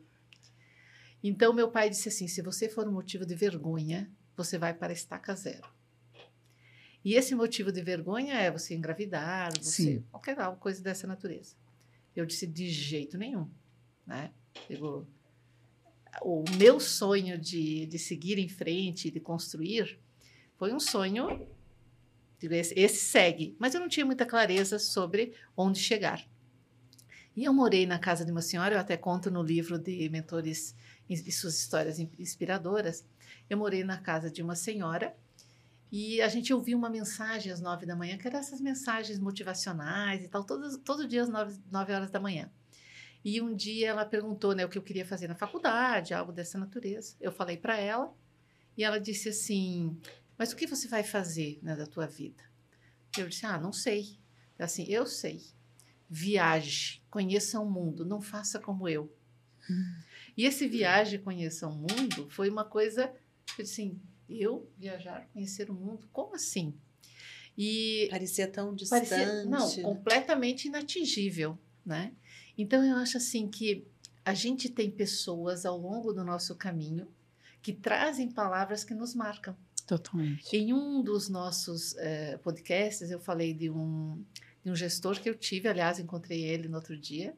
Então, 1.22 1.53
meu 1.53 1.70
pai 1.70 1.88
disse 1.88 2.09
assim: 2.09 2.28
se 2.28 2.42
você 2.42 2.68
for 2.68 2.86
um 2.86 2.92
motivo 2.92 3.24
de 3.24 3.34
vergonha, 3.34 4.11
você 4.36 4.59
vai 4.59 4.74
para 4.74 4.92
a 4.92 4.92
estaca 4.92 5.34
zero. 5.34 5.76
E 7.07 7.14
esse 7.14 7.36
motivo 7.36 7.70
de 7.70 7.80
vergonha 7.80 8.34
é 8.34 8.50
você 8.50 8.74
engravidar, 8.74 9.52
você, 9.57 9.84
Sim. 9.84 10.04
qualquer 10.11 10.36
coisa 10.57 10.82
dessa 10.82 11.07
natureza. 11.07 11.54
Eu 12.16 12.26
disse: 12.26 12.48
de 12.48 12.68
jeito 12.68 13.16
nenhum. 13.16 13.48
Né? 14.04 14.32
Digo, 14.68 15.07
o 16.20 16.42
meu 16.59 16.80
sonho 16.80 17.38
de, 17.38 17.86
de 17.86 17.96
seguir 17.96 18.40
em 18.40 18.48
frente, 18.48 19.09
de 19.09 19.20
construir, 19.20 20.00
foi 20.57 20.72
um 20.74 20.80
sonho. 20.80 21.46
digo, 22.40 22.54
Esse, 22.54 22.74
esse 22.76 23.04
segue, 23.04 23.54
mas 23.57 23.72
eu 23.72 23.80
não 23.80 23.88
tinha 23.88 24.04
muita 24.04 24.26
clareza 24.26 24.76
sobre 24.76 25.32
onde 25.57 25.78
chegar. 25.78 26.28
E 27.36 27.44
eu 27.44 27.54
morei 27.54 27.86
na 27.86 28.00
casa 28.00 28.24
de 28.24 28.32
uma 28.32 28.42
senhora, 28.42 28.74
eu 28.74 28.80
até 28.80 28.96
conto 28.96 29.30
no 29.30 29.44
livro 29.44 29.78
de 29.78 30.09
Mentores 30.09 30.74
e 31.09 31.30
Suas 31.30 31.57
Histórias 31.57 32.00
Inspiradoras. 32.00 33.07
Eu 33.48 33.59
morei 33.59 33.84
na 33.84 33.96
casa 33.96 34.28
de 34.28 34.42
uma 34.42 34.57
senhora 34.57 35.16
e 35.91 36.20
a 36.20 36.28
gente 36.28 36.53
ouvia 36.53 36.76
uma 36.76 36.91
mensagem 36.91 37.53
às 37.53 37.61
nove 37.61 37.87
da 37.87 37.95
manhã, 37.95 38.18
que 38.18 38.26
eram 38.26 38.39
essas 38.39 38.61
mensagens 38.61 39.18
motivacionais 39.18 40.24
e 40.24 40.28
tal, 40.28 40.45
todo, 40.45 40.78
todo 40.78 41.07
dia 41.07 41.22
às 41.22 41.28
nove, 41.28 41.59
nove 41.70 41.93
horas 41.93 42.11
da 42.11 42.18
manhã. 42.18 42.51
E 43.24 43.41
um 43.41 43.55
dia 43.55 43.89
ela 43.89 44.05
perguntou 44.05 44.55
né, 44.55 44.64
o 44.64 44.68
que 44.68 44.78
eu 44.78 44.82
queria 44.82 45.05
fazer 45.05 45.28
na 45.28 45.34
faculdade, 45.34 46.14
algo 46.14 46.32
dessa 46.32 46.59
natureza. 46.59 47.16
Eu 47.20 47.32
falei 47.32 47.57
para 47.57 47.76
ela 47.76 48.14
e 48.76 48.84
ela 48.84 49.01
disse 49.01 49.28
assim: 49.28 49.99
Mas 50.39 50.53
o 50.53 50.57
que 50.57 50.66
você 50.66 50.87
vai 50.87 51.03
fazer 51.03 51.59
né, 51.62 51.74
da 51.74 51.87
tua 51.87 52.07
vida? 52.07 52.43
Eu 53.18 53.28
disse: 53.28 53.45
Ah, 53.45 53.59
não 53.59 53.72
sei. 53.72 54.18
Assim, 54.59 54.87
eu 54.89 55.07
sei. 55.07 55.43
Viaje, 56.09 57.03
conheça 57.11 57.59
o 57.61 57.68
mundo, 57.68 58.05
não 58.05 58.20
faça 58.20 58.61
como 58.61 58.89
eu. 58.89 59.12
Hum. 59.68 60.01
E 60.37 60.45
esse 60.45 60.68
viaje, 60.68 61.18
conheça 61.18 61.66
o 61.66 61.72
mundo, 61.72 62.28
foi 62.30 62.49
uma 62.49 62.64
coisa 62.64 63.12
assim: 63.59 64.01
eu 64.29 64.70
viajar, 64.77 65.29
conhecer 65.33 65.70
o 65.70 65.74
mundo, 65.74 66.09
como 66.12 66.35
assim? 66.35 66.74
E 67.57 68.09
Parecia 68.11 68.47
tão 68.47 68.74
distante. 68.74 69.09
parecia, 69.09 69.45
não, 69.45 69.74
né? 69.77 69.83
completamente 69.83 70.68
inatingível, 70.68 71.59
né? 71.85 72.12
Então 72.59 72.85
eu 72.85 72.97
acho 72.97 73.16
assim 73.16 73.49
que 73.49 73.87
a 74.24 74.35
gente 74.35 74.68
tem 74.68 74.91
pessoas 74.91 75.64
ao 75.64 75.79
longo 75.79 76.12
do 76.12 76.24
nosso 76.24 76.55
caminho 76.57 77.09
que 77.62 77.72
trazem 77.72 78.31
palavras 78.31 78.85
que 78.85 78.95
nos 78.95 79.14
marcam. 79.14 79.57
Totalmente. 79.87 80.55
Em 80.55 80.72
um 80.72 81.03
dos 81.03 81.29
nossos 81.29 81.97
eh, 81.97 82.37
podcasts 82.39 83.11
eu 83.11 83.20
falei 83.20 83.55
de 83.55 83.70
um 83.70 84.22
de 84.64 84.70
um 84.72 84.74
gestor 84.74 85.20
que 85.20 85.31
eu 85.31 85.35
tive, 85.35 85.68
aliás, 85.68 86.01
encontrei 86.01 86.43
ele 86.43 86.66
no 86.66 86.74
outro 86.74 86.99
dia, 86.99 87.37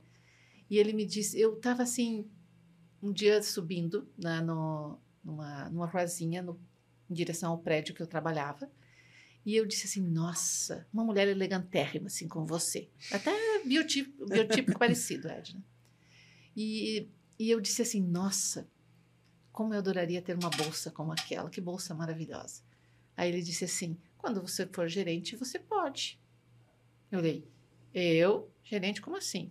e 0.71 0.79
ele 0.79 0.95
me 0.95 1.05
disse, 1.05 1.39
eu 1.39 1.53
estava 1.59 1.83
assim 1.83 2.27
um 3.03 3.13
dia 3.13 3.43
subindo 3.43 4.09
né, 4.17 4.41
no, 4.41 4.99
numa 5.23 5.69
numa 5.69 5.87
ruazinha 5.87 6.43
no, 6.43 6.59
em 7.11 7.15
direção 7.15 7.53
ao 7.53 7.59
prédio 7.59 7.95
que 7.95 8.03
eu 8.03 8.07
trabalhava. 8.07 8.71
E 9.45 9.57
eu 9.57 9.65
disse 9.65 9.87
assim, 9.87 10.03
nossa, 10.03 10.87
uma 10.93 11.05
mulher 11.05 11.27
elegantérrima, 11.29 12.09
assim, 12.09 12.29
como 12.29 12.47
você. 12.47 12.91
Até 13.11 13.33
biotipo, 13.65 14.27
biotipo 14.27 14.77
parecido, 14.79 15.29
Edna. 15.29 15.65
E, 16.57 17.09
e 17.39 17.51
eu 17.51 17.61
disse 17.61 17.83
assim, 17.83 18.03
nossa, 18.03 18.69
como 19.53 19.73
eu 19.73 19.79
adoraria 19.79 20.21
ter 20.21 20.37
uma 20.37 20.51
bolsa 20.51 20.91
como 20.91 21.13
aquela, 21.13 21.49
que 21.49 21.61
bolsa 21.61 21.95
maravilhosa. 21.95 22.63
Aí 23.17 23.31
ele 23.31 23.43
disse 23.43 23.65
assim, 23.65 23.99
quando 24.17 24.43
você 24.43 24.67
for 24.67 24.89
gerente, 24.89 25.35
você 25.35 25.59
pode. 25.59 26.21
Eu 27.11 27.21
olhei, 27.21 27.49
eu, 27.95 28.53
gerente, 28.63 29.01
como 29.01 29.17
assim? 29.17 29.51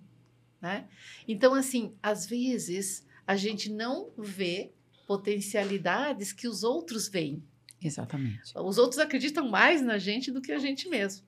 Né? 0.61 0.87
Então, 1.27 1.53
assim, 1.53 1.95
às 2.01 2.25
vezes 2.25 3.05
a 3.25 3.35
gente 3.35 3.71
não 3.71 4.11
vê 4.17 4.73
potencialidades 5.07 6.33
que 6.33 6.47
os 6.47 6.63
outros 6.63 7.07
veem. 7.07 7.41
Exatamente. 7.81 8.51
Os 8.55 8.77
outros 8.77 8.99
acreditam 8.99 9.49
mais 9.49 9.81
na 9.81 9.97
gente 9.97 10.31
do 10.31 10.41
que 10.41 10.51
a 10.51 10.59
gente 10.59 10.89
mesmo. 10.89 11.25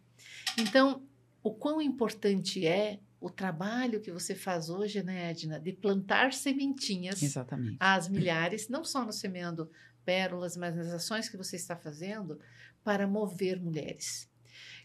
Então, 0.57 1.01
o 1.41 1.53
quão 1.53 1.81
importante 1.81 2.67
é 2.67 2.99
o 3.21 3.29
trabalho 3.29 4.01
que 4.01 4.11
você 4.11 4.35
faz 4.35 4.69
hoje, 4.69 5.01
né, 5.01 5.31
Edna, 5.31 5.59
de 5.59 5.73
plantar 5.73 6.33
sementinhas 6.33 7.21
Exatamente. 7.21 7.77
às 7.79 8.07
milhares, 8.07 8.67
não 8.67 8.83
só 8.83 9.05
no 9.05 9.13
Semeando 9.13 9.69
Pérolas, 10.03 10.57
mas 10.57 10.75
nas 10.75 10.87
ações 10.87 11.29
que 11.29 11.37
você 11.37 11.55
está 11.55 11.75
fazendo 11.75 12.39
para 12.83 13.07
mover 13.07 13.59
mulheres. 13.59 14.29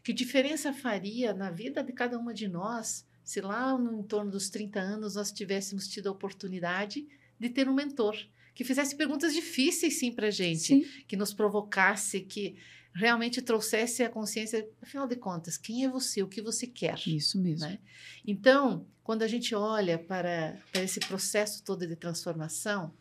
Que 0.02 0.12
diferença 0.12 0.72
faria 0.72 1.32
na 1.32 1.50
vida 1.50 1.82
de 1.82 1.92
cada 1.92 2.18
uma 2.18 2.34
de 2.34 2.46
nós 2.46 3.06
se 3.22 3.40
lá 3.40 3.76
no 3.78 4.00
entorno 4.00 4.30
dos 4.30 4.50
30 4.50 4.78
anos 4.78 5.14
nós 5.14 5.32
tivéssemos 5.32 5.88
tido 5.88 6.08
a 6.08 6.12
oportunidade 6.12 7.08
de 7.40 7.48
ter 7.48 7.68
um 7.68 7.74
mentor 7.74 8.14
que 8.54 8.64
fizesse 8.64 8.94
perguntas 8.94 9.34
difíceis 9.34 9.98
sim 9.98 10.12
para 10.12 10.28
a 10.28 10.30
gente, 10.30 10.66
Sim. 10.66 10.86
que 11.08 11.16
nos 11.16 11.34
provocasse, 11.34 12.20
que 12.20 12.56
realmente 12.94 13.42
trouxesse 13.42 14.04
a 14.04 14.08
consciência, 14.08 14.68
afinal 14.80 15.08
de 15.08 15.16
contas, 15.16 15.56
quem 15.56 15.84
é 15.84 15.88
você, 15.88 16.22
o 16.22 16.28
que 16.28 16.40
você 16.40 16.66
quer. 16.66 16.96
Isso 17.06 17.40
mesmo. 17.40 17.66
Né? 17.66 17.78
Então, 18.24 18.86
quando 19.02 19.22
a 19.22 19.28
gente 19.28 19.54
olha 19.54 19.98
para, 19.98 20.56
para 20.72 20.82
esse 20.82 21.00
processo 21.00 21.64
todo 21.64 21.84
de 21.86 21.96
transformação, 21.96 22.94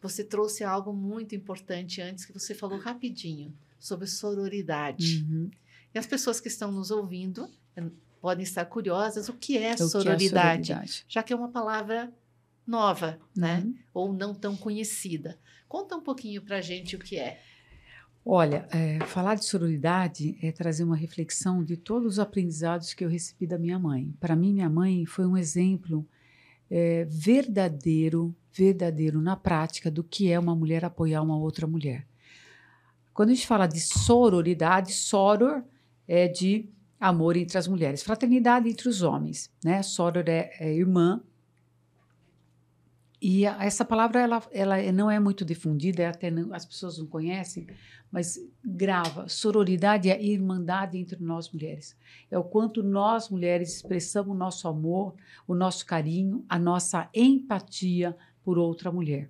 você 0.00 0.22
trouxe 0.22 0.62
algo 0.62 0.92
muito 0.92 1.34
importante 1.34 2.02
antes 2.02 2.26
que 2.26 2.32
você 2.32 2.54
falou 2.54 2.78
rapidinho 2.78 3.56
sobre 3.80 4.06
sororidade. 4.06 5.24
Uhum. 5.28 5.50
E 5.94 5.98
as 5.98 6.06
pessoas 6.06 6.40
que 6.40 6.48
estão 6.48 6.70
nos 6.70 6.90
ouvindo 6.90 7.48
eh, 7.74 7.84
podem 8.20 8.42
estar 8.42 8.66
curiosas 8.66 9.28
o 9.28 9.32
que 9.32 9.56
é 9.56 9.72
o 9.72 9.76
que 9.76 9.82
é 9.82 9.86
sororidade, 9.86 10.66
sororidade. 10.68 11.04
já 11.08 11.22
que 11.22 11.32
é 11.32 11.36
uma 11.36 11.48
palavra 11.48 12.12
nova, 12.68 13.18
né? 13.34 13.62
Uhum. 13.64 13.74
Ou 13.94 14.12
não 14.12 14.34
tão 14.34 14.56
conhecida. 14.56 15.38
Conta 15.66 15.96
um 15.96 16.02
pouquinho 16.02 16.42
para 16.42 16.58
a 16.58 16.60
gente 16.60 16.94
o 16.94 16.98
que 16.98 17.16
é. 17.16 17.40
Olha, 18.24 18.68
é, 18.70 18.98
falar 19.06 19.36
de 19.36 19.44
sororidade 19.46 20.38
é 20.42 20.52
trazer 20.52 20.84
uma 20.84 20.96
reflexão 20.96 21.64
de 21.64 21.78
todos 21.78 22.14
os 22.14 22.18
aprendizados 22.18 22.92
que 22.92 23.02
eu 23.02 23.08
recebi 23.08 23.46
da 23.46 23.58
minha 23.58 23.78
mãe. 23.78 24.14
Para 24.20 24.36
mim, 24.36 24.52
minha 24.52 24.68
mãe 24.68 25.06
foi 25.06 25.26
um 25.26 25.36
exemplo 25.36 26.06
é, 26.70 27.06
verdadeiro, 27.06 28.36
verdadeiro 28.52 29.22
na 29.22 29.34
prática 29.34 29.90
do 29.90 30.04
que 30.04 30.30
é 30.30 30.38
uma 30.38 30.54
mulher 30.54 30.84
apoiar 30.84 31.22
uma 31.22 31.38
outra 31.38 31.66
mulher. 31.66 32.06
Quando 33.14 33.30
a 33.30 33.34
gente 33.34 33.46
fala 33.46 33.66
de 33.66 33.80
sororidade, 33.80 34.92
soror 34.92 35.64
é 36.06 36.28
de 36.28 36.68
amor 37.00 37.36
entre 37.36 37.56
as 37.56 37.66
mulheres, 37.66 38.02
fraternidade 38.02 38.68
entre 38.68 38.88
os 38.88 39.02
homens, 39.02 39.50
né? 39.64 39.82
Soror 39.82 40.24
é, 40.26 40.50
é 40.60 40.74
irmã. 40.74 41.20
E 43.20 43.44
essa 43.44 43.84
palavra 43.84 44.20
ela, 44.20 44.42
ela 44.52 44.92
não 44.92 45.10
é 45.10 45.18
muito 45.18 45.44
difundida, 45.44 46.02
é 46.02 46.06
até 46.06 46.30
não- 46.30 46.54
as 46.54 46.64
pessoas 46.64 46.98
não 46.98 47.06
conhecem, 47.06 47.66
mas 48.12 48.38
grava. 48.64 49.28
Sororidade 49.28 50.08
é 50.08 50.12
a 50.14 50.22
irmandade 50.22 50.96
entre 50.96 51.20
nós 51.22 51.50
mulheres. 51.52 51.96
É 52.30 52.38
o 52.38 52.44
quanto 52.44 52.82
nós 52.82 53.28
mulheres 53.28 53.74
expressamos 53.76 54.34
o 54.34 54.38
nosso 54.38 54.68
amor, 54.68 55.14
o 55.48 55.54
nosso 55.54 55.84
carinho, 55.84 56.44
a 56.48 56.58
nossa 56.58 57.08
empatia 57.12 58.16
por 58.44 58.56
outra 58.56 58.92
mulher. 58.92 59.28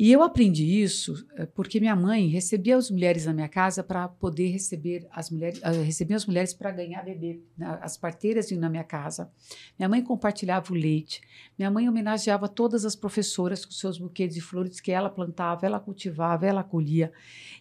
E 0.00 0.10
eu 0.10 0.22
aprendi 0.22 0.64
isso 0.64 1.26
eh, 1.36 1.44
porque 1.44 1.78
minha 1.78 1.94
mãe 1.94 2.26
recebia 2.26 2.74
as 2.74 2.90
mulheres 2.90 3.26
na 3.26 3.34
minha 3.34 3.50
casa 3.50 3.84
para 3.84 4.08
poder 4.08 4.48
receber 4.48 5.06
as 5.10 5.28
mulheres, 5.28 5.60
eh, 5.62 5.82
receber 5.82 6.14
as 6.14 6.24
mulheres 6.24 6.54
para 6.54 6.70
ganhar 6.70 7.04
bebê. 7.04 7.42
As 7.82 7.98
parteiras 7.98 8.50
iam 8.50 8.58
na 8.58 8.70
minha 8.70 8.82
casa. 8.82 9.30
Minha 9.78 9.90
mãe 9.90 10.02
compartilhava 10.02 10.72
o 10.72 10.74
leite. 10.74 11.20
Minha 11.58 11.70
mãe 11.70 11.86
homenageava 11.86 12.48
todas 12.48 12.86
as 12.86 12.96
professoras 12.96 13.62
com 13.66 13.72
seus 13.72 13.98
buquês 13.98 14.32
de 14.32 14.40
flores 14.40 14.80
que 14.80 14.90
ela 14.90 15.10
plantava, 15.10 15.66
ela 15.66 15.78
cultivava, 15.78 16.46
ela 16.46 16.64
colhia. 16.64 17.12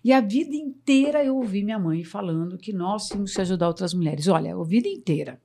E 0.02 0.14
a 0.14 0.22
vida 0.22 0.56
inteira 0.56 1.22
eu 1.22 1.36
ouvi 1.36 1.62
minha 1.62 1.78
mãe 1.78 2.06
falando 2.06 2.58
que 2.58 2.72
nós 2.72 3.10
tínhamos 3.10 3.34
que 3.34 3.42
ajudar 3.42 3.68
outras 3.68 3.94
mulheres. 3.94 4.30
Olha, 4.30 4.56
a 4.56 4.64
vida 4.64 4.88
inteira. 4.88 5.42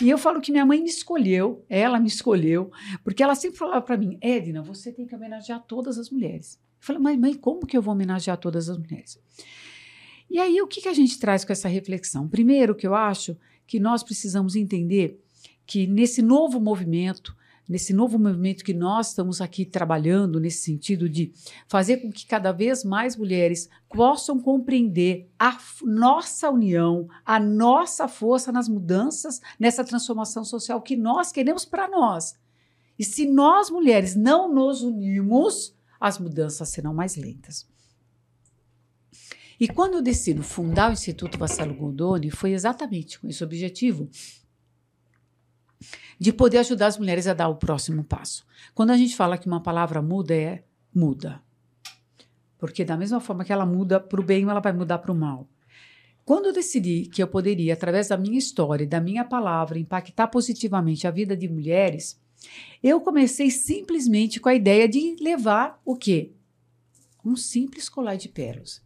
E 0.00 0.08
eu 0.08 0.16
falo 0.16 0.40
que 0.40 0.52
minha 0.52 0.64
mãe 0.64 0.80
me 0.80 0.88
escolheu, 0.88 1.64
ela 1.68 1.98
me 1.98 2.06
escolheu, 2.06 2.70
porque 3.02 3.22
ela 3.22 3.34
sempre 3.34 3.58
falava 3.58 3.82
para 3.82 3.96
mim, 3.96 4.16
Edna, 4.20 4.62
você 4.62 4.92
tem 4.92 5.06
que 5.06 5.14
homenagear 5.14 5.64
todas 5.66 5.98
as 5.98 6.10
mulheres. 6.10 6.54
Eu 6.80 6.86
falei, 6.86 7.02
mas 7.02 7.18
mãe, 7.18 7.34
como 7.34 7.66
que 7.66 7.76
eu 7.76 7.82
vou 7.82 7.92
homenagear 7.92 8.36
todas 8.36 8.68
as 8.68 8.78
mulheres? 8.78 9.18
E 10.30 10.38
aí, 10.38 10.60
o 10.60 10.66
que, 10.66 10.82
que 10.82 10.88
a 10.88 10.94
gente 10.94 11.18
traz 11.18 11.44
com 11.44 11.52
essa 11.52 11.68
reflexão? 11.68 12.28
Primeiro, 12.28 12.74
que 12.74 12.86
eu 12.86 12.94
acho 12.94 13.36
que 13.66 13.80
nós 13.80 14.02
precisamos 14.02 14.54
entender 14.54 15.20
que 15.66 15.86
nesse 15.86 16.22
novo 16.22 16.60
movimento, 16.60 17.36
nesse 17.68 17.92
novo 17.92 18.18
movimento 18.18 18.64
que 18.64 18.72
nós 18.72 19.08
estamos 19.08 19.40
aqui 19.40 19.64
trabalhando, 19.64 20.40
nesse 20.40 20.62
sentido 20.62 21.08
de 21.08 21.32
fazer 21.66 21.98
com 21.98 22.10
que 22.10 22.26
cada 22.26 22.50
vez 22.50 22.82
mais 22.82 23.16
mulheres 23.16 23.68
possam 23.94 24.40
compreender 24.40 25.30
a 25.38 25.58
nossa 25.82 26.50
união, 26.50 27.06
a 27.24 27.38
nossa 27.38 28.08
força 28.08 28.50
nas 28.50 28.68
mudanças, 28.68 29.40
nessa 29.58 29.84
transformação 29.84 30.44
social 30.44 30.80
que 30.80 30.96
nós 30.96 31.30
queremos 31.30 31.64
para 31.64 31.88
nós. 31.88 32.34
E 32.98 33.04
se 33.04 33.26
nós 33.26 33.70
mulheres 33.70 34.16
não 34.16 34.52
nos 34.52 34.82
unirmos, 34.82 35.74
as 36.00 36.18
mudanças 36.18 36.68
serão 36.70 36.94
mais 36.94 37.16
lentas. 37.16 37.68
E 39.60 39.66
quando 39.66 39.94
eu 39.94 40.02
decido 40.02 40.42
fundar 40.42 40.88
o 40.88 40.92
Instituto 40.92 41.36
Vassalo 41.36 41.74
Goldoni, 41.74 42.30
foi 42.30 42.52
exatamente 42.52 43.18
com 43.18 43.28
esse 43.28 43.42
objetivo 43.42 44.08
de 46.18 46.32
poder 46.32 46.58
ajudar 46.58 46.86
as 46.86 46.98
mulheres 46.98 47.26
a 47.26 47.34
dar 47.34 47.48
o 47.48 47.56
próximo 47.56 48.02
passo. 48.04 48.44
Quando 48.74 48.90
a 48.90 48.96
gente 48.96 49.16
fala 49.16 49.38
que 49.38 49.46
uma 49.46 49.62
palavra 49.62 50.02
muda, 50.02 50.34
é 50.34 50.64
muda. 50.94 51.42
Porque 52.58 52.84
da 52.84 52.96
mesma 52.96 53.20
forma 53.20 53.44
que 53.44 53.52
ela 53.52 53.64
muda 53.64 54.00
para 54.00 54.20
o 54.20 54.24
bem, 54.24 54.42
ela 54.42 54.60
vai 54.60 54.72
mudar 54.72 54.98
para 54.98 55.12
o 55.12 55.14
mal. 55.14 55.48
Quando 56.24 56.46
eu 56.46 56.52
decidi 56.52 57.06
que 57.06 57.22
eu 57.22 57.28
poderia, 57.28 57.72
através 57.72 58.08
da 58.08 58.16
minha 58.18 58.38
história 58.38 58.86
da 58.86 59.00
minha 59.00 59.24
palavra, 59.24 59.78
impactar 59.78 60.28
positivamente 60.28 61.06
a 61.06 61.10
vida 61.10 61.36
de 61.36 61.48
mulheres, 61.48 62.20
eu 62.82 63.00
comecei 63.00 63.50
simplesmente 63.50 64.38
com 64.38 64.48
a 64.48 64.54
ideia 64.54 64.88
de 64.88 65.16
levar 65.20 65.80
o 65.84 65.96
quê? 65.96 66.32
Um 67.24 67.34
simples 67.34 67.88
colar 67.88 68.16
de 68.16 68.28
pérolas. 68.28 68.82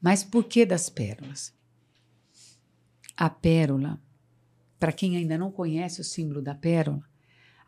Mas 0.00 0.24
por 0.24 0.44
que 0.44 0.64
das 0.64 0.88
pérolas? 0.88 1.54
A 3.16 3.28
pérola, 3.28 4.00
para 4.80 4.92
quem 4.92 5.16
ainda 5.16 5.36
não 5.36 5.52
conhece 5.52 6.00
o 6.00 6.04
símbolo 6.04 6.40
da 6.40 6.54
pérola, 6.54 7.04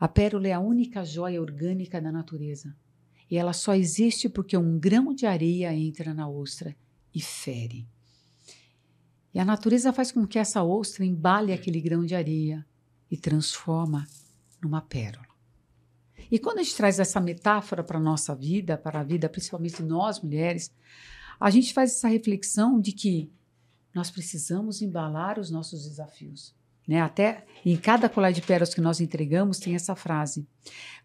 a 0.00 0.08
pérola 0.08 0.48
é 0.48 0.52
a 0.52 0.58
única 0.58 1.04
joia 1.04 1.40
orgânica 1.40 2.00
da 2.00 2.10
natureza. 2.10 2.74
E 3.30 3.36
ela 3.36 3.52
só 3.52 3.74
existe 3.74 4.28
porque 4.28 4.56
um 4.56 4.78
grão 4.78 5.14
de 5.14 5.26
areia 5.26 5.72
entra 5.72 6.12
na 6.12 6.28
ostra 6.28 6.74
e 7.14 7.20
fere. 7.20 7.86
E 9.32 9.38
a 9.38 9.44
natureza 9.44 9.92
faz 9.92 10.10
com 10.10 10.26
que 10.26 10.38
essa 10.38 10.62
ostra 10.62 11.04
embale 11.04 11.52
aquele 11.52 11.80
grão 11.80 12.04
de 12.04 12.14
areia 12.14 12.66
e 13.10 13.16
transforma 13.16 14.08
numa 14.60 14.80
pérola. 14.80 15.28
E 16.30 16.38
quando 16.38 16.58
a 16.58 16.62
gente 16.62 16.76
traz 16.76 16.98
essa 16.98 17.20
metáfora 17.20 17.84
para 17.84 17.98
a 17.98 18.02
nossa 18.02 18.34
vida, 18.34 18.76
para 18.76 19.00
a 19.00 19.04
vida 19.04 19.28
principalmente 19.28 19.82
nós 19.82 20.20
mulheres, 20.20 20.72
a 21.38 21.50
gente 21.50 21.72
faz 21.74 21.92
essa 21.92 22.08
reflexão 22.08 22.80
de 22.80 22.92
que 22.92 23.30
nós 23.94 24.10
precisamos 24.10 24.80
embalar 24.80 25.38
os 25.38 25.50
nossos 25.50 25.84
desafios. 25.84 26.54
Né? 26.86 27.00
Até 27.00 27.44
em 27.64 27.76
cada 27.76 28.08
colar 28.08 28.32
de 28.32 28.42
pérolas 28.42 28.74
que 28.74 28.80
nós 28.80 29.00
entregamos 29.00 29.58
tem 29.58 29.74
essa 29.74 29.94
frase. 29.94 30.46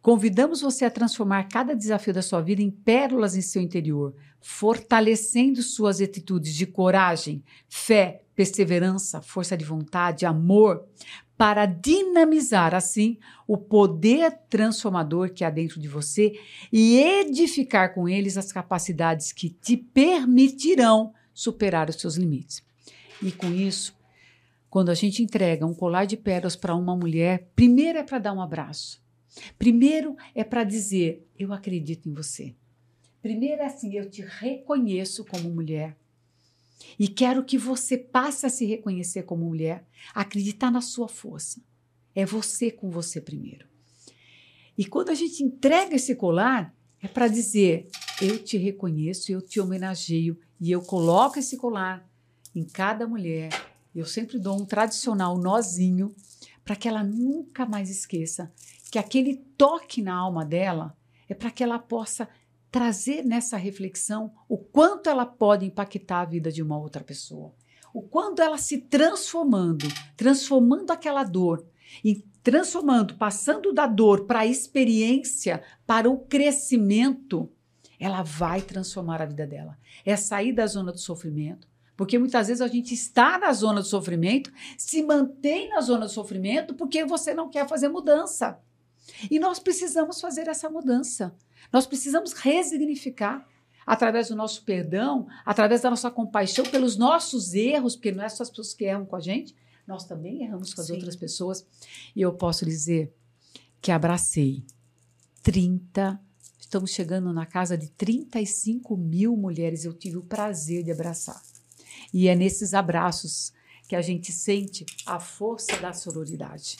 Convidamos 0.02 0.62
você 0.62 0.86
a 0.86 0.92
transformar 0.92 1.44
cada 1.46 1.76
desafio 1.76 2.14
da 2.14 2.22
sua 2.22 2.42
vida 2.42 2.62
em 2.62 2.72
pérolas 2.72 3.36
em 3.36 3.42
seu 3.42 3.62
interior, 3.62 4.16
fortalecendo 4.42 5.62
suas 5.62 6.02
atitudes 6.02 6.54
de 6.54 6.66
coragem, 6.66 7.44
fé, 7.68 8.24
perseverança, 8.36 9.22
força 9.22 9.58
de 9.58 9.66
vontade, 9.66 10.26
amor, 10.26 10.86
para 11.38 11.66
dinamizar 11.66 12.74
assim 12.74 13.18
o 13.48 13.58
poder 13.58 14.32
transformador 14.50 15.32
que 15.32 15.44
há 15.44 15.50
dentro 15.50 15.80
de 15.80 15.88
você 15.88 16.34
e 16.72 16.98
edificar 16.98 17.94
com 17.94 18.10
eles 18.10 18.38
as 18.38 18.52
capacidades 18.52 19.32
que 19.32 19.50
te 19.50 19.78
permitirão 19.78 21.14
superar 21.34 21.90
os 21.90 21.98
seus 21.98 22.16
limites. 22.16 22.64
E 23.22 23.32
com 23.32 23.52
isso, 23.52 23.97
quando 24.70 24.90
a 24.90 24.94
gente 24.94 25.24
entrega 25.24 25.66
um 25.66 25.74
colar 25.74 26.06
de 26.06 26.18
pérolas 26.18 26.56
para 26.56 26.76
uma 26.76 26.96
mulher, 26.96 27.50
primeiro 27.56 28.00
é 28.00 28.04
para 28.04 28.20
dar 28.20 28.34
um 28.34 28.42
abraço. 28.42 29.02
Primeiro 29.58 30.16
é 30.34 30.44
para 30.44 30.64
dizer: 30.64 31.26
Eu 31.38 31.54
acredito 31.54 32.10
em 32.10 32.14
você. 32.14 32.56
Primeiro 33.22 33.62
é 33.62 33.66
assim: 33.66 33.96
Eu 33.96 34.10
te 34.10 34.22
reconheço 34.22 35.24
como 35.26 35.50
mulher. 35.50 35.98
E 37.00 37.08
quero 37.08 37.44
que 37.44 37.58
você 37.58 37.98
passe 37.98 38.46
a 38.46 38.50
se 38.50 38.66
reconhecer 38.66 39.24
como 39.24 39.46
mulher, 39.46 39.86
acreditar 40.14 40.72
na 40.72 40.82
sua 40.82 41.08
força. 41.08 41.62
É 42.14 42.26
você 42.26 42.72
com 42.72 42.90
você 42.90 43.20
primeiro. 43.20 43.68
E 44.78 44.86
quando 44.86 45.10
a 45.10 45.16
gente 45.16 45.44
entrega 45.44 45.96
esse 45.96 46.16
colar, 46.16 46.76
é 47.02 47.08
para 47.08 47.28
dizer: 47.28 47.88
eu 48.22 48.44
te 48.44 48.58
reconheço, 48.58 49.32
eu 49.32 49.42
te 49.42 49.60
homenageio 49.60 50.38
e 50.60 50.72
eu 50.72 50.82
coloco 50.82 51.40
esse 51.40 51.58
colar 51.58 52.08
em 52.56 52.64
cada 52.64 53.08
mulher. 53.08 53.50
Eu 53.96 54.06
sempre 54.06 54.38
dou 54.38 54.60
um 54.60 54.66
tradicional 54.66 55.38
nozinho 55.38 56.16
para 56.64 56.76
que 56.76 56.88
ela 56.88 57.04
nunca 57.04 57.66
mais 57.66 57.90
esqueça 57.90 58.52
que 58.92 59.00
aquele 59.00 59.36
toque 59.58 60.02
na 60.02 60.16
alma 60.16 60.46
dela 60.46 60.96
é 61.28 61.34
para 61.34 61.52
que 61.52 61.64
ela 61.64 61.80
possa 61.80 62.28
trazer 62.72 63.24
nessa 63.24 63.58
reflexão 63.58 64.32
o 64.48 64.58
quanto 64.58 65.10
ela 65.10 65.26
pode 65.26 65.66
impactar 65.66 66.22
a 66.22 66.26
vida 66.26 66.52
de 66.52 66.62
uma 66.62 66.78
outra 66.78 67.04
pessoa. 67.04 67.54
O 67.94 68.02
quanto 68.02 68.42
ela 68.42 68.58
se 68.58 68.80
transformando, 68.80 69.88
transformando 70.16 70.92
aquela 70.92 71.24
dor 71.24 71.66
e 72.04 72.24
transformando, 72.44 73.16
passando 73.16 73.74
da 73.74 73.88
dor 73.88 74.26
para 74.26 74.40
a 74.40 74.46
experiência, 74.46 75.64
para 75.86 76.10
o 76.10 76.20
crescimento, 76.20 77.50
ela 78.00 78.22
vai 78.22 78.62
transformar 78.62 79.22
a 79.22 79.26
vida 79.26 79.48
dela. 79.48 79.78
É 80.06 80.16
sair 80.16 80.54
da 80.54 80.68
zona 80.68 80.92
do 80.92 81.00
sofrimento, 81.00 81.68
porque 81.98 82.20
muitas 82.20 82.48
vezes 82.48 82.62
a 82.62 82.68
gente 82.68 82.94
está 82.94 83.40
na 83.40 83.52
zona 83.52 83.82
do 83.82 83.88
sofrimento, 83.88 84.54
se 84.78 85.02
mantém 85.02 85.68
na 85.70 85.82
zona 85.82 86.06
do 86.06 86.12
sofrimento 86.12 86.76
porque 86.76 87.04
você 87.04 87.34
não 87.34 87.50
quer 87.50 87.68
fazer 87.68 87.90
mudança. 87.90 88.60
E 89.32 89.40
nós 89.40 89.58
precisamos 89.58 90.22
fazer 90.22 90.48
essa 90.48 90.70
mudança. 90.70 91.36
Nós 91.74 91.88
precisamos 91.88 92.34
resignificar 92.34 93.46
através 93.86 94.28
do 94.28 94.36
nosso 94.36 94.64
perdão, 94.64 95.28
através 95.44 95.82
da 95.82 95.90
nossa 95.90 96.12
compaixão 96.12 96.66
pelos 96.66 96.98
nossos 96.98 97.54
erros, 97.54 97.96
porque 97.96 98.12
não 98.12 98.24
é 98.24 98.30
só 98.30 98.44
as 98.44 98.50
pessoas 98.50 98.74
que 98.74 98.86
erram 98.86 99.06
com 99.06 99.16
a 99.16 99.20
gente, 99.20 99.56
nós 99.88 100.06
também 100.06 100.44
erramos 100.44 100.74
com 100.74 100.82
as 100.82 100.88
Sim. 100.88 100.94
outras 100.94 101.16
pessoas. 101.16 101.66
E 102.16 102.22
eu 102.22 102.34
posso 102.34 102.66
dizer 102.66 103.12
que 103.82 103.92
abracei 103.92 104.64
30, 105.42 106.20
estamos 106.60 106.92
chegando 106.92 107.32
na 107.32 107.46
casa 107.46 107.78
de 107.78 107.90
35 107.92 108.98
mil 108.98 109.36
mulheres, 109.36 109.86
eu 109.86 109.94
tive 109.94 110.18
o 110.18 110.24
prazer 110.24 110.84
de 110.84 110.92
abraçar. 110.92 111.42
E 112.14 112.28
é 112.28 112.36
nesses 112.36 112.74
abraços 112.74 113.54
que 113.88 113.96
a 113.96 114.02
gente 114.02 114.32
sente 114.32 114.86
a 115.06 115.20
força 115.20 115.78
da 115.78 115.94
sororidade. 115.94 116.78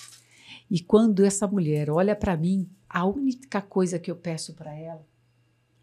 E 0.70 0.82
quando 0.82 1.24
essa 1.24 1.48
mulher 1.48 1.90
olha 1.90 2.16
para 2.16 2.36
mim, 2.36 2.70
a 2.90 3.06
única 3.06 3.62
coisa 3.62 3.98
que 3.98 4.12
eu 4.12 4.16
peço 4.16 4.54
para 4.54 4.74
ela 4.76 5.06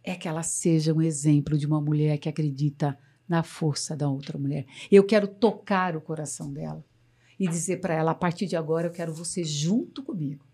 é 0.03 0.15
que 0.15 0.29
ela 0.29 0.43
seja 0.43 0.93
um 0.93 1.01
exemplo 1.01 1.57
de 1.57 1.67
uma 1.67 1.81
mulher 1.81 2.19
que 2.19 2.29
acredita 2.29 2.99
na 3.27 3.43
força 3.43 3.97
da 3.97 4.09
outra 4.09 4.39
mulher. 4.39 4.67
Eu 4.91 5.05
quero 5.05 5.27
tocar 5.27 5.97
o 5.97 6.01
coração 6.01 6.53
dela 6.53 6.85
e 7.39 7.49
dizer 7.49 7.81
para 7.81 7.95
ela: 7.95 8.11
a 8.11 8.15
partir 8.15 8.47
de 8.47 8.57
agora 8.57 8.87
eu 8.87 8.93
quero 8.93 9.15
você 9.15 9.43
junto 9.43 10.03
comigo, 10.03 10.45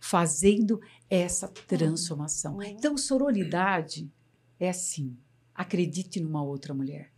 fazendo 0.00 0.80
essa 1.08 1.46
transformação. 1.46 2.56
Uhum. 2.56 2.62
Então, 2.62 2.96
sororidade 2.96 4.10
é 4.58 4.70
assim: 4.70 5.16
acredite 5.54 6.20
numa 6.20 6.42
outra 6.42 6.72
mulher. 6.72 7.12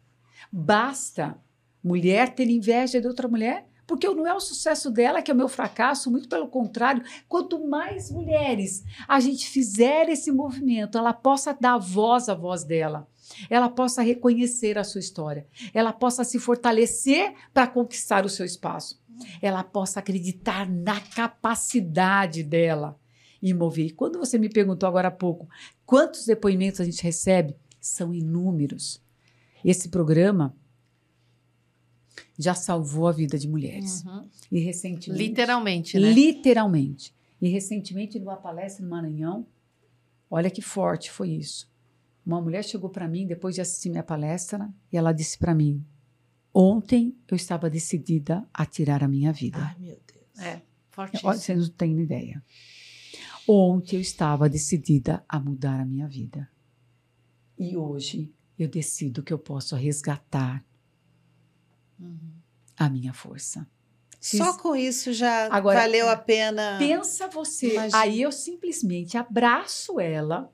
Basta 0.51 1.39
mulher 1.83 2.35
ter 2.35 2.49
inveja 2.49 3.01
de 3.01 3.07
outra 3.07 3.29
mulher 3.29 3.67
porque 3.87 4.09
não 4.09 4.27
é 4.27 4.33
o 4.33 4.41
sucesso 4.41 4.91
dela 4.91 5.21
que 5.21 5.31
é 5.31 5.35
o 5.35 5.37
meu 5.37 5.49
fracasso, 5.49 6.11
muito 6.11 6.29
pelo 6.29 6.49
contrário. 6.49 7.03
Quanto 7.29 7.67
mais 7.67 8.11
mulheres 8.11 8.85
a 9.07 9.21
gente 9.21 9.47
fizer 9.49 10.09
esse 10.09 10.31
movimento, 10.33 10.97
ela 10.97 11.13
possa 11.13 11.53
dar 11.53 11.79
voz 11.79 12.29
à 12.29 12.35
voz 12.35 12.65
dela, 12.65 13.09
ela 13.51 13.69
possa 13.69 14.03
reconhecer 14.03 14.79
a 14.79 14.85
sua 14.85 15.01
história, 15.01 15.47
ela 15.75 15.93
possa 15.93 16.25
se 16.25 16.39
fortalecer 16.39 17.35
para 17.53 17.67
conquistar 17.67 18.25
o 18.25 18.31
seu 18.31 18.47
espaço, 18.47 19.03
ela 19.41 19.63
possa 19.63 20.01
acreditar 20.01 20.69
na 20.69 21.01
capacidade 21.01 22.43
dela 22.43 22.99
e 23.43 23.53
mover. 23.53 23.87
E 23.87 23.91
quando 23.91 24.19
você 24.19 24.39
me 24.39 24.49
perguntou 24.49 24.89
agora 24.89 25.09
há 25.09 25.13
pouco 25.13 25.49
quantos 25.85 26.25
depoimentos 26.25 26.81
a 26.81 26.85
gente 26.85 27.03
recebe, 27.03 27.57
são 27.81 28.15
inúmeros. 28.15 29.03
Esse 29.65 29.89
programa 29.89 30.55
já 32.39 32.55
salvou 32.55 33.07
a 33.07 33.13
vida 33.13 33.39
de 33.39 33.49
mulheres. 33.49 34.05
Uhum. 34.05 34.29
E 34.51 34.61
recentemente. 34.61 35.23
Literalmente, 35.23 35.99
né? 35.99 36.13
Literalmente. 36.13 37.15
E 37.41 37.49
recentemente, 37.49 38.19
numa 38.19 38.37
palestra 38.37 38.85
no 38.85 38.91
Maranhão, 38.91 39.47
olha 40.31 40.51
que 40.51 40.63
forte 40.63 41.11
foi 41.11 41.31
isso. 41.31 41.71
Uma 42.25 42.41
mulher 42.41 42.65
chegou 42.65 42.89
para 42.89 43.09
mim 43.09 43.27
depois 43.27 43.55
de 43.55 43.61
assistir 43.61 43.91
minha 43.91 44.03
palestra 44.03 44.73
e 44.93 44.97
ela 44.97 45.13
disse 45.13 45.39
para 45.39 45.55
mim: 45.55 45.85
Ontem 46.55 47.17
eu 47.29 47.37
estava 47.37 47.69
decidida 47.69 48.47
a 48.55 48.65
tirar 48.65 49.03
a 49.03 49.09
minha 49.09 49.33
vida. 49.33 49.59
Ai, 49.59 49.77
meu 49.79 50.01
Deus. 50.07 50.47
É, 50.47 50.63
fortíssimo. 50.91 51.33
Vocês 51.33 51.69
não 51.69 51.75
têm 51.75 52.01
ideia. 52.01 52.43
Ontem 53.49 53.97
eu 53.97 54.01
estava 54.01 54.49
decidida 54.49 55.25
a 55.29 55.41
mudar 55.41 55.81
a 55.81 55.85
minha 55.85 56.07
vida. 56.07 56.49
E 57.59 57.77
hoje 57.77 58.33
eu 58.59 58.69
decido 58.69 59.23
que 59.23 59.33
eu 59.33 59.39
posso 59.39 59.75
resgatar 59.77 60.65
uhum. 61.99 62.33
a 62.77 62.89
minha 62.89 63.13
força. 63.13 63.67
Só 64.21 64.57
com 64.57 64.77
isso 64.77 65.13
já 65.13 65.49
Agora, 65.53 65.81
valeu 65.81 66.09
a 66.09 66.17
pena. 66.17 66.79
Pensa 66.79 67.27
você. 67.27 67.75
Imagina. 67.75 68.01
Aí 68.01 68.23
eu 68.23 68.31
simplesmente 68.31 69.19
abraço 69.19 69.99
ela. 69.99 70.53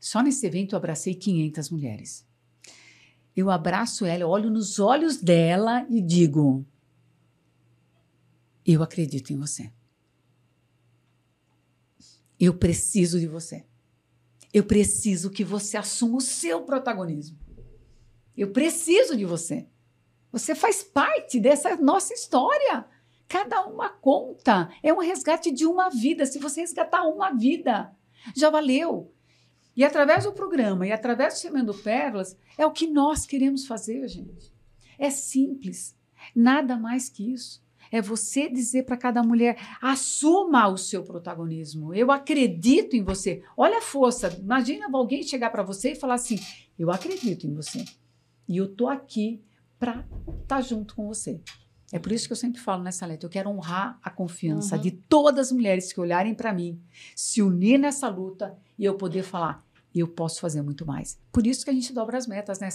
Só 0.00 0.20
nesse 0.20 0.44
evento 0.44 0.74
eu 0.74 0.76
abracei 0.76 1.14
500 1.14 1.70
mulheres. 1.70 2.26
Eu 3.36 3.48
abraço 3.48 4.04
ela, 4.04 4.26
olho 4.26 4.50
nos 4.50 4.80
olhos 4.80 5.18
dela 5.18 5.86
e 5.88 6.02
digo: 6.02 6.66
Eu 8.66 8.82
acredito 8.82 9.32
em 9.32 9.38
você. 9.38 9.70
Eu 12.40 12.54
preciso 12.54 13.20
de 13.20 13.28
você. 13.28 13.64
Eu 14.52 14.64
preciso 14.64 15.30
que 15.30 15.42
você 15.42 15.76
assuma 15.76 16.18
o 16.18 16.20
seu 16.20 16.62
protagonismo. 16.62 17.38
Eu 18.36 18.52
preciso 18.52 19.16
de 19.16 19.24
você. 19.24 19.66
Você 20.30 20.54
faz 20.54 20.82
parte 20.82 21.40
dessa 21.40 21.76
nossa 21.76 22.12
história. 22.12 22.86
Cada 23.28 23.64
uma 23.66 23.88
conta. 23.88 24.70
É 24.82 24.92
um 24.92 24.98
resgate 24.98 25.50
de 25.50 25.66
uma 25.66 25.88
vida. 25.88 26.26
Se 26.26 26.38
você 26.38 26.60
resgatar 26.60 27.04
uma 27.04 27.32
vida, 27.32 27.94
já 28.36 28.50
valeu. 28.50 29.12
E 29.74 29.84
através 29.84 30.24
do 30.24 30.32
programa 30.32 30.86
e 30.86 30.92
através 30.92 31.34
do 31.34 31.38
Semendo 31.38 31.74
Pérolas, 31.74 32.36
é 32.58 32.66
o 32.66 32.72
que 32.72 32.86
nós 32.86 33.24
queremos 33.24 33.66
fazer, 33.66 34.06
gente. 34.06 34.52
É 34.98 35.10
simples. 35.10 35.96
Nada 36.34 36.76
mais 36.76 37.08
que 37.08 37.32
isso. 37.32 37.62
É 37.92 38.00
você 38.00 38.48
dizer 38.48 38.84
para 38.84 38.96
cada 38.96 39.22
mulher: 39.22 39.58
assuma 39.80 40.66
o 40.66 40.78
seu 40.78 41.04
protagonismo. 41.04 41.94
Eu 41.94 42.10
acredito 42.10 42.96
em 42.96 43.04
você. 43.04 43.42
Olha 43.54 43.78
a 43.78 43.82
força. 43.82 44.34
Imagina 44.40 44.88
alguém 44.90 45.22
chegar 45.22 45.50
para 45.50 45.62
você 45.62 45.92
e 45.92 45.96
falar 45.96 46.14
assim: 46.14 46.38
eu 46.78 46.90
acredito 46.90 47.46
em 47.46 47.54
você. 47.54 47.84
E 48.48 48.56
eu 48.56 48.74
tô 48.74 48.88
aqui 48.88 49.42
para 49.78 50.00
estar 50.00 50.46
tá 50.46 50.60
junto 50.62 50.96
com 50.96 51.06
você. 51.06 51.38
É 51.92 51.98
por 51.98 52.10
isso 52.10 52.26
que 52.26 52.32
eu 52.32 52.36
sempre 52.36 52.58
falo 52.58 52.82
nessa 52.82 53.04
letra, 53.04 53.26
eu 53.26 53.30
quero 53.30 53.50
honrar 53.50 53.98
a 54.02 54.08
confiança 54.08 54.76
uhum. 54.76 54.80
de 54.80 54.90
todas 54.92 55.48
as 55.48 55.52
mulheres 55.52 55.92
que 55.92 56.00
olharem 56.00 56.34
para 56.34 56.50
mim, 56.50 56.80
se 57.14 57.42
unir 57.42 57.76
nessa 57.76 58.08
luta 58.08 58.56
e 58.78 58.84
eu 58.86 58.94
poder 58.94 59.22
falar, 59.22 59.62
eu 60.00 60.08
posso 60.08 60.40
fazer 60.40 60.62
muito 60.62 60.86
mais. 60.86 61.18
Por 61.30 61.46
isso 61.46 61.64
que 61.64 61.70
a 61.70 61.74
gente 61.74 61.92
dobra 61.92 62.16
as 62.16 62.26
metas, 62.26 62.58
né? 62.58 62.68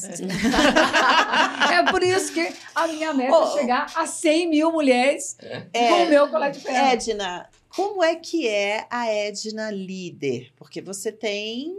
É, 1.72 1.74
é 1.80 1.92
por 1.92 2.04
isso 2.04 2.34
que 2.34 2.54
a 2.76 2.88
minha 2.88 3.14
meta 3.14 3.36
oh, 3.36 3.58
é 3.58 3.60
chegar 3.60 3.92
a 3.96 4.06
100 4.06 4.50
mil 4.50 4.72
mulheres 4.72 5.36
é, 5.74 5.90
com 5.90 6.04
o 6.04 6.10
meu 6.10 6.30
colete 6.30 6.60
de 6.60 6.68
Edna, 6.68 7.50
como 7.78 8.04
é 8.04 8.16
que 8.16 8.48
é 8.48 8.88
a 8.90 9.08
Edna 9.08 9.70
líder? 9.70 10.52
Porque 10.56 10.82
você 10.82 11.12
tem, 11.12 11.76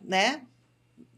né? 0.00 0.42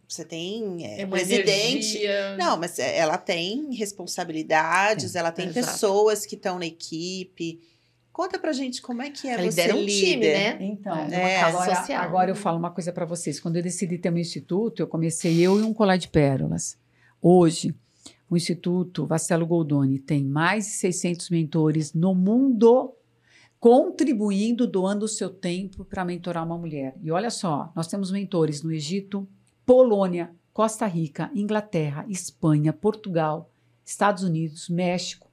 Você 0.09 0.25
tem 0.25 0.85
é, 0.85 1.03
é 1.03 1.07
presidente. 1.07 1.97
Energia. 1.99 2.37
Não, 2.37 2.57
mas 2.57 2.79
é, 2.79 2.97
ela 2.99 3.17
tem 3.17 3.73
responsabilidades, 3.75 5.15
é, 5.15 5.19
ela 5.19 5.33
tem 5.33 5.49
exato. 5.49 5.67
pessoas 5.67 6.27
que 6.27 6.35
estão 6.35 6.59
na 6.59 6.67
equipe. 6.67 7.61
Conta 8.15 8.39
pra 8.39 8.53
gente 8.53 8.81
como 8.81 9.03
é 9.03 9.11
que 9.11 9.27
é 9.27 9.33
ela 9.33 9.51
você 9.51 9.73
um 9.73 9.81
líder. 9.81 9.93
time, 9.93 10.27
né? 10.27 10.59
Então, 10.61 10.95
é, 10.95 11.41
agora, 11.41 11.75
social. 11.75 12.01
agora 12.01 12.31
eu 12.31 12.37
falo 12.37 12.57
uma 12.57 12.71
coisa 12.71 12.93
para 12.93 13.05
vocês. 13.05 13.41
Quando 13.41 13.57
eu 13.57 13.63
decidi 13.63 13.99
ter 13.99 14.09
meu 14.13 14.21
instituto, 14.21 14.81
eu 14.81 14.87
comecei 14.87 15.41
eu 15.41 15.59
e 15.59 15.65
um 15.65 15.75
colar 15.75 15.97
de 15.97 16.07
pérolas. 16.07 16.79
Hoje, 17.21 17.75
o 18.31 18.37
Instituto 18.37 19.05
Vacelo 19.05 19.45
Goldoni 19.45 19.99
tem 19.99 20.25
mais 20.25 20.65
de 20.67 20.71
600 20.75 21.29
mentores 21.29 21.93
no 21.93 22.15
mundo 22.15 22.95
contribuindo, 23.59 24.65
doando 24.65 25.07
o 25.07 25.09
seu 25.09 25.29
tempo 25.29 25.85
para 25.85 26.05
mentorar 26.05 26.47
uma 26.47 26.57
mulher. 26.57 26.95
E 27.03 27.11
olha 27.11 27.31
só, 27.31 27.73
nós 27.75 27.89
temos 27.89 28.13
mentores 28.13 28.63
no 28.63 28.71
Egito, 28.71 29.27
Polônia, 29.67 30.33
Costa 30.53 30.87
Rica, 30.87 31.33
Inglaterra, 31.35 32.07
Espanha, 32.09 32.73
Portugal, 32.73 33.51
Estados 33.85 34.23
Unidos, 34.23 34.69
México. 34.69 35.24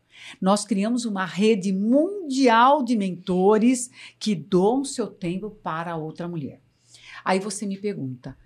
Nós 0.41 0.65
criamos 0.65 1.05
uma 1.05 1.26
rede 1.26 1.72
mundial 1.72 2.84
de 2.84 2.95
mentores 2.95 3.89
que 4.19 4.36
doam 4.36 4.84
seu 4.84 5.07
tempo 5.07 5.49
para 5.49 5.95
outra 5.95 6.28
mulher. 6.28 6.59
Aí 7.24 7.39
você 7.39 7.65
me 7.65 7.78
pergunta, 7.78 8.38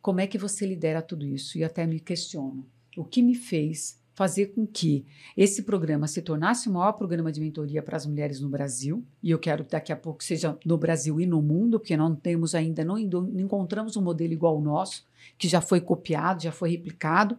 como 0.00 0.20
é 0.20 0.26
que 0.26 0.38
você 0.38 0.66
lidera 0.66 1.00
tudo 1.00 1.26
isso? 1.26 1.56
E 1.56 1.64
até 1.64 1.86
me 1.86 1.98
questiono, 1.98 2.66
o 2.96 3.04
que 3.04 3.22
me 3.22 3.34
fez 3.34 3.98
fazer 4.14 4.46
com 4.54 4.64
que 4.64 5.04
esse 5.36 5.64
programa 5.64 6.06
se 6.06 6.22
tornasse 6.22 6.68
o 6.68 6.72
maior 6.72 6.92
programa 6.92 7.32
de 7.32 7.40
mentoria 7.40 7.82
para 7.82 7.96
as 7.96 8.06
mulheres 8.06 8.40
no 8.40 8.48
Brasil, 8.48 9.04
e 9.22 9.30
eu 9.30 9.38
quero 9.38 9.64
que 9.64 9.72
daqui 9.72 9.92
a 9.92 9.96
pouco 9.96 10.22
seja 10.22 10.56
no 10.64 10.78
Brasil 10.78 11.20
e 11.20 11.26
no 11.26 11.42
mundo, 11.42 11.80
porque 11.80 11.96
não 11.96 12.14
temos 12.14 12.54
ainda, 12.54 12.84
não, 12.84 12.96
não 12.96 13.40
encontramos 13.40 13.96
um 13.96 14.02
modelo 14.02 14.32
igual 14.32 14.54
ao 14.54 14.62
nosso, 14.62 15.04
que 15.36 15.48
já 15.48 15.60
foi 15.60 15.80
copiado, 15.80 16.42
já 16.44 16.52
foi 16.52 16.70
replicado. 16.70 17.36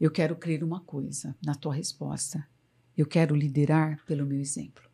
Eu 0.00 0.10
quero 0.10 0.34
crer 0.34 0.64
uma 0.64 0.80
coisa 0.80 1.36
na 1.44 1.54
tua 1.54 1.74
resposta. 1.74 2.48
Eu 2.96 3.04
quero 3.04 3.36
liderar 3.36 4.02
pelo 4.06 4.24
meu 4.24 4.40
exemplo, 4.40 4.88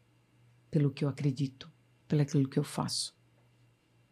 pelo 0.69 0.91
que 0.91 1.05
eu 1.05 1.09
acredito, 1.09 1.71
pelo 2.09 2.23
aquilo 2.23 2.49
que 2.49 2.59
eu 2.59 2.65
faço. 2.65 3.17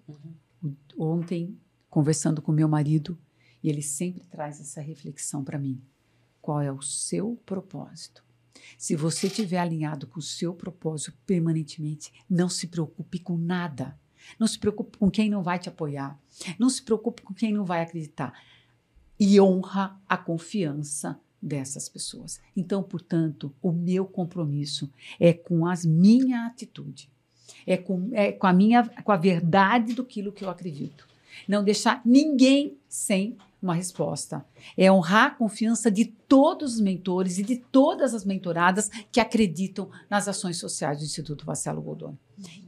Uhum. 0.06 0.76
Ontem, 0.96 1.58
conversando 1.90 2.40
com 2.40 2.52
meu 2.52 2.68
marido, 2.68 3.18
e 3.60 3.68
ele 3.68 3.82
sempre 3.82 4.24
traz 4.24 4.60
essa 4.60 4.80
reflexão 4.80 5.42
para 5.42 5.58
mim. 5.58 5.82
Qual 6.40 6.60
é 6.60 6.70
o 6.70 6.80
seu 6.80 7.42
propósito? 7.44 8.24
Se 8.78 8.94
você 8.94 9.26
estiver 9.26 9.58
alinhado 9.58 10.06
com 10.06 10.20
o 10.20 10.22
seu 10.22 10.54
propósito 10.54 11.18
permanentemente, 11.26 12.12
não 12.30 12.48
se 12.48 12.68
preocupe 12.68 13.18
com 13.18 13.36
nada. 13.36 13.98
Não 14.38 14.46
se 14.46 14.58
preocupe 14.58 14.96
com 14.96 15.10
quem 15.10 15.28
não 15.28 15.42
vai 15.42 15.58
te 15.58 15.68
apoiar. 15.68 16.20
Não 16.58 16.70
se 16.70 16.82
preocupe 16.82 17.22
com 17.22 17.34
quem 17.34 17.52
não 17.52 17.64
vai 17.64 17.82
acreditar. 17.82 18.32
E 19.18 19.40
honra 19.40 19.98
a 20.08 20.16
confiança 20.16 21.18
dessas 21.40 21.88
pessoas. 21.88 22.40
Então, 22.56 22.82
portanto, 22.82 23.54
o 23.62 23.70
meu 23.70 24.06
compromisso 24.06 24.90
é 25.20 25.32
com 25.32 25.66
a 25.66 25.74
minha 25.84 26.46
atitude. 26.46 27.10
É 27.66 27.76
com, 27.76 28.08
é 28.12 28.32
com 28.32 28.46
a 28.46 28.52
minha 28.52 28.82
com 29.04 29.12
a 29.12 29.16
verdade 29.16 29.92
do 29.94 30.04
que 30.04 30.24
eu 30.40 30.50
acredito. 30.50 31.06
Não 31.46 31.62
deixar 31.62 32.00
ninguém 32.04 32.76
sem 32.88 33.36
uma 33.60 33.74
resposta. 33.74 34.44
É 34.76 34.90
honrar 34.92 35.26
a 35.26 35.30
confiança 35.30 35.90
de 35.90 36.04
todos 36.04 36.74
os 36.74 36.80
mentores 36.80 37.38
e 37.38 37.42
de 37.42 37.56
todas 37.56 38.14
as 38.14 38.24
mentoradas 38.24 38.90
que 39.10 39.20
acreditam 39.20 39.90
nas 40.08 40.28
ações 40.28 40.58
sociais 40.58 40.98
do 40.98 41.04
Instituto 41.04 41.46
Vacelo 41.46 41.80
Goldoni. 41.80 42.18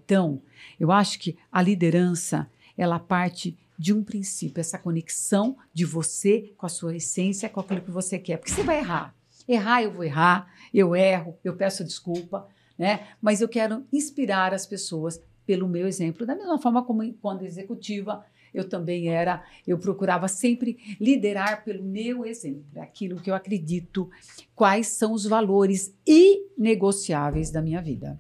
Então, 0.05 0.41
eu 0.81 0.91
acho 0.91 1.19
que 1.19 1.37
a 1.53 1.61
liderança, 1.61 2.49
ela 2.77 2.99
parte 2.99 3.57
de 3.79 3.93
um 3.93 4.03
princípio, 4.03 4.61
essa 4.61 4.79
conexão 4.79 5.57
de 5.73 5.85
você 5.85 6.53
com 6.57 6.67
a 6.67 6.69
sua 6.69 6.97
essência, 6.97 7.49
com 7.49 7.61
aquilo 7.61 7.81
que 7.81 7.91
você 7.91 8.19
quer. 8.19 8.39
Porque 8.39 8.53
você 8.53 8.63
vai 8.63 8.79
errar. 8.79 9.15
Errar, 9.49 9.83
eu 9.83 9.93
vou 9.93 10.05
errar, 10.05 10.53
eu 10.75 10.97
erro, 10.97 11.39
eu 11.45 11.55
peço 11.55 11.85
desculpa, 11.85 12.49
né? 12.77 13.09
Mas 13.21 13.41
eu 13.41 13.49
quero 13.49 13.87
inspirar 13.93 14.53
as 14.53 14.67
pessoas 14.67 15.21
pelo 15.47 15.69
meu 15.69 15.87
exemplo, 15.87 16.27
da 16.27 16.35
mesma 16.35 16.59
forma 16.59 16.85
como 16.85 17.13
quando 17.15 17.45
executiva 17.45 18.25
eu 18.53 18.69
também 18.69 19.09
era, 19.09 19.45
eu 19.67 19.79
procurava 19.79 20.29
sempre 20.29 20.97
liderar 20.99 21.63
pelo 21.63 21.85
meu 21.85 22.25
exemplo, 22.25 22.81
aquilo 22.81 23.21
que 23.21 23.31
eu 23.31 23.35
acredito, 23.35 24.11
quais 24.55 24.87
são 24.89 25.13
os 25.13 25.25
valores 25.25 25.95
inegociáveis 26.07 27.51
da 27.51 27.61
minha 27.61 27.83
vida. 27.83 28.19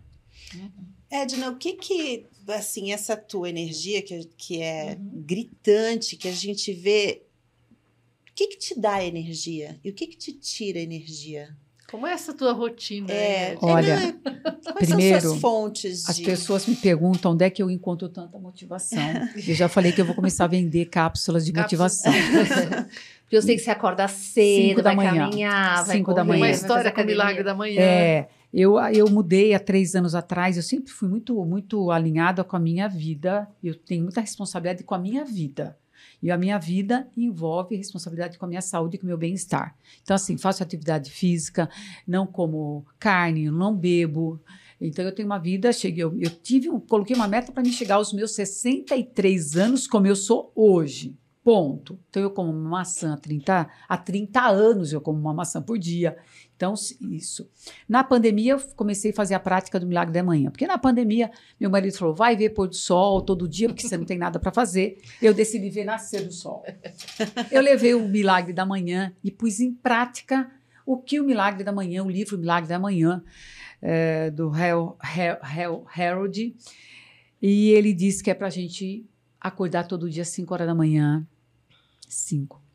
Edna, 1.10 1.50
o 1.50 1.56
que 1.56 1.72
que, 1.72 2.26
assim, 2.48 2.92
essa 2.92 3.16
tua 3.16 3.48
energia 3.48 4.02
que, 4.02 4.28
que 4.36 4.62
é 4.62 4.96
uhum. 4.98 5.22
gritante, 5.24 6.16
que 6.16 6.28
a 6.28 6.32
gente 6.32 6.72
vê, 6.72 7.22
o 8.30 8.34
que 8.34 8.48
que 8.48 8.58
te 8.58 8.78
dá 8.78 9.04
energia 9.04 9.78
e 9.84 9.90
o 9.90 9.92
que 9.92 10.06
que 10.06 10.16
te 10.16 10.32
tira 10.32 10.78
energia? 10.78 11.56
Como 11.90 12.04
é 12.04 12.12
essa 12.12 12.34
tua 12.34 12.52
rotina? 12.52 13.12
É, 13.12 13.56
olha, 13.60 14.18
quais 14.72 14.88
primeiro, 14.88 15.20
são 15.20 15.30
suas 15.30 15.40
fontes 15.40 16.02
de... 16.02 16.10
as 16.10 16.20
pessoas 16.20 16.66
me 16.66 16.74
perguntam 16.74 17.32
onde 17.32 17.44
é 17.44 17.50
que 17.50 17.62
eu 17.62 17.70
encontro 17.70 18.08
tanta 18.08 18.36
motivação. 18.38 18.98
eu 19.46 19.54
já 19.54 19.68
falei 19.68 19.92
que 19.92 20.00
eu 20.00 20.04
vou 20.04 20.14
começar 20.14 20.44
a 20.44 20.48
vender 20.48 20.86
cápsulas 20.86 21.46
de 21.46 21.52
motivação. 21.52 22.12
Porque 23.22 23.36
eu 23.36 23.42
sei 23.42 23.56
que 23.56 23.62
você 23.62 23.70
acorda 23.70 24.06
cedo, 24.08 24.68
Cinco 24.68 24.82
vai 24.82 24.82
da 24.82 24.94
manhã. 24.94 25.24
caminhar, 25.24 25.84
vai 25.84 25.96
Cinco 25.96 26.04
correr, 26.06 26.16
da 26.16 26.24
manhã. 26.24 26.40
Uma 26.40 26.50
história 26.50 26.92
com 26.92 27.00
o 27.00 27.04
milagre 27.04 27.42
da 27.44 27.54
manhã. 27.54 27.80
É, 27.80 28.28
eu, 28.58 28.78
eu 28.78 29.10
mudei 29.10 29.52
há 29.52 29.60
três 29.60 29.94
anos 29.94 30.14
atrás. 30.14 30.56
Eu 30.56 30.62
sempre 30.62 30.90
fui 30.90 31.06
muito, 31.06 31.44
muito 31.44 31.90
alinhada 31.90 32.42
com 32.42 32.56
a 32.56 32.58
minha 32.58 32.88
vida. 32.88 33.46
Eu 33.62 33.74
tenho 33.74 34.04
muita 34.04 34.22
responsabilidade 34.22 34.82
com 34.82 34.94
a 34.94 34.98
minha 34.98 35.26
vida. 35.26 35.76
E 36.22 36.30
a 36.30 36.38
minha 36.38 36.58
vida 36.58 37.06
envolve 37.14 37.76
responsabilidade 37.76 38.38
com 38.38 38.46
a 38.46 38.48
minha 38.48 38.62
saúde 38.62 38.96
e 38.96 38.98
com 38.98 39.04
o 39.04 39.08
meu 39.08 39.18
bem-estar. 39.18 39.76
Então, 40.02 40.16
assim, 40.16 40.38
faço 40.38 40.62
atividade 40.62 41.10
física, 41.10 41.68
não 42.08 42.26
como 42.26 42.86
carne, 42.98 43.50
não 43.50 43.76
bebo. 43.76 44.40
Então, 44.80 45.04
eu 45.04 45.14
tenho 45.14 45.28
uma 45.28 45.38
vida, 45.38 45.70
cheguei, 45.70 46.04
eu, 46.04 46.18
eu 46.18 46.30
tive, 46.30 46.70
coloquei 46.88 47.14
uma 47.14 47.28
meta 47.28 47.52
para 47.52 47.62
me 47.62 47.70
chegar 47.70 47.96
aos 47.96 48.14
meus 48.14 48.34
63 48.34 49.56
anos, 49.56 49.86
como 49.86 50.06
eu 50.06 50.16
sou 50.16 50.50
hoje. 50.54 51.14
Ponto. 51.44 51.98
Então, 52.08 52.22
eu 52.22 52.30
como 52.30 52.50
uma 52.50 52.70
maçã 52.70 53.12
há 53.12 53.16
30, 53.18 53.70
há 53.86 53.96
30 53.98 54.40
anos, 54.48 54.94
eu 54.94 55.00
como 55.02 55.18
uma 55.18 55.34
maçã 55.34 55.60
por 55.60 55.78
dia. 55.78 56.16
Então, 56.56 56.72
isso. 57.02 57.50
Na 57.86 58.02
pandemia, 58.02 58.54
eu 58.54 58.60
comecei 58.74 59.10
a 59.10 59.14
fazer 59.14 59.34
a 59.34 59.40
prática 59.40 59.78
do 59.78 59.86
milagre 59.86 60.14
da 60.14 60.22
manhã. 60.22 60.50
Porque 60.50 60.66
na 60.66 60.78
pandemia, 60.78 61.30
meu 61.60 61.68
marido 61.68 61.96
falou: 61.96 62.14
vai 62.14 62.34
ver 62.34 62.50
pôr 62.50 62.66
do 62.66 62.74
sol 62.74 63.20
todo 63.20 63.46
dia, 63.46 63.68
porque 63.68 63.86
você 63.86 63.96
não 63.96 64.06
tem 64.06 64.16
nada 64.16 64.40
para 64.40 64.50
fazer. 64.50 64.98
Eu 65.20 65.34
decidi 65.34 65.68
ver 65.68 65.84
nascer 65.84 66.24
do 66.24 66.32
sol. 66.32 66.64
Eu 67.52 67.60
levei 67.60 67.94
o 67.94 68.08
milagre 68.08 68.54
da 68.54 68.64
manhã 68.64 69.12
e 69.22 69.30
pus 69.30 69.60
em 69.60 69.72
prática 69.72 70.50
o 70.86 70.96
que 70.96 71.20
o 71.20 71.24
milagre 71.24 71.62
da 71.62 71.72
manhã, 71.72 72.02
o 72.02 72.08
livro 72.08 72.38
Milagre 72.38 72.68
da 72.68 72.78
Manhã, 72.78 73.22
é, 73.82 74.30
do 74.30 74.50
Harold. 75.94 76.56
E 77.42 77.70
ele 77.70 77.92
diz 77.92 78.22
que 78.22 78.30
é 78.30 78.34
para 78.34 78.46
a 78.46 78.50
gente 78.50 79.04
acordar 79.38 79.86
todo 79.86 80.08
dia 80.08 80.22
às 80.22 80.28
5 80.28 80.54
horas 80.54 80.66
da 80.66 80.74
manhã. 80.74 81.26
5. 82.08 82.65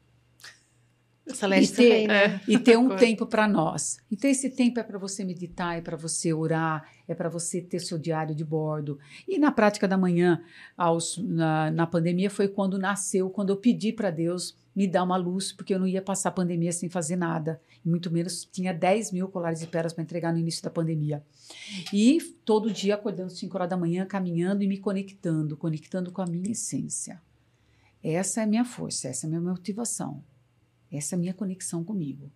Salete 1.28 1.72
E 1.72 1.76
ter- 1.76 1.84
também, 1.90 2.08
né? 2.08 2.42
e 2.48 2.58
ter 2.60 2.78
um 2.78 2.90
tempo 2.98 3.26
para 3.26 3.48
nós. 3.48 3.98
Então, 4.12 4.30
esse 4.30 4.50
tempo 4.50 4.80
é 4.80 4.84
para 4.84 4.98
você 4.98 5.24
meditar, 5.24 5.78
é 5.78 5.82
para 5.82 5.96
você 5.96 6.34
orar, 6.34 6.84
é 7.08 7.14
para 7.14 7.30
você 7.30 7.62
ter 7.62 7.80
seu 7.80 7.98
diário 7.98 8.34
de 8.36 8.44
bordo. 8.44 8.98
E 9.28 9.38
na 9.38 9.52
prática 9.52 9.88
da 9.88 9.98
manhã, 9.98 10.44
aos- 10.76 11.18
na, 11.18 11.70
na 11.72 11.86
pandemia, 11.88 12.30
foi 12.30 12.48
quando 12.48 12.78
nasceu, 12.80 13.30
quando 13.30 13.50
eu 13.50 13.58
pedi 13.58 13.94
para 13.94 14.10
Deus 14.10 14.58
me 14.76 14.88
dar 14.88 15.04
uma 15.04 15.18
luz, 15.18 15.52
porque 15.52 15.74
eu 15.74 15.80
não 15.80 15.88
ia 15.88 16.02
passar 16.02 16.30
a 16.30 16.32
pandemia 16.32 16.72
sem 16.72 16.90
fazer 16.90 17.16
nada. 17.18 17.62
E 17.86 17.90
muito 17.90 18.10
menos 18.10 18.46
tinha 18.46 18.74
10 18.74 19.12
mil 19.12 19.28
colares 19.28 19.60
de 19.60 19.68
pérolas 19.68 19.94
para 19.94 20.04
entregar 20.04 20.32
no 20.34 20.40
início 20.40 20.64
da 20.64 20.70
pandemia. 20.70 21.22
E 21.94 22.20
todo 22.46 22.72
dia 22.72 22.96
acordando 22.96 23.30
5 23.32 23.56
horas 23.58 23.70
da 23.70 23.78
manhã, 23.78 24.06
caminhando 24.06 24.64
e 24.64 24.68
me 24.68 24.78
conectando, 24.78 25.56
conectando 25.58 26.12
com 26.12 26.22
a 26.22 26.26
minha 26.26 26.52
essência. 26.52 27.22
Essa 28.04 28.42
é 28.42 28.44
a 28.44 28.48
minha 28.48 28.66
força, 28.66 29.08
essa 29.10 29.26
é 29.26 29.28
a 29.28 29.30
minha 29.30 29.42
motivação. 29.42 30.24
Essa 30.92 31.16
é 31.16 31.18
a 31.18 31.20
minha 31.20 31.34
conexão 31.34 31.84
comigo. 31.84 32.32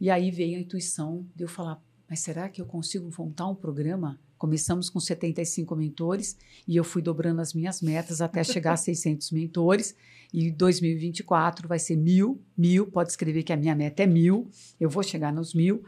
E 0.00 0.10
aí 0.10 0.30
veio 0.30 0.56
a 0.56 0.60
intuição 0.60 1.26
de 1.34 1.44
eu 1.44 1.48
falar: 1.48 1.82
mas 2.08 2.20
será 2.20 2.48
que 2.48 2.60
eu 2.60 2.66
consigo 2.66 3.10
montar 3.18 3.46
um 3.46 3.54
programa? 3.54 4.18
Começamos 4.38 4.88
com 4.88 5.00
75 5.00 5.74
mentores 5.74 6.36
e 6.66 6.76
eu 6.76 6.84
fui 6.84 7.02
dobrando 7.02 7.40
as 7.40 7.52
minhas 7.52 7.82
metas 7.82 8.20
até 8.20 8.42
chegar 8.44 8.72
a 8.72 8.76
600 8.78 9.32
mentores. 9.32 9.94
E 10.32 10.50
2024 10.50 11.66
vai 11.66 11.78
ser 11.78 11.96
mil, 11.96 12.40
mil. 12.56 12.86
Pode 12.86 13.10
escrever 13.10 13.42
que 13.42 13.52
a 13.52 13.56
minha 13.56 13.74
meta 13.74 14.02
é 14.02 14.06
mil. 14.06 14.48
Eu 14.78 14.88
vou 14.88 15.02
chegar 15.02 15.32
nos 15.32 15.54
mil. 15.54 15.82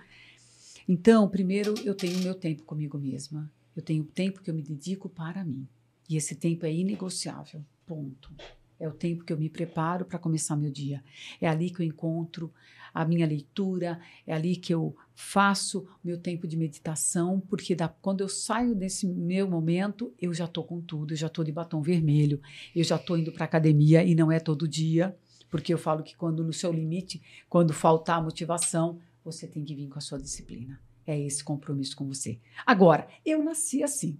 Então, 0.88 1.28
primeiro, 1.28 1.74
eu 1.84 1.94
tenho 1.94 2.18
meu 2.18 2.34
tempo 2.34 2.64
comigo 2.64 2.98
mesma. 2.98 3.50
Eu 3.76 3.82
tenho 3.82 4.02
o 4.02 4.06
tempo 4.06 4.42
que 4.42 4.50
eu 4.50 4.54
me 4.54 4.62
dedico 4.62 5.08
para 5.08 5.44
mim. 5.44 5.68
E 6.08 6.16
esse 6.16 6.34
tempo 6.34 6.66
é 6.66 6.72
inegociável. 6.72 7.64
Ponto. 7.86 8.34
É 8.80 8.88
o 8.88 8.92
tempo 8.92 9.22
que 9.24 9.32
eu 9.32 9.38
me 9.38 9.48
preparo 9.50 10.04
para 10.06 10.18
começar 10.18 10.56
meu 10.56 10.70
dia. 10.70 11.04
É 11.40 11.46
ali 11.46 11.70
que 11.70 11.82
eu 11.82 11.86
encontro 11.86 12.52
a 12.92 13.04
minha 13.04 13.26
leitura, 13.26 14.00
é 14.26 14.32
ali 14.32 14.56
que 14.56 14.74
eu 14.74 14.96
faço 15.14 15.86
meu 16.02 16.18
tempo 16.18 16.48
de 16.48 16.56
meditação, 16.56 17.38
porque 17.48 17.74
da- 17.74 17.88
quando 17.88 18.22
eu 18.22 18.28
saio 18.28 18.74
desse 18.74 19.06
meu 19.06 19.48
momento, 19.48 20.12
eu 20.20 20.32
já 20.34 20.46
estou 20.46 20.64
com 20.64 20.80
tudo, 20.80 21.12
eu 21.12 21.16
já 21.16 21.26
estou 21.28 21.44
de 21.44 21.52
batom 21.52 21.80
vermelho, 21.82 22.40
eu 22.74 22.82
já 22.82 22.96
estou 22.96 23.16
indo 23.16 23.30
para 23.30 23.44
academia 23.44 24.02
e 24.02 24.14
não 24.14 24.32
é 24.32 24.40
todo 24.40 24.66
dia, 24.66 25.14
porque 25.50 25.72
eu 25.72 25.78
falo 25.78 26.02
que 26.02 26.16
quando 26.16 26.42
no 26.42 26.52
seu 26.52 26.72
limite, 26.72 27.22
quando 27.48 27.72
faltar 27.72 28.18
a 28.18 28.22
motivação, 28.22 28.98
você 29.24 29.46
tem 29.46 29.62
que 29.64 29.74
vir 29.74 29.88
com 29.88 29.98
a 29.98 30.00
sua 30.00 30.18
disciplina. 30.18 30.80
É 31.06 31.18
esse 31.18 31.44
compromisso 31.44 31.94
com 31.96 32.06
você. 32.06 32.38
Agora, 32.66 33.06
eu 33.24 33.42
nasci 33.44 33.82
assim. 33.82 34.18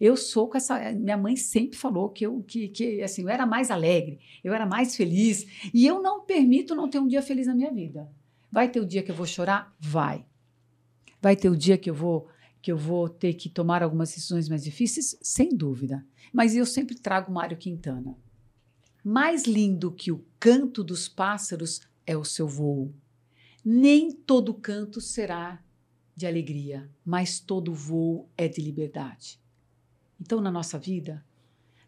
Eu 0.00 0.16
sou 0.16 0.48
com 0.48 0.56
essa. 0.56 0.92
Minha 0.92 1.16
mãe 1.16 1.36
sempre 1.36 1.76
falou 1.76 2.08
que 2.08 2.26
eu, 2.26 2.42
que, 2.42 2.68
que, 2.68 3.02
assim, 3.02 3.22
eu 3.22 3.28
era 3.28 3.46
mais 3.46 3.70
alegre, 3.70 4.18
eu 4.42 4.52
era 4.52 4.66
mais 4.66 4.96
feliz. 4.96 5.46
E 5.72 5.86
eu 5.86 6.02
não 6.02 6.24
permito 6.24 6.74
não 6.74 6.88
ter 6.88 6.98
um 6.98 7.06
dia 7.06 7.22
feliz 7.22 7.46
na 7.46 7.54
minha 7.54 7.72
vida. 7.72 8.08
Vai 8.50 8.68
ter 8.68 8.80
o 8.80 8.86
dia 8.86 9.02
que 9.02 9.10
eu 9.10 9.14
vou 9.14 9.26
chorar? 9.26 9.74
Vai. 9.78 10.24
Vai 11.20 11.36
ter 11.36 11.48
o 11.48 11.56
dia 11.56 11.76
que 11.76 11.90
eu 11.90 11.94
vou 11.94 12.28
que 12.62 12.72
eu 12.72 12.76
vou 12.76 13.08
ter 13.08 13.34
que 13.34 13.48
tomar 13.48 13.80
algumas 13.80 14.08
decisões 14.08 14.48
mais 14.48 14.64
difíceis? 14.64 15.16
Sem 15.22 15.50
dúvida. 15.50 16.04
Mas 16.32 16.56
eu 16.56 16.66
sempre 16.66 16.96
trago 16.96 17.32
Mário 17.32 17.56
Quintana. 17.56 18.18
Mais 19.04 19.44
lindo 19.44 19.92
que 19.92 20.10
o 20.10 20.24
canto 20.40 20.82
dos 20.82 21.08
pássaros 21.08 21.80
é 22.04 22.16
o 22.16 22.24
seu 22.24 22.48
voo. 22.48 22.92
Nem 23.64 24.10
todo 24.10 24.52
canto 24.52 25.00
será 25.00 25.62
de 26.16 26.26
alegria, 26.26 26.90
mas 27.04 27.38
todo 27.38 27.72
voo 27.72 28.28
é 28.36 28.48
de 28.48 28.60
liberdade. 28.60 29.38
Então, 30.20 30.40
na 30.40 30.50
nossa 30.50 30.78
vida, 30.78 31.24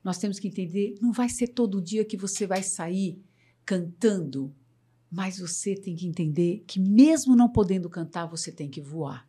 nós 0.02 0.18
temos 0.18 0.38
que 0.38 0.48
entender: 0.48 0.96
não 1.00 1.12
vai 1.12 1.28
ser 1.28 1.48
todo 1.48 1.82
dia 1.82 2.04
que 2.04 2.16
você 2.16 2.46
vai 2.46 2.62
sair 2.62 3.22
cantando, 3.64 4.54
mas 5.10 5.38
você 5.38 5.74
tem 5.74 5.94
que 5.94 6.06
entender 6.06 6.64
que, 6.66 6.80
mesmo 6.80 7.34
não 7.34 7.48
podendo 7.48 7.88
cantar, 7.88 8.26
você 8.26 8.52
tem 8.52 8.68
que 8.68 8.80
voar. 8.80 9.28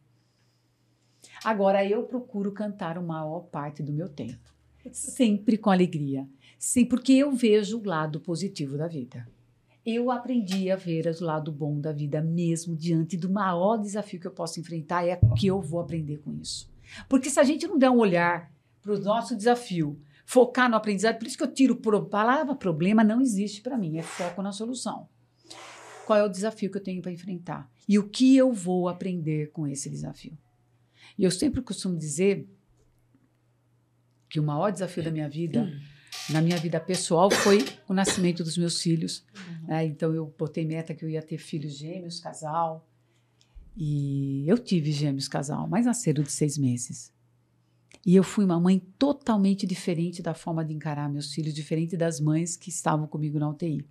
Agora, 1.44 1.86
eu 1.86 2.04
procuro 2.04 2.52
cantar 2.52 2.98
a 2.98 3.02
maior 3.02 3.42
parte 3.42 3.82
do 3.82 3.92
meu 3.92 4.10
tempo, 4.10 4.54
sempre 4.92 5.58
com 5.58 5.70
alegria, 5.70 6.28
sim, 6.58 6.86
porque 6.86 7.14
eu 7.14 7.32
vejo 7.32 7.80
o 7.80 7.86
lado 7.86 8.20
positivo 8.20 8.78
da 8.78 8.88
vida. 8.88 9.28
Eu 9.86 10.12
aprendi 10.12 10.70
a 10.70 10.76
ver 10.76 11.08
o 11.08 11.24
lado 11.24 11.52
bom 11.52 11.80
da 11.80 11.92
vida, 11.92 12.22
mesmo 12.22 12.76
diante 12.76 13.18
do 13.18 13.30
maior 13.30 13.78
desafio 13.78 14.20
que 14.20 14.28
eu 14.28 14.32
posso 14.32 14.60
enfrentar, 14.60 15.08
é 15.08 15.20
que 15.38 15.48
eu 15.48 15.62
vou 15.62 15.80
aprender 15.80 16.18
com 16.18 16.34
isso. 16.34 16.70
Porque 17.08 17.30
se 17.30 17.40
a 17.40 17.44
gente 17.44 17.68
não 17.68 17.78
der 17.78 17.90
um 17.90 17.98
olhar 17.98 18.52
para 18.82 18.94
o 18.94 19.00
nosso 19.00 19.36
desafio, 19.36 20.00
focar 20.26 20.70
no 20.70 20.76
aprendizado, 20.76 21.18
por 21.18 21.28
isso 21.28 21.38
que 21.38 21.44
eu 21.44 21.52
tiro 21.52 21.76
pro, 21.76 22.06
palavra 22.06 22.56
problema 22.56 23.04
não 23.04 23.20
existe 23.22 23.62
para 23.62 23.78
mim, 23.78 23.98
é 23.98 24.04
foco 24.04 24.42
na 24.42 24.52
solução. 24.52 25.08
Qual 26.06 26.18
é 26.18 26.24
o 26.24 26.30
desafio 26.30 26.72
que 26.72 26.78
eu 26.78 26.84
tenho 26.84 27.02
para 27.02 27.12
enfrentar? 27.12 27.70
E 27.88 28.00
o 28.00 28.08
que 28.08 28.36
eu 28.36 28.52
vou 28.52 28.88
aprender 28.88 29.52
com 29.52 29.68
esse 29.68 29.90
desafio? 29.90 30.38
E 31.18 31.24
eu 31.24 31.32
sempre 31.32 31.62
costumo 31.62 31.98
dizer 31.98 32.48
que 34.30 34.40
o 34.40 34.44
maior 34.44 34.72
desafio 34.72 35.04
da 35.04 35.12
minha 35.12 35.28
vida, 35.28 35.72
na 36.30 36.42
minha 36.42 36.58
vida 36.58 36.80
pessoal, 36.80 37.30
foi 37.30 37.66
o 37.88 37.94
nascimento 37.94 38.44
dos 38.44 38.58
meus 38.58 38.82
filhos. 38.82 39.26
né? 39.68 39.86
então 39.86 40.14
eu 40.14 40.34
botei 40.38 40.66
meta 40.66 40.94
que 40.94 41.04
eu 41.04 41.10
ia 41.10 41.22
ter 41.22 41.38
filhos 41.38 41.74
gêmeos, 41.74 42.20
casal. 42.20 42.88
E 43.76 44.48
eu 44.48 44.58
tive 44.58 44.92
gêmeos 44.92 45.28
casal, 45.28 45.68
mas 45.68 45.86
nasceram 45.86 46.24
de 46.24 46.32
seis 46.32 46.58
meses. 46.58 47.12
E 48.10 48.16
eu 48.16 48.24
fui 48.24 48.44
uma 48.44 48.60
mãe 48.60 48.80
totalmente 48.98 49.68
diferente 49.68 50.24
da 50.24 50.34
forma 50.34 50.66
de 50.66 50.74
encarar 50.74 51.08
meus 51.08 51.32
filhos, 51.32 51.54
diferente 51.54 51.96
das 51.96 52.20
mães 52.20 52.58
que 52.58 52.70
estavam 52.70 53.06
comigo 53.06 53.38
na 53.38 53.48
UTI. 53.48 53.86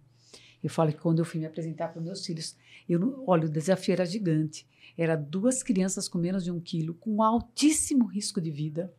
Eu 0.61 0.69
falo 0.69 0.91
que 0.91 0.99
quando 0.99 1.21
eu 1.21 1.25
fui 1.25 1.39
me 1.39 1.47
apresentar 1.47 1.87
para 1.93 2.03
meus 2.03 2.27
filhos, 2.27 2.57
eu 2.89 3.23
olha, 3.29 3.47
o 3.47 3.49
desafio 3.49 3.93
era 3.93 4.05
gigante. 4.05 4.67
Era 4.97 5.15
duas 5.15 5.63
crianças 5.63 6.09
com 6.09 6.19
menos 6.19 6.43
de 6.43 6.51
um 6.51 6.59
quilo, 6.59 6.95
com 6.95 7.23
altíssimo 7.23 8.07
risco 8.07 8.41
de 8.41 8.51
vida. 8.51 8.93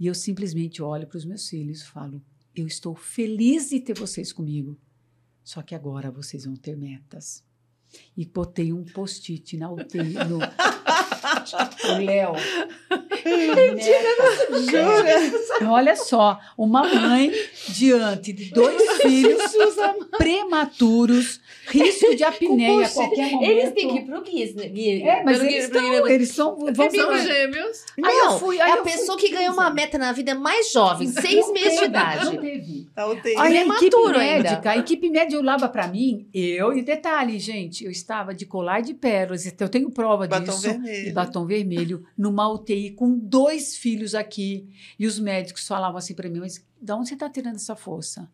E 0.00 0.08
eu 0.08 0.14
simplesmente 0.16 0.82
olho 0.82 1.06
para 1.06 1.18
os 1.18 1.24
meus 1.24 1.48
filhos 1.48 1.82
e 1.82 1.86
falo: 1.86 2.20
eu 2.56 2.66
estou 2.66 2.96
feliz 2.96 3.70
de 3.70 3.78
ter 3.78 3.96
vocês 3.96 4.32
comigo. 4.32 4.76
Só 5.44 5.62
que 5.62 5.76
agora 5.76 6.10
vocês 6.10 6.44
vão 6.44 6.56
ter 6.56 6.76
metas. 6.76 7.44
E 8.16 8.26
botei 8.26 8.72
um 8.72 8.82
post-it 8.82 9.56
na 9.56 9.70
UTI, 9.70 10.14
no, 10.28 10.40
o 11.84 12.04
Léo. 12.04 12.32
Meta. 13.24 14.60
Jura? 14.70 15.70
Olha 15.70 15.96
só, 15.96 16.38
uma 16.56 16.82
mãe 16.86 17.32
diante 17.68 18.32
de 18.32 18.50
dois 18.50 18.82
filhos 19.02 19.52
prematuros, 20.16 21.40
risco 21.68 22.14
de 22.14 22.24
apneia 22.24 22.86
a 22.86 22.90
qualquer 22.90 23.30
momento. 23.32 23.50
Eles 23.50 23.72
têm 23.72 23.88
que 23.88 23.98
ir 23.98 24.04
pro 24.04 24.22
Guiz, 24.22 24.54
né? 24.54 24.66
Gui? 24.68 25.02
É, 25.02 25.22
mas 25.22 25.38
Pro 25.38 25.46
eles 25.46 25.64
Gui- 25.66 25.70
pro 25.70 25.80
estão, 25.86 26.08
eles 26.08 26.28
são, 26.30 26.56
vão 26.72 26.90
São 26.90 27.18
gêmeos. 27.18 27.84
Aí 28.04 28.16
eu 28.18 28.24
Não, 28.26 28.38
fui- 28.38 28.58
é 28.58 28.62
aí 28.62 28.72
a 28.72 28.76
eu 28.76 28.82
fui 28.82 28.92
pessoa 28.92 29.18
que 29.18 29.28
ganhou 29.30 29.52
uma 29.54 29.64
15. 29.70 29.74
meta 29.76 29.98
na 29.98 30.12
vida 30.12 30.34
mais 30.34 30.70
jovem, 30.72 31.08
seis 31.08 31.46
Não 31.46 31.52
meses 31.52 31.70
de 31.72 31.76
teve, 31.76 31.86
idade. 31.86 32.24
Não 32.26 32.36
teve. 32.36 32.83
Tá 32.94 33.08
UTI. 33.08 33.36
Aí 33.36 33.58
a 33.58 33.66
equipe 33.66 33.96
ainda. 33.96 34.18
médica, 34.18 34.70
a 34.70 34.76
equipe 34.76 35.10
médica 35.10 35.40
olhava 35.40 35.68
para 35.68 35.88
mim, 35.88 36.28
eu, 36.32 36.72
e 36.72 36.82
detalhe, 36.82 37.38
gente, 37.40 37.84
eu 37.84 37.90
estava 37.90 38.32
de 38.32 38.46
colar 38.46 38.82
de 38.82 38.94
pérolas, 38.94 39.44
eu 39.58 39.68
tenho 39.68 39.90
prova 39.90 40.28
Batom 40.28 40.44
disso. 40.44 40.62
vermelho. 40.62 41.08
E 41.08 41.12
batom 41.12 41.44
vermelho, 41.44 42.06
numa 42.16 42.48
UTI 42.48 42.92
com 42.92 43.18
dois 43.18 43.76
filhos 43.76 44.14
aqui. 44.14 44.68
E 44.98 45.06
os 45.06 45.18
médicos 45.18 45.66
falavam 45.66 45.98
assim 45.98 46.14
para 46.14 46.28
mim, 46.28 46.38
mas 46.38 46.64
de 46.80 46.92
onde 46.92 47.08
você 47.08 47.14
está 47.14 47.28
tirando 47.28 47.56
essa 47.56 47.74
força? 47.74 48.30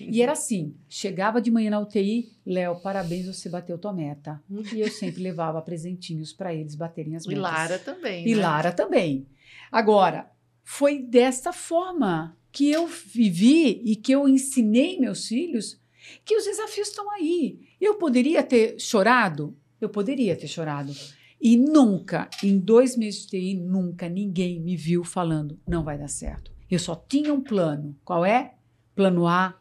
E 0.00 0.20
era 0.20 0.32
assim, 0.32 0.74
chegava 0.88 1.40
de 1.40 1.50
manhã 1.50 1.70
na 1.70 1.80
UTI, 1.80 2.32
Léo, 2.44 2.80
parabéns, 2.80 3.26
você 3.26 3.48
bateu 3.48 3.78
tua 3.78 3.92
meta. 3.92 4.42
E 4.74 4.80
eu 4.80 4.90
sempre 4.90 5.22
levava 5.22 5.62
presentinhos 5.62 6.32
para 6.32 6.52
eles 6.52 6.74
baterem 6.74 7.16
as 7.16 7.24
E 7.24 7.28
metas. 7.28 7.42
Lara 7.42 7.78
também. 7.78 8.26
E 8.28 8.34
né? 8.34 8.42
Lara 8.42 8.72
também. 8.72 9.26
Agora, 9.70 10.30
foi 10.64 10.98
dessa 10.98 11.52
forma 11.52 12.36
que 12.52 12.70
eu 12.70 12.86
vivi 12.86 13.82
e 13.84 13.96
que 13.96 14.12
eu 14.12 14.28
ensinei 14.28 14.98
meus 14.98 15.26
filhos 15.26 15.80
que 16.24 16.36
os 16.36 16.44
desafios 16.44 16.88
estão 16.88 17.10
aí. 17.10 17.60
Eu 17.80 17.94
poderia 17.94 18.42
ter 18.42 18.78
chorado? 18.78 19.56
Eu 19.80 19.88
poderia 19.88 20.34
ter 20.34 20.48
chorado. 20.48 20.92
E 21.40 21.56
nunca, 21.56 22.28
em 22.42 22.58
dois 22.58 22.96
meses 22.96 23.22
de 23.22 23.28
TI, 23.28 23.54
nunca 23.54 24.08
ninguém 24.08 24.60
me 24.60 24.76
viu 24.76 25.04
falando 25.04 25.58
não 25.66 25.84
vai 25.84 25.96
dar 25.96 26.08
certo. 26.08 26.50
Eu 26.70 26.78
só 26.78 26.94
tinha 26.96 27.32
um 27.32 27.40
plano. 27.40 27.96
Qual 28.04 28.24
é? 28.24 28.54
Plano 28.94 29.26
A 29.26 29.58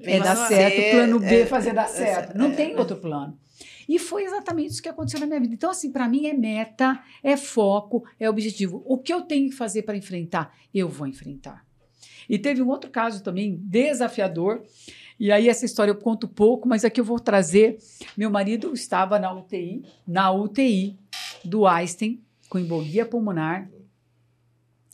é 0.00 0.20
dar 0.20 0.36
certo, 0.48 0.76
C, 0.76 0.90
plano 0.92 1.18
B 1.18 1.40
é- 1.40 1.46
fazer 1.46 1.74
dar 1.74 1.84
é- 1.84 1.88
certo. 1.88 2.38
Não 2.38 2.52
é. 2.52 2.54
tem 2.54 2.76
outro 2.76 2.96
plano. 2.96 3.38
E 3.88 3.98
foi 3.98 4.24
exatamente 4.24 4.70
isso 4.70 4.82
que 4.82 4.88
aconteceu 4.88 5.20
na 5.20 5.26
minha 5.26 5.40
vida. 5.40 5.54
Então, 5.54 5.70
assim, 5.70 5.90
para 5.90 6.08
mim 6.08 6.26
é 6.26 6.32
meta, 6.32 7.02
é 7.22 7.36
foco, 7.36 8.04
é 8.18 8.30
objetivo. 8.30 8.82
O 8.86 8.96
que 8.96 9.12
eu 9.12 9.22
tenho 9.22 9.50
que 9.50 9.56
fazer 9.56 9.82
para 9.82 9.96
enfrentar? 9.96 10.56
Eu 10.72 10.88
vou 10.88 11.06
enfrentar. 11.06 11.66
E 12.32 12.38
teve 12.38 12.62
um 12.62 12.68
outro 12.70 12.90
caso 12.90 13.22
também 13.22 13.58
desafiador. 13.58 14.64
E 15.20 15.30
aí, 15.30 15.50
essa 15.50 15.66
história 15.66 15.90
eu 15.90 15.96
conto 15.96 16.26
pouco, 16.26 16.66
mas 16.66 16.82
aqui 16.82 16.98
eu 16.98 17.04
vou 17.04 17.20
trazer. 17.20 17.76
Meu 18.16 18.30
marido 18.30 18.72
estava 18.72 19.18
na 19.18 19.30
UTI, 19.30 19.84
na 20.06 20.32
UTI 20.32 20.98
do 21.44 21.66
Einstein, 21.66 22.24
com 22.48 22.58
embolia 22.58 23.04
pulmonar. 23.04 23.70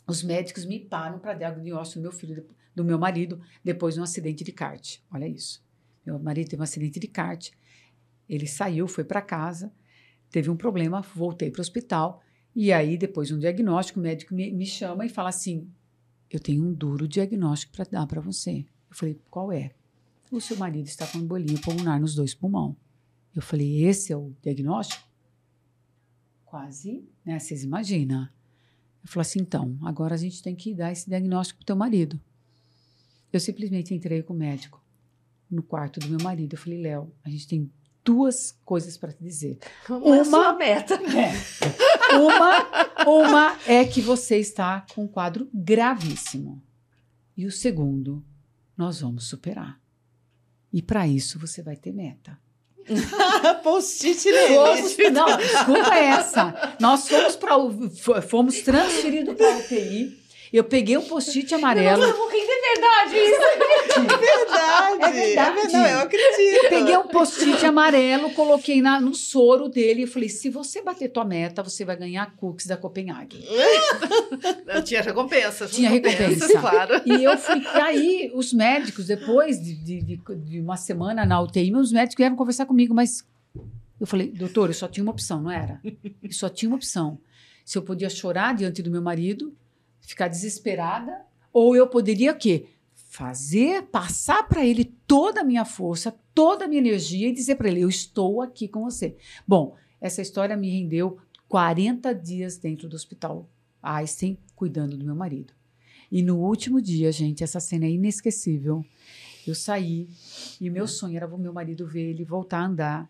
Os 0.05 0.21
médicos 0.21 0.65
me 0.65 0.81
param 0.81 1.17
para 1.17 1.33
diagnóstico 1.33 2.01
do 2.01 2.01
meu 2.01 2.11
filho, 2.11 2.45
do 2.75 2.83
meu 2.83 2.99
marido, 2.99 3.39
depois 3.63 3.93
de 3.93 4.01
um 4.01 4.03
acidente 4.03 4.43
de 4.43 4.51
kart. 4.51 4.97
Olha 5.09 5.25
isso. 5.25 5.63
Meu 6.05 6.19
marido 6.19 6.49
teve 6.49 6.61
um 6.61 6.63
acidente 6.63 6.99
de 6.99 7.07
kart. 7.07 7.51
Ele 8.27 8.47
saiu, 8.47 8.85
foi 8.85 9.05
para 9.05 9.21
casa, 9.21 9.71
teve 10.29 10.49
um 10.49 10.57
problema, 10.57 10.99
voltei 11.15 11.49
para 11.49 11.59
o 11.59 11.61
hospital. 11.61 12.21
E 12.53 12.73
aí, 12.73 12.97
depois 12.97 13.29
de 13.29 13.33
um 13.33 13.39
diagnóstico, 13.39 13.97
o 13.97 14.03
médico 14.03 14.35
me, 14.35 14.51
me 14.51 14.65
chama 14.65 15.05
e 15.05 15.09
fala 15.09 15.29
assim: 15.29 15.71
Eu 16.31 16.39
tenho 16.39 16.63
um 16.63 16.73
duro 16.73 17.07
diagnóstico 17.07 17.73
para 17.73 17.85
dar 17.85 18.05
para 18.05 18.21
você. 18.21 18.65
Eu 18.89 18.95
falei: 18.95 19.19
Qual 19.29 19.51
é? 19.51 19.71
O 20.31 20.39
seu 20.39 20.57
marido 20.57 20.85
está 20.85 21.07
com 21.07 21.17
embolia 21.17 21.59
pulmonar 21.59 21.99
nos 21.99 22.13
dois 22.13 22.33
pulmões. 22.33 22.75
Eu 23.35 23.41
falei: 23.41 23.83
Esse 23.83 24.13
é 24.13 24.17
o 24.17 24.33
diagnóstico? 24.41 25.07
Quase, 26.45 27.03
né? 27.25 27.39
Vocês 27.39 27.63
imaginam. 27.63 28.23
Eu 29.03 29.09
falei 29.09 29.21
assim: 29.21 29.39
Então, 29.39 29.77
agora 29.81 30.15
a 30.15 30.17
gente 30.17 30.43
tem 30.43 30.55
que 30.55 30.73
dar 30.73 30.91
esse 30.91 31.09
diagnóstico 31.09 31.57
para 31.59 31.63
o 31.63 31.65
teu 31.65 31.75
marido. 31.75 32.19
Eu 33.31 33.39
simplesmente 33.39 33.93
entrei 33.93 34.21
com 34.21 34.33
o 34.33 34.37
médico 34.37 34.83
no 35.49 35.63
quarto 35.63 35.99
do 35.99 36.07
meu 36.07 36.19
marido. 36.21 36.53
Eu 36.53 36.59
falei: 36.59 36.79
Léo, 36.79 37.11
a 37.23 37.29
gente 37.29 37.47
tem 37.47 37.71
duas 38.03 38.57
coisas 38.65 38.97
para 38.97 39.11
te 39.11 39.23
dizer. 39.23 39.57
Uma, 39.89 40.17
é 40.17 40.19
a 40.19 40.25
sua 40.25 40.53
meta. 40.53 40.95
É. 40.95 42.15
Uma, 42.17 43.05
uma 43.05 43.57
é 43.67 43.85
que 43.85 44.01
você 44.01 44.37
está 44.37 44.85
com 44.93 45.03
um 45.03 45.07
quadro 45.07 45.49
gravíssimo. 45.53 46.61
E 47.37 47.45
o 47.45 47.51
segundo, 47.51 48.23
nós 48.77 49.01
vamos 49.01 49.25
superar. 49.25 49.79
E 50.71 50.81
para 50.81 51.07
isso 51.07 51.39
você 51.39 51.61
vai 51.61 51.75
ter 51.75 51.91
meta. 51.91 52.37
Post-it 53.63 54.25
nele. 54.31 55.09
não, 55.11 55.37
desculpa 55.37 55.95
essa. 55.95 56.75
Nós 56.79 57.07
fomos 57.07 57.35
para 57.35 58.21
fomos 58.21 58.61
transferidos 58.61 59.35
para 59.35 59.53
a 59.53 59.57
UTI. 59.57 60.19
Eu 60.51 60.63
peguei 60.63 60.97
um 60.97 61.05
post-it 61.05 61.53
amarelo. 61.53 62.03
Eu 62.03 62.29
de 62.47 62.48
verdade 62.73 63.15
isso. 63.17 64.09
verdade. 64.19 65.03
É 65.03 65.11
verdade. 65.11 65.73
Não, 65.73 65.87
eu 65.87 65.99
acredito. 65.99 66.63
Eu 66.63 66.69
peguei 66.69 66.97
um 66.97 67.07
post-it 67.07 67.65
amarelo, 67.65 68.31
coloquei 68.31 68.81
na, 68.81 68.99
no 68.99 69.13
soro 69.13 69.69
dele 69.69 70.03
e 70.03 70.07
falei: 70.07 70.29
se 70.29 70.49
você 70.49 70.81
bater 70.81 71.09
tua 71.09 71.25
meta, 71.25 71.63
você 71.63 71.83
vai 71.83 71.95
ganhar 71.95 72.35
cookies 72.35 72.67
da 72.67 72.77
Copenhague. 72.77 73.45
Tinha 74.85 75.01
recompensa. 75.01 75.67
Tinha 75.67 75.89
recompensa. 75.89 76.59
claro. 76.59 77.01
E 77.05 77.23
eu 77.23 77.37
fui. 77.37 77.65
Aí, 77.73 78.31
os 78.33 78.53
médicos, 78.53 79.07
depois 79.07 79.61
de, 79.61 79.75
de, 79.75 80.01
de, 80.01 80.21
de 80.35 80.59
uma 80.59 80.77
semana 80.77 81.25
na 81.25 81.41
UTI, 81.41 81.71
meus 81.71 81.91
médicos 81.91 82.17
vieram 82.17 82.35
conversar 82.35 82.65
comigo, 82.65 82.93
mas 82.93 83.23
eu 83.99 84.07
falei, 84.07 84.31
doutor, 84.31 84.69
eu 84.69 84.73
só 84.73 84.87
tinha 84.87 85.03
uma 85.03 85.11
opção, 85.11 85.41
não 85.41 85.51
era? 85.51 85.81
Eu 86.23 86.31
só 86.31 86.47
tinha 86.47 86.69
uma 86.69 86.77
opção. 86.77 87.19
Se 87.65 87.77
eu 87.77 87.81
podia 87.81 88.09
chorar 88.09 88.55
diante 88.55 88.81
do 88.81 88.89
meu 88.89 89.01
marido, 89.01 89.53
ficar 90.01 90.27
desesperada, 90.27 91.21
ou 91.51 91.75
eu 91.75 91.87
poderia 91.87 92.33
quê? 92.33 92.67
Fazer, 92.93 93.83
passar 93.83 94.47
para 94.47 94.65
ele 94.65 94.85
toda 94.85 95.41
a 95.41 95.43
minha 95.43 95.65
força, 95.65 96.15
toda 96.33 96.65
a 96.65 96.67
minha 96.67 96.79
energia 96.79 97.27
e 97.27 97.33
dizer 97.33 97.55
para 97.55 97.69
ele: 97.69 97.81
eu 97.81 97.89
estou 97.89 98.41
aqui 98.41 98.67
com 98.67 98.83
você. 98.83 99.17
Bom, 99.47 99.75
essa 99.99 100.21
história 100.21 100.55
me 100.55 100.69
rendeu 100.69 101.17
40 101.47 102.13
dias 102.13 102.57
dentro 102.57 102.87
do 102.87 102.95
hospital 102.95 103.49
Einstein, 103.81 104.37
cuidando 104.55 104.95
do 104.97 105.05
meu 105.05 105.15
marido. 105.15 105.53
E 106.11 106.21
no 106.21 106.39
último 106.39 106.81
dia, 106.81 107.11
gente, 107.11 107.43
essa 107.43 107.59
cena 107.59 107.85
é 107.85 107.91
inesquecível. 107.91 108.85
Eu 109.45 109.55
saí 109.55 110.07
e 110.59 110.69
meu 110.69 110.87
sonho 110.87 111.17
era 111.17 111.27
o 111.27 111.37
meu 111.37 111.53
marido 111.53 111.87
ver 111.87 112.09
ele 112.09 112.23
voltar 112.23 112.59
a 112.59 112.65
andar. 112.65 113.09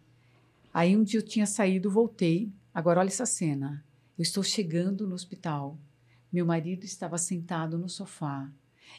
Aí 0.73 0.95
um 0.95 1.03
dia 1.03 1.19
eu 1.19 1.23
tinha 1.23 1.45
saído, 1.45 1.89
voltei. 1.89 2.49
Agora 2.73 2.99
olha 2.99 3.07
essa 3.07 3.25
cena. 3.25 3.83
Eu 4.17 4.23
estou 4.23 4.43
chegando 4.43 5.07
no 5.07 5.15
hospital. 5.15 5.77
Meu 6.31 6.45
marido 6.45 6.83
estava 6.83 7.17
sentado 7.17 7.77
no 7.77 7.89
sofá. 7.89 8.51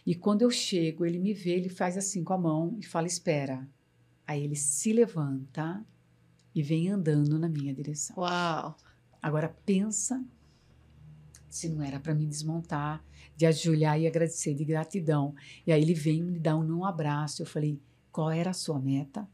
E 0.07 0.15
quando 0.15 0.43
eu 0.43 0.51
chego, 0.51 1.05
ele 1.05 1.19
me 1.19 1.33
vê, 1.33 1.51
ele 1.51 1.69
faz 1.69 1.97
assim 1.97 2.25
com 2.25 2.33
a 2.33 2.39
mão 2.39 2.77
e 2.79 2.85
fala: 2.85 3.07
Espera. 3.07 3.69
Aí 4.27 4.45
ele 4.45 4.57
se 4.57 4.93
levanta 4.93 5.85
e 6.55 6.63
vem 6.63 6.89
andando 6.89 7.39
na 7.39 7.49
minha 7.49 7.75
direção. 7.75 8.17
Uau. 8.19 8.77
Agora 9.21 9.49
pensa 9.67 10.25
se 11.49 11.69
não 11.69 11.83
era 11.83 11.99
para 11.99 12.15
me 12.15 12.25
desmontar, 12.25 13.05
de 13.37 13.45
ajoelhar 13.45 14.01
e 14.01 14.07
agradecer 14.07 14.55
de 14.55 14.65
gratidão. 14.65 15.35
E 15.67 15.73
aí 15.73 15.83
ele 15.83 15.95
vem 15.95 16.23
me 16.23 16.39
dar 16.39 16.57
um, 16.57 16.79
um 16.79 16.85
abraço. 16.85 17.43
Eu 17.43 17.47
falei: 17.47 17.81
qual 18.13 18.31
era 18.31 18.51
a 18.51 18.55
sua 18.55 18.79
meta? 18.79 19.29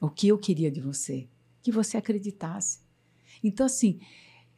O 0.00 0.08
que 0.08 0.28
eu 0.28 0.38
queria 0.38 0.70
de 0.70 0.80
você? 0.80 1.28
Que 1.62 1.72
você 1.72 1.96
acreditasse. 1.96 2.80
Então, 3.42 3.66
assim, 3.66 3.98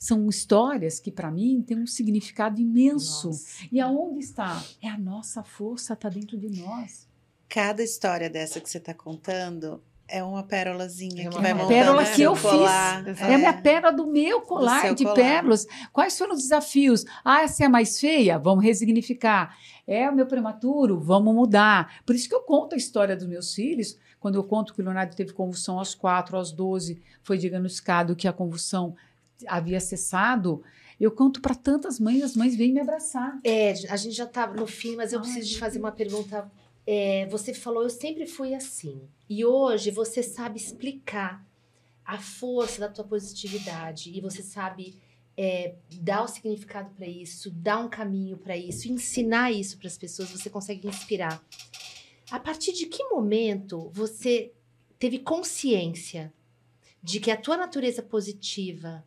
são 0.00 0.26
histórias 0.30 0.98
que 0.98 1.12
para 1.12 1.30
mim 1.30 1.62
têm 1.62 1.78
um 1.78 1.86
significado 1.86 2.58
imenso. 2.58 3.26
Nossa. 3.28 3.46
E 3.70 3.78
aonde 3.78 4.20
está? 4.20 4.62
É 4.82 4.88
a 4.88 4.96
nossa 4.96 5.42
força, 5.42 5.92
está 5.92 6.08
dentro 6.08 6.38
de 6.38 6.48
nós. 6.62 7.06
Cada 7.50 7.82
história 7.82 8.30
dessa 8.30 8.60
que 8.60 8.70
você 8.70 8.78
está 8.78 8.94
contando 8.94 9.82
é 10.08 10.24
uma 10.24 10.42
pérolazinha 10.42 11.26
É 11.26 11.28
que 11.28 11.36
uma 11.36 11.42
vai 11.42 11.52
pérola. 11.52 11.62
montando 11.64 11.68
Pérola 11.68 12.04
que 12.16 12.22
eu 12.22 12.34
fiz. 12.34 12.50
colar. 12.50 13.06
É 13.08 13.34
a 13.34 13.38
minha 13.38 13.52
pérola 13.52 13.92
do 13.92 14.06
meu 14.06 14.40
colar 14.40 14.80
seu 14.80 14.94
de 14.94 15.04
colar. 15.04 15.14
pérolas. 15.16 15.66
Quais 15.92 16.16
foram 16.16 16.32
os 16.34 16.40
desafios? 16.44 17.04
Ah, 17.22 17.42
essa 17.42 17.62
é 17.62 17.66
a 17.66 17.70
mais 17.70 18.00
feia? 18.00 18.38
Vamos 18.38 18.64
resignificar. 18.64 19.54
É 19.86 20.08
o 20.08 20.14
meu 20.16 20.26
prematuro? 20.26 20.98
Vamos 20.98 21.34
mudar. 21.34 22.00
Por 22.06 22.14
isso 22.16 22.26
que 22.28 22.34
eu 22.34 22.40
conto 22.42 22.74
a 22.74 22.78
história 22.78 23.14
dos 23.14 23.26
meus 23.26 23.52
filhos. 23.54 23.98
Quando 24.18 24.34
eu 24.36 24.44
conto 24.44 24.72
que 24.74 24.80
o 24.80 24.84
Leonardo 24.84 25.14
teve 25.14 25.32
convulsão 25.32 25.78
aos 25.78 25.94
4, 25.94 26.36
aos 26.36 26.52
12, 26.52 27.00
foi 27.22 27.36
diagnosticado 27.38 28.16
que 28.16 28.26
a 28.26 28.32
convulsão 28.32 28.94
havia 29.46 29.80
cessado. 29.80 30.62
Eu 30.98 31.10
conto 31.10 31.40
para 31.40 31.54
tantas 31.54 31.98
mães, 31.98 32.22
as 32.22 32.36
mães 32.36 32.54
vêm 32.54 32.72
me 32.72 32.80
abraçar. 32.80 33.40
É, 33.42 33.72
a 33.88 33.96
gente 33.96 34.14
já 34.14 34.26
tá 34.26 34.46
no 34.46 34.66
fim, 34.66 34.96
mas 34.96 35.12
eu 35.12 35.20
preciso 35.20 35.48
te 35.48 35.58
fazer 35.58 35.78
uma 35.78 35.92
pergunta. 35.92 36.50
É, 36.86 37.26
você 37.26 37.54
falou, 37.54 37.82
eu 37.82 37.90
sempre 37.90 38.26
fui 38.26 38.54
assim. 38.54 39.00
E 39.28 39.44
hoje 39.44 39.90
você 39.90 40.22
sabe 40.22 40.58
explicar 40.58 41.46
a 42.04 42.18
força 42.18 42.80
da 42.80 42.88
tua 42.88 43.04
positividade 43.04 44.10
e 44.10 44.20
você 44.20 44.42
sabe 44.42 44.98
é, 45.36 45.76
dar 46.00 46.24
o 46.24 46.28
significado 46.28 46.90
para 46.90 47.06
isso, 47.06 47.50
dar 47.50 47.78
um 47.78 47.88
caminho 47.88 48.36
para 48.36 48.56
isso, 48.56 48.92
ensinar 48.92 49.52
isso 49.52 49.78
para 49.78 49.86
as 49.86 49.96
pessoas, 49.96 50.28
você 50.28 50.50
consegue 50.50 50.86
inspirar. 50.86 51.42
A 52.30 52.38
partir 52.38 52.72
de 52.72 52.86
que 52.86 53.04
momento 53.04 53.90
você 53.94 54.52
teve 54.98 55.20
consciência 55.20 56.32
de 57.02 57.18
que 57.18 57.30
a 57.30 57.36
tua 57.36 57.56
natureza 57.56 58.02
positiva, 58.02 59.04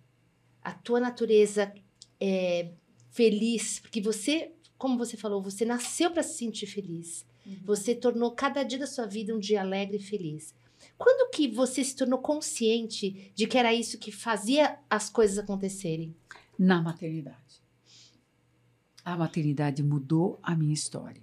a 0.64 0.72
tua 0.72 1.00
natureza 1.00 1.74
é, 2.20 2.72
feliz, 3.12 3.80
porque 3.80 4.02
você, 4.02 4.52
como 4.78 4.98
você 4.98 5.18
falou, 5.18 5.42
você 5.42 5.66
nasceu 5.66 6.12
para 6.12 6.24
se 6.24 6.38
sentir 6.38 6.68
feliz. 6.68 7.26
Você 7.66 7.94
tornou 7.94 8.32
cada 8.32 8.64
dia 8.64 8.80
da 8.80 8.88
sua 8.88 9.06
vida 9.06 9.36
um 9.36 9.40
dia 9.40 9.62
alegre 9.62 9.98
e 9.98 10.04
feliz. 10.04 10.54
Quando 10.98 11.30
que 11.32 11.48
você 11.48 11.84
se 11.84 11.96
tornou 11.96 12.20
consciente 12.20 13.32
de 13.36 13.48
que 13.48 13.58
era 13.58 13.74
isso 13.74 13.98
que 13.98 14.12
fazia 14.12 14.78
as 14.90 15.10
coisas 15.10 15.38
acontecerem? 15.38 16.16
Na 16.58 16.82
maternidade. 16.82 17.62
A 19.04 19.18
maternidade 19.18 19.84
mudou 19.84 20.40
a 20.42 20.56
minha 20.56 20.74
história. 20.74 21.22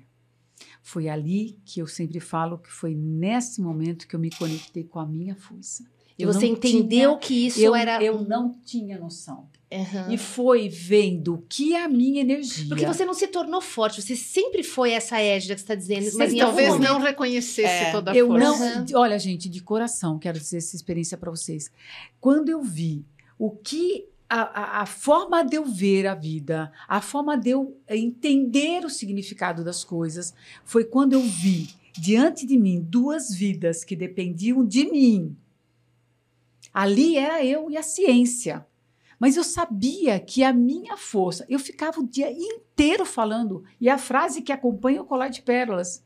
Foi 0.83 1.09
ali 1.09 1.59
que 1.65 1.81
eu 1.81 1.87
sempre 1.87 2.21
falo 2.21 2.59
que 2.59 2.71
foi 2.71 2.95
nesse 2.95 3.61
momento 3.61 4.07
que 4.07 4.15
eu 4.15 4.21
me 4.21 4.31
conectei 4.31 4.85
com 4.85 4.99
a 4.99 5.07
minha 5.07 5.35
força. 5.35 5.85
E 6.21 6.25
Eu 6.25 6.33
você 6.33 6.47
entendeu 6.47 7.11
tinha- 7.11 7.19
que 7.19 7.47
isso 7.47 7.61
eu, 7.61 7.75
era. 7.75 8.03
eu 8.03 8.21
não 8.23 8.55
tinha 8.65 8.99
noção. 8.99 9.49
Aham. 9.73 10.13
E 10.13 10.19
foi 10.19 10.69
vendo 10.69 11.45
que 11.49 11.77
a 11.77 11.89
minha 11.89 12.21
energia. 12.23 12.67
Porque 12.69 12.85
você 12.85 13.05
não 13.05 13.15
se 13.15 13.29
tornou 13.29 13.61
forte, 13.61 14.03
você 14.03 14.17
sempre 14.17 14.65
foi 14.65 14.91
essa 14.91 15.21
égida 15.21 15.55
que 15.55 15.61
você 15.61 15.65
está 15.65 15.75
dizendo. 15.77 16.19
Mas 16.19 16.35
Talvez 16.35 16.77
não 16.81 16.99
reconhecesse 16.99 17.85
É. 17.85 17.93
toda 17.93 18.11
a 18.11 18.17
eu 18.17 18.27
força. 18.27 18.85
não. 18.91 19.01
Olha, 19.01 19.17
gente, 19.19 19.49
de 19.49 19.61
coração, 19.63 20.19
quero 20.19 20.39
dizer 20.41 20.57
essa 20.59 20.75
experiência 20.75 21.17
para 21.17 21.31
vocês. 21.31 21.71
Quando 22.21 22.49
eu 22.49 22.63
vi 22.63 23.05
o 23.39 23.51
que. 23.51 24.07
A, 24.33 24.43
a, 24.43 24.83
a 24.83 24.87
forma 24.87 25.43
de 25.45 25.57
eu 25.57 25.65
ver 25.65 26.07
a 26.07 26.15
vida, 26.15 26.71
a 26.87 27.01
forma 27.01 27.37
de 27.37 27.51
eu 27.51 27.77
entender 27.89 28.85
o 28.85 28.89
significado 28.89 29.65
das 29.65 29.83
coisas, 29.83 30.33
foi 30.65 30.85
quando 30.85 31.15
eu 31.15 31.21
vi 31.21 31.69
diante 31.99 32.47
de 32.47 32.57
mim 32.57 32.81
duas 32.81 33.35
vidas 33.35 33.83
que 33.83 33.97
dependiam 33.97 34.65
de 34.65 34.85
mim. 34.89 35.37
Ali 36.73 37.17
era 37.17 37.45
eu 37.45 37.71
e 37.71 37.77
a 37.77 37.83
ciência. 37.83 38.67
Mas 39.19 39.37
eu 39.37 39.45
sabia 39.45 40.19
que 40.19 40.43
a 40.43 40.53
minha 40.53 40.97
força, 40.97 41.45
eu 41.49 41.59
ficava 41.59 42.01
o 42.01 42.07
dia 42.07 42.33
inteiro 42.33 43.05
falando, 43.05 43.63
e 43.79 43.89
a 43.89 43.99
frase 43.99 44.41
que 44.41 44.51
acompanha 44.53 45.03
o 45.03 45.05
colar 45.05 45.29
de 45.29 45.43
pérolas, 45.43 46.03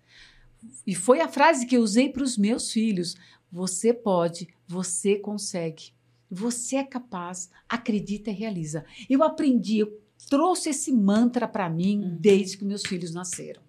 e 0.87 0.95
foi 0.95 1.21
a 1.21 1.29
frase 1.29 1.67
que 1.67 1.77
eu 1.77 1.83
usei 1.83 2.09
para 2.09 2.25
os 2.25 2.37
meus 2.37 2.73
filhos: 2.73 3.15
você 3.53 3.93
pode, 3.93 4.49
você 4.67 5.17
consegue, 5.17 5.93
você 6.31 6.77
é 6.77 6.85
capaz, 6.85 7.51
acredita 7.69 8.31
e 8.31 8.35
realiza. 8.35 8.85
Eu 9.09 9.23
aprendi, 9.23 9.79
eu 9.79 10.01
trouxe 10.29 10.71
esse 10.71 10.91
mantra 10.91 11.47
para 11.47 11.69
mim 11.71 12.01
Uhum. 12.03 12.17
desde 12.19 12.57
que 12.59 12.65
meus 12.65 12.83
filhos 12.83 13.12
nasceram. 13.15 13.62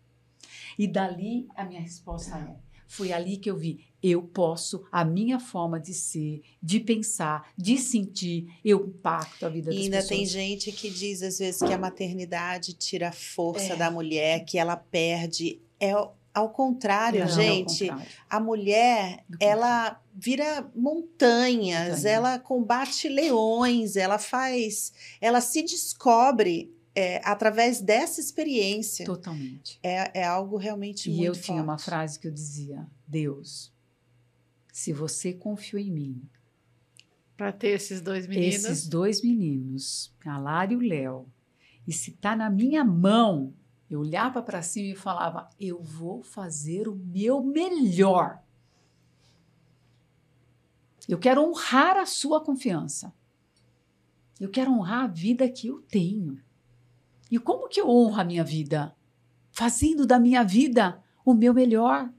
E 0.77 0.87
dali 0.87 1.47
a 1.55 1.63
minha 1.65 1.81
resposta 1.81 2.35
é: 2.37 2.55
foi 2.87 3.11
ali 3.13 3.37
que 3.37 3.51
eu 3.51 3.57
vi, 3.57 3.85
eu 4.11 4.21
posso, 4.21 4.83
a 4.91 5.03
minha 5.05 5.39
forma 5.39 5.79
de 5.79 5.93
ser, 5.93 6.41
de 6.61 6.79
pensar, 6.79 7.51
de 7.57 7.77
sentir, 7.77 8.47
eu 8.63 8.85
impacto 8.87 9.45
a 9.45 9.49
vida 9.49 9.67
das 9.71 9.75
E 9.79 9.83
ainda 9.83 9.97
pessoas. 9.97 10.09
tem 10.17 10.25
gente 10.25 10.71
que 10.71 10.89
diz 10.89 11.21
às 11.23 11.39
vezes 11.39 11.59
que 11.61 11.73
a 11.73 11.77
maternidade 11.77 12.73
tira 12.73 13.09
a 13.09 13.11
força 13.11 13.73
É. 13.73 13.75
da 13.75 13.89
mulher, 13.89 14.45
que 14.45 14.57
ela 14.57 14.75
perde. 14.75 15.59
É 15.79 15.91
Ao 16.33 16.49
contrário, 16.49 17.21
Não, 17.21 17.27
ao 17.29 17.33
gente, 17.33 17.87
contrário. 17.87 18.11
a 18.29 18.39
mulher, 18.41 19.23
Do 19.29 19.37
ela 19.39 20.01
vira 20.13 20.69
montanhas, 20.75 21.79
Montanhas. 21.79 22.05
ela 22.05 22.37
combate 22.39 23.07
leões, 23.07 23.95
ela 23.95 24.17
faz, 24.17 24.91
ela 25.21 25.39
se 25.39 25.61
descobre 25.63 26.73
é, 26.93 27.21
através 27.23 27.79
dessa 27.79 28.19
experiência. 28.19 29.05
Totalmente. 29.05 29.79
É, 29.81 30.21
é 30.21 30.23
algo 30.25 30.57
realmente 30.57 31.09
E 31.09 31.13
muito 31.13 31.25
eu 31.25 31.33
tinha 31.41 31.63
uma 31.63 31.77
frase 31.77 32.19
que 32.19 32.27
eu 32.27 32.31
dizia: 32.31 32.85
Deus, 33.07 33.71
se 34.75 34.91
você 34.91 35.31
confiou 35.31 35.81
em 35.81 35.89
mim, 35.89 36.21
Para 37.37 37.53
ter 37.53 37.69
esses 37.69 38.01
dois 38.01 38.27
meninos. 38.27 38.55
esses 38.55 38.85
dois 38.85 39.21
meninos, 39.23 40.13
a 40.25 40.37
Lara 40.37 40.73
e 40.73 40.75
o 40.75 40.81
Léo, 40.81 41.31
e 41.87 41.93
se 41.93 42.11
tá 42.11 42.35
na 42.35 42.49
minha 42.49 42.83
mão, 42.83 43.53
eu 43.89 44.01
olhava 44.01 44.43
para 44.43 44.61
cima 44.61 44.89
e 44.89 44.95
falava: 44.95 45.49
eu 45.57 45.81
vou 45.81 46.21
fazer 46.23 46.89
o 46.89 46.95
meu 46.95 47.41
melhor. 47.41 48.43
Eu 51.07 51.19
quero 51.19 51.41
honrar 51.41 51.95
a 51.95 52.05
sua 52.05 52.43
confiança. 52.43 53.13
Eu 54.41 54.49
quero 54.49 54.73
honrar 54.73 55.05
a 55.05 55.07
vida 55.07 55.47
que 55.47 55.67
eu 55.67 55.81
tenho. 55.83 56.37
E 57.31 57.39
como 57.39 57.69
que 57.69 57.79
eu 57.79 57.89
honro 57.89 58.19
a 58.19 58.25
minha 58.25 58.43
vida? 58.43 58.93
Fazendo 59.51 60.05
da 60.05 60.19
minha 60.19 60.43
vida 60.43 61.01
o 61.23 61.33
meu 61.33 61.53
melhor. 61.53 62.11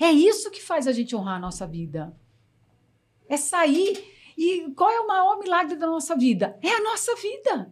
É 0.00 0.10
isso 0.10 0.50
que 0.50 0.62
faz 0.62 0.86
a 0.86 0.92
gente 0.92 1.14
honrar 1.14 1.36
a 1.36 1.40
nossa 1.40 1.66
vida. 1.66 2.16
É 3.28 3.36
sair. 3.36 4.02
E 4.36 4.70
qual 4.74 4.90
é 4.90 5.00
o 5.00 5.06
maior 5.06 5.38
milagre 5.38 5.76
da 5.76 5.86
nossa 5.86 6.16
vida? 6.16 6.58
É 6.62 6.70
a 6.70 6.82
nossa 6.82 7.14
vida. 7.16 7.70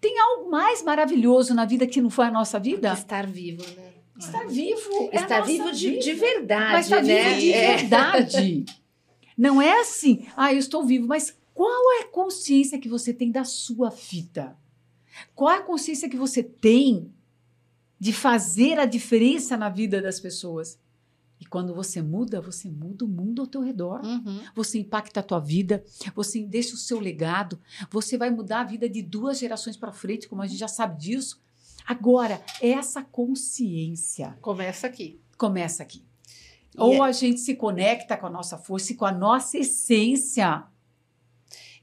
Tem 0.00 0.18
algo 0.18 0.50
mais 0.50 0.82
maravilhoso 0.82 1.54
na 1.54 1.64
vida 1.64 1.86
que 1.86 2.00
não 2.00 2.10
foi 2.10 2.26
a 2.26 2.30
nossa 2.30 2.58
vida? 2.58 2.92
Estar 2.92 3.26
vivo, 3.26 3.62
né? 3.76 3.92
Estar 4.18 4.46
vivo. 4.46 5.08
é 5.12 5.16
Estar 5.16 5.40
vivo 5.42 5.70
de, 5.72 5.98
de 5.98 6.12
verdade, 6.12 6.72
Mas 6.72 6.86
está 6.86 7.00
né? 7.00 7.24
vivo 7.30 7.40
de 7.40 7.52
É. 7.52 7.76
verdade. 7.76 8.64
Não 9.38 9.62
é 9.62 9.80
assim, 9.80 10.26
ah, 10.36 10.52
eu 10.52 10.58
estou 10.58 10.84
vivo, 10.84 11.06
mas 11.06 11.36
qual 11.54 11.92
é 11.98 12.02
a 12.02 12.08
consciência 12.08 12.78
que 12.78 12.88
você 12.88 13.12
tem 13.12 13.30
da 13.30 13.44
sua 13.44 13.88
vida? 13.90 14.56
Qual 15.34 15.50
é 15.50 15.58
a 15.58 15.62
consciência 15.62 16.08
que 16.08 16.16
você 16.16 16.42
tem 16.42 17.12
de 17.98 18.12
fazer 18.12 18.78
a 18.78 18.84
diferença 18.84 19.56
na 19.56 19.68
vida 19.68 20.02
das 20.02 20.20
pessoas? 20.20 20.78
Quando 21.54 21.72
você 21.72 22.02
muda, 22.02 22.40
você 22.40 22.68
muda 22.68 23.04
o 23.04 23.08
mundo 23.08 23.42
ao 23.42 23.46
teu 23.46 23.60
redor. 23.60 24.04
Uhum. 24.04 24.42
Você 24.56 24.80
impacta 24.80 25.20
a 25.20 25.22
tua 25.22 25.38
vida, 25.38 25.84
você 26.12 26.44
deixa 26.44 26.74
o 26.74 26.76
seu 26.76 26.98
legado, 26.98 27.60
você 27.88 28.18
vai 28.18 28.28
mudar 28.28 28.62
a 28.62 28.64
vida 28.64 28.88
de 28.88 29.00
duas 29.00 29.38
gerações 29.38 29.76
para 29.76 29.92
frente, 29.92 30.26
como 30.28 30.42
a 30.42 30.48
gente 30.48 30.58
já 30.58 30.66
sabe 30.66 30.98
disso. 31.00 31.40
Agora, 31.86 32.42
essa 32.60 33.04
consciência 33.04 34.36
Começa 34.40 34.88
aqui. 34.88 35.20
começa 35.38 35.84
aqui. 35.84 36.04
E 36.74 36.80
Ou 36.80 37.04
é- 37.04 37.08
a 37.08 37.12
gente 37.12 37.38
se 37.38 37.54
conecta 37.54 38.16
com 38.16 38.26
a 38.26 38.30
nossa 38.30 38.58
força 38.58 38.90
e 38.90 38.96
com 38.96 39.04
a 39.04 39.12
nossa 39.12 39.56
essência. 39.56 40.64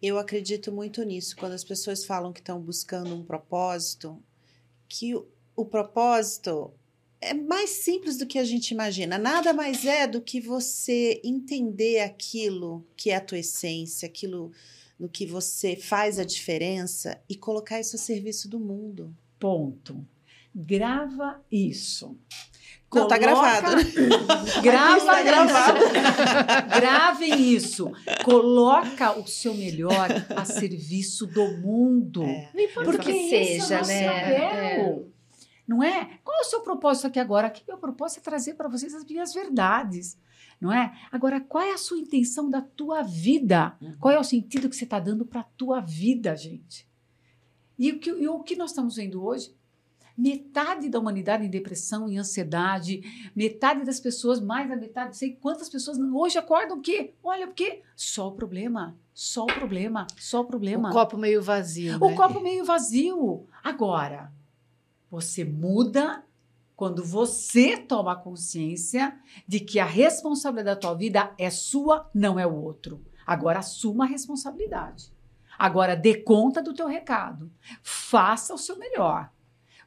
Eu 0.01 0.19
acredito 0.19 0.69
muito 0.69 1.01
nisso, 1.03 1.37
quando 1.37 1.53
as 1.53 1.63
pessoas 1.63 2.03
falam 2.03 2.33
que 2.33 2.41
estão 2.41 2.59
buscando 2.59 3.15
um 3.15 3.23
propósito, 3.23 4.21
que 4.89 5.15
o 5.55 5.63
propósito 5.65 6.73
é 7.21 7.33
mais 7.33 7.69
simples 7.69 8.17
do 8.17 8.25
que 8.25 8.39
a 8.39 8.43
gente 8.43 8.71
imagina. 8.71 9.17
Nada 9.17 9.53
mais 9.53 9.85
é 9.85 10.07
do 10.07 10.19
que 10.19 10.41
você 10.41 11.21
entender 11.23 11.99
aquilo 11.99 12.85
que 12.97 13.11
é 13.11 13.15
a 13.15 13.21
tua 13.21 13.37
essência, 13.37 14.07
aquilo 14.07 14.51
no 14.99 15.07
que 15.07 15.25
você 15.25 15.75
faz 15.75 16.19
a 16.19 16.23
diferença 16.23 17.21
e 17.29 17.35
colocar 17.35 17.79
isso 17.79 17.95
a 17.95 17.99
serviço 17.99 18.49
do 18.49 18.59
mundo. 18.59 19.15
Ponto. 19.39 20.05
Grava 20.53 21.41
isso. 21.51 22.17
Não, 22.93 23.07
tá 23.07 23.17
gravado. 23.17 23.71
Grava 24.61 24.97
isso. 24.97 25.23
gravado. 25.23 25.79
Gravem 26.75 27.53
isso. 27.53 27.91
Coloca 28.25 29.17
o 29.17 29.25
seu 29.25 29.53
melhor 29.53 30.09
a 30.35 30.43
serviço 30.43 31.25
do 31.25 31.57
mundo. 31.59 32.23
É. 32.23 32.49
Não 32.53 32.61
importa 32.61 32.91
Porque 32.91 33.13
que 33.13 33.17
esse 33.17 33.61
seja, 33.61 33.75
é 33.75 33.77
o 33.77 33.79
nosso 33.79 33.91
né? 33.91 34.07
papel. 34.07 35.10
Não 35.71 35.81
é? 35.81 36.19
Qual 36.21 36.37
é 36.37 36.41
o 36.41 36.49
seu 36.49 36.59
propósito 36.59 37.07
aqui 37.07 37.17
agora? 37.17 37.47
Aqui 37.47 37.63
meu 37.65 37.77
propósito 37.77 38.19
é 38.19 38.23
trazer 38.23 38.55
para 38.55 38.67
vocês 38.67 38.93
as 38.93 39.05
minhas 39.05 39.33
verdades, 39.33 40.19
não 40.59 40.69
é? 40.69 40.91
Agora, 41.09 41.39
qual 41.39 41.63
é 41.63 41.71
a 41.71 41.77
sua 41.77 41.97
intenção 41.97 42.49
da 42.49 42.61
tua 42.61 43.03
vida? 43.03 43.77
Qual 43.97 44.13
é 44.13 44.19
o 44.19 44.23
sentido 44.23 44.69
que 44.69 44.75
você 44.75 44.83
está 44.83 44.99
dando 44.99 45.25
para 45.25 45.39
a 45.39 45.45
tua 45.55 45.79
vida, 45.79 46.35
gente? 46.35 46.85
E 47.79 47.89
o, 47.89 47.99
que, 47.99 48.09
e 48.09 48.27
o 48.27 48.43
que 48.43 48.57
nós 48.57 48.71
estamos 48.71 48.97
vendo 48.97 49.23
hoje? 49.23 49.55
Metade 50.17 50.89
da 50.89 50.99
humanidade 50.99 51.45
em 51.45 51.49
depressão, 51.49 52.09
em 52.09 52.17
ansiedade, 52.17 53.31
metade 53.33 53.85
das 53.85 53.97
pessoas, 53.97 54.41
mais 54.41 54.67
da 54.67 54.75
metade, 54.75 55.07
não 55.07 55.13
sei 55.13 55.37
quantas 55.37 55.69
pessoas 55.69 55.97
hoje 55.97 56.37
acordam 56.37 56.79
o 56.79 56.81
quê? 56.81 57.13
Olha, 57.23 57.47
o 57.47 57.53
quê? 57.53 57.81
Só 57.95 58.27
o 58.27 58.33
problema, 58.33 58.99
só 59.13 59.43
o 59.43 59.47
problema, 59.47 60.05
só 60.17 60.41
o 60.41 60.45
problema. 60.45 60.89
O 60.89 60.91
copo 60.91 61.17
meio 61.17 61.41
vazio. 61.41 61.95
O 61.95 62.09
né? 62.09 62.15
copo 62.17 62.41
meio 62.41 62.65
vazio. 62.65 63.47
Agora, 63.63 64.33
você 65.11 65.43
muda 65.43 66.23
quando 66.73 67.03
você 67.03 67.75
toma 67.75 68.15
consciência 68.15 69.15
de 69.45 69.59
que 69.59 69.77
a 69.77 69.85
responsabilidade 69.85 70.79
da 70.79 70.81
tua 70.81 70.95
vida 70.95 71.31
é 71.37 71.49
sua, 71.49 72.09
não 72.13 72.39
é 72.39 72.47
o 72.47 72.55
outro. 72.55 73.05
Agora 73.27 73.59
assuma 73.59 74.05
a 74.05 74.07
responsabilidade. 74.07 75.11
Agora 75.59 75.95
dê 75.95 76.15
conta 76.15 76.61
do 76.61 76.73
teu 76.73 76.87
recado. 76.87 77.51
Faça 77.83 78.53
o 78.53 78.57
seu 78.57 78.79
melhor. 78.79 79.29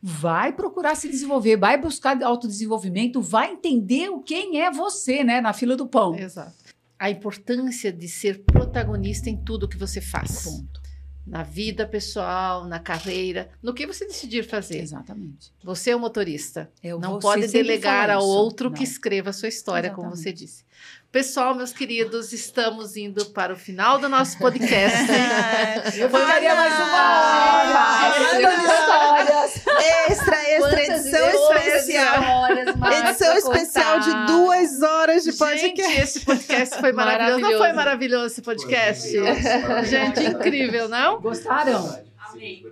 Vai 0.01 0.53
procurar 0.53 0.95
se 0.95 1.09
desenvolver, 1.09 1.57
vai 1.57 1.81
buscar 1.81 2.23
autodesenvolvimento, 2.23 3.23
vai 3.23 3.53
entender 3.53 4.11
o 4.11 4.21
quem 4.21 4.61
é 4.61 4.71
você, 4.71 5.25
né, 5.25 5.41
na 5.41 5.55
fila 5.55 5.75
do 5.75 5.87
pão. 5.87 6.15
Exato. 6.15 6.53
A 6.99 7.11
importância 7.11 7.91
de 7.91 8.07
ser 8.07 8.45
protagonista 8.45 9.31
em 9.31 9.43
tudo 9.43 9.69
que 9.69 9.79
você 9.79 10.01
faz. 10.01 10.45
Ponto. 10.45 10.84
Na 11.27 11.43
vida 11.43 11.87
pessoal, 11.87 12.67
na 12.67 12.79
carreira, 12.79 13.49
no 13.63 13.73
que 13.73 13.87
você 13.87 14.07
decidir 14.07 14.45
fazer. 14.45 14.81
Exatamente. 14.83 15.53
Você 15.63 15.91
é 15.91 15.97
o 15.97 15.99
motorista. 16.01 16.71
Eu 16.83 16.99
Não 16.99 17.19
pode 17.19 17.47
delegar 17.49 18.11
isso. 18.11 18.27
outro 18.27 18.69
Não. 18.69 18.77
que 18.77 18.85
escreva 18.85 19.31
a 19.31 19.33
sua 19.33 19.49
história, 19.49 19.89
como 19.91 20.09
Exatamente. 20.09 20.23
você 20.23 20.33
disse. 20.33 20.65
Pessoal, 21.15 21.55
meus 21.55 21.73
queridos, 21.73 22.33
estamos 22.33 22.97
indo 22.97 23.27
para 23.27 23.53
o 23.53 23.57
final 23.57 24.01
do 24.01 24.09
nosso 24.09 24.37
podcast. 24.37 24.99
Eu 25.97 26.11
ficaria 26.11 26.57
mais 26.57 26.75
uma 26.75 27.55
hora. 27.55 28.19
Histórias. 28.51 29.55
Extra, 30.09 30.37
extra, 30.43 30.59
Quantas 30.59 31.07
edição 31.07 31.29
especial. 31.31 32.49
Edição 33.07 33.37
especial 33.37 34.01
de 34.01 34.27
duas 34.27 34.83
horas 34.83 35.23
de 35.23 35.31
Gente, 35.31 35.39
podcast. 35.39 36.01
esse 36.01 36.21
podcast 36.21 36.81
foi 36.81 36.91
maravilhoso. 36.91 37.39
Não 37.39 37.49
foi 37.49 37.59
Maravilhoso. 37.59 37.77
maravilhoso 37.77 38.27
esse 38.27 38.43
podcast? 38.43 39.13
Foi. 39.13 39.85
Gente, 39.85 40.25
incrível, 40.25 40.89
não? 40.89 41.21
Gostaram? 41.21 41.97
Amei. 42.35 42.63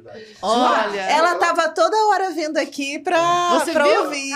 Olha, 0.42 1.00
Ela 1.00 1.34
tava 1.36 1.68
toda 1.70 1.96
hora 2.08 2.30
vindo 2.30 2.56
aqui 2.58 2.98
pra, 2.98 3.58
Você 3.58 3.72
pra 3.72 3.84
viu? 3.84 4.04
ouvir. 4.04 4.32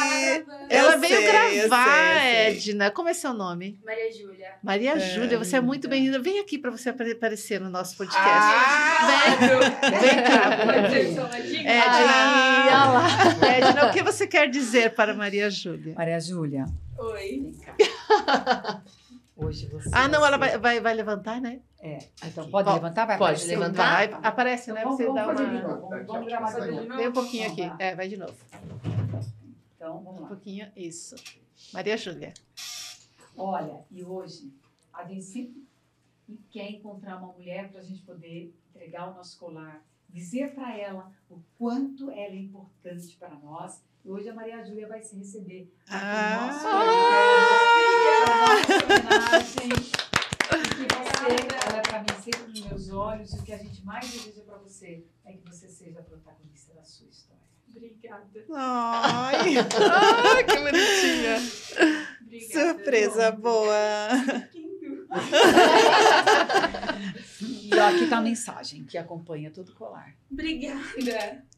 ela 0.71 0.95
Eu 0.95 0.99
veio 1.01 1.17
sei, 1.17 1.29
eu 1.29 1.33
gravar, 1.69 1.85
sei, 2.21 2.47
eu 2.47 2.51
sei. 2.55 2.71
Edna. 2.73 2.91
Como 2.91 3.09
é 3.09 3.15
seu 3.15 3.33
nome? 3.35 3.79
Maria 3.85 4.13
Júlia. 4.13 4.49
Maria 4.63 4.99
Júlia, 4.99 5.39
você 5.39 5.57
é 5.57 5.61
muito 5.61 5.85
linda. 5.85 5.89
bem-vinda. 5.97 6.19
Vem 6.21 6.39
aqui 6.41 6.59
para 6.59 6.71
você 6.71 6.91
apare- 6.91 7.13
aparecer 7.13 7.61
no 7.61 7.69
nosso 7.71 7.97
podcast. 7.97 8.23
Ah, 8.25 9.37
Vem 10.01 10.23
cá. 10.23 10.57
É, 11.65 11.79
Edna, 11.79 12.17
Ah. 12.73 13.47
Edna, 13.47 13.87
o 13.89 13.93
que 13.93 14.03
você 14.03 14.27
quer 14.27 14.49
dizer 14.49 14.95
para 14.95 15.15
Maria 15.15 15.51
Júlia? 15.51 15.95
Maria 15.97 16.21
Júlia, 16.21 16.67
Oi. 16.99 17.19
vem 17.43 17.53
cá. 17.55 18.83
Hoje 19.37 19.67
você. 19.69 19.91
Ah, 19.93 20.09
não, 20.09 20.25
ela 20.25 20.39
vai, 20.39 20.57
vai, 20.59 20.81
vai 20.81 20.95
levantar, 20.95 21.41
né? 21.41 21.61
É. 21.81 21.99
Então 22.25 22.49
pode 22.51 22.65
Pode- 22.65 22.73
levantar? 22.83 23.05
Vai 23.07 23.19
pode 23.19 23.33
aparecer? 23.35 23.59
levantar. 23.59 24.09
Vai, 24.09 24.21
aparece, 24.23 24.73
né? 24.73 24.81
Então, 24.81 24.97
Você 24.97 25.03
vamos, 25.05 25.15
dá 25.21 25.25
vamos 25.27 25.41
fazer 25.43 25.51
de 25.51 25.57
uma. 25.65 25.69
novo. 25.75 25.89
Vamos, 25.91 26.07
vamos 26.07 26.27
gravar 26.27 26.61
de 26.61 26.71
novo. 26.73 26.97
Vem 26.97 27.09
um 27.09 27.13
pouquinho 27.13 27.47
aqui. 27.53 27.61
Vamos 27.63 27.79
lá. 27.79 27.85
É, 27.85 27.95
vai 27.95 28.09
de 28.09 28.17
novo. 28.17 28.35
Então, 29.77 30.03
vamos 30.03 30.19
Um 30.21 30.23
lá. 30.23 30.29
pouquinho, 30.29 30.73
isso. 30.75 31.15
Maria 31.75 31.97
Júlia. 31.99 32.33
Olha, 33.37 33.85
e 33.91 34.03
hoje 34.03 34.51
a 34.93 35.05
gente 35.05 35.23
sempre 35.23 35.63
quer 36.51 36.71
encontrar 36.71 37.19
uma 37.19 37.33
mulher 37.35 37.71
para 37.71 37.81
a 37.81 37.85
gente 37.85 38.01
poder 38.03 38.55
entregar 38.75 39.11
o 39.11 39.15
nosso 39.15 39.39
colar, 39.39 39.83
dizer 40.09 40.55
para 40.55 40.75
ela 40.77 41.13
o 41.29 41.39
quanto 41.59 42.11
ela 42.11 42.35
é 42.35 42.39
importante 42.39 43.15
para 43.19 43.31
nós. 43.37 43.83
E 44.05 44.11
hoje 44.11 44.29
a 44.29 44.35
Maria 44.35 44.65
Júlia 44.65 44.87
vai 44.89 45.03
se 45.03 45.17
receber 45.19 45.71
Ah! 45.91 46.47
nosso 46.47 46.63
podcast. 46.63 48.27
A 48.33 48.47
nossa 48.47 48.85
homenagem. 48.85 49.67
E 49.67 50.69
que 50.69 50.87
você, 50.95 51.67
ela 51.69 51.79
é 51.79 51.83
para 51.83 52.01
mim 52.01 52.23
sempre 52.23 52.47
nos 52.53 52.61
meus 52.67 52.91
olhos, 52.91 53.33
e 53.35 53.39
o 53.39 53.43
que 53.43 53.53
a 53.53 53.59
gente 53.59 53.85
mais 53.85 54.09
deseja 54.11 54.43
para 54.59 54.69
você 54.69 55.05
é 55.25 55.33
que 55.33 55.43
você 55.49 55.69
seja 55.69 56.01
a 56.01 56.03
protagonista 56.03 56.75
da 56.75 56.83
sua 56.83 57.09
história. 57.09 57.43
Obrigada. 57.69 58.45
Ai, 58.55 59.37
Ai, 59.59 60.45
que 60.45 60.57
bonitinha. 60.57 61.37
Obrigada. 62.23 62.53
surpresa 62.75 63.31
boa. 63.33 64.09
Lindo. 64.55 65.07
E 67.41 67.75
ó, 67.79 67.89
aqui 67.89 68.05
está 68.05 68.19
a 68.19 68.21
mensagem 68.23 68.85
que 68.85 68.97
acompanha 68.97 69.51
todo 69.51 69.69
o 69.71 69.75
colar. 69.75 70.15
Obrigada. 70.31 70.81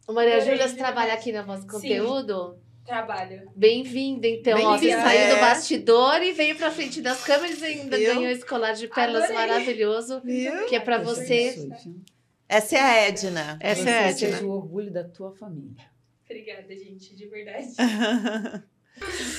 Maria 0.08 0.40
Júlia, 0.40 0.66
você 0.68 0.76
trabalha 0.76 1.14
aqui 1.14 1.30
no 1.32 1.44
nosso 1.46 1.62
Sim. 1.62 1.68
conteúdo? 1.68 2.58
Trabalho. 2.84 3.50
Bem-vinda, 3.54 4.26
então. 4.26 4.58
Ó, 4.64 4.78
você 4.78 4.90
saiu 4.90 5.28
do 5.28 5.36
É. 5.36 5.40
bastidor 5.40 6.22
e 6.22 6.32
veio 6.32 6.56
pra 6.56 6.70
frente 6.70 7.02
das 7.02 7.22
câmeras 7.22 7.60
e 7.60 7.64
ainda 7.66 7.98
Viu? 7.98 8.14
ganhou 8.14 8.30
esse 8.32 8.44
colar 8.46 8.72
de 8.72 8.88
pérolas 8.88 9.24
Adorei. 9.24 9.46
maravilhoso, 9.46 10.20
Viu? 10.24 10.64
que 10.66 10.74
é 10.74 10.80
pra 10.80 10.96
você. 10.98 11.50
viu? 11.84 12.00
Essa 12.48 12.76
é 12.76 12.80
a 12.80 13.08
Edna. 13.08 13.58
Essa 13.60 13.90
é 13.90 13.98
a 13.98 14.02
Edna. 14.08 14.18
seja 14.18 14.46
o 14.46 14.50
orgulho 14.50 14.90
da 14.90 15.04
tua 15.04 15.32
família. 15.32 15.84
Obrigada, 16.24 16.74
gente, 16.76 17.14
de 17.14 17.26
verdade. 17.26 17.68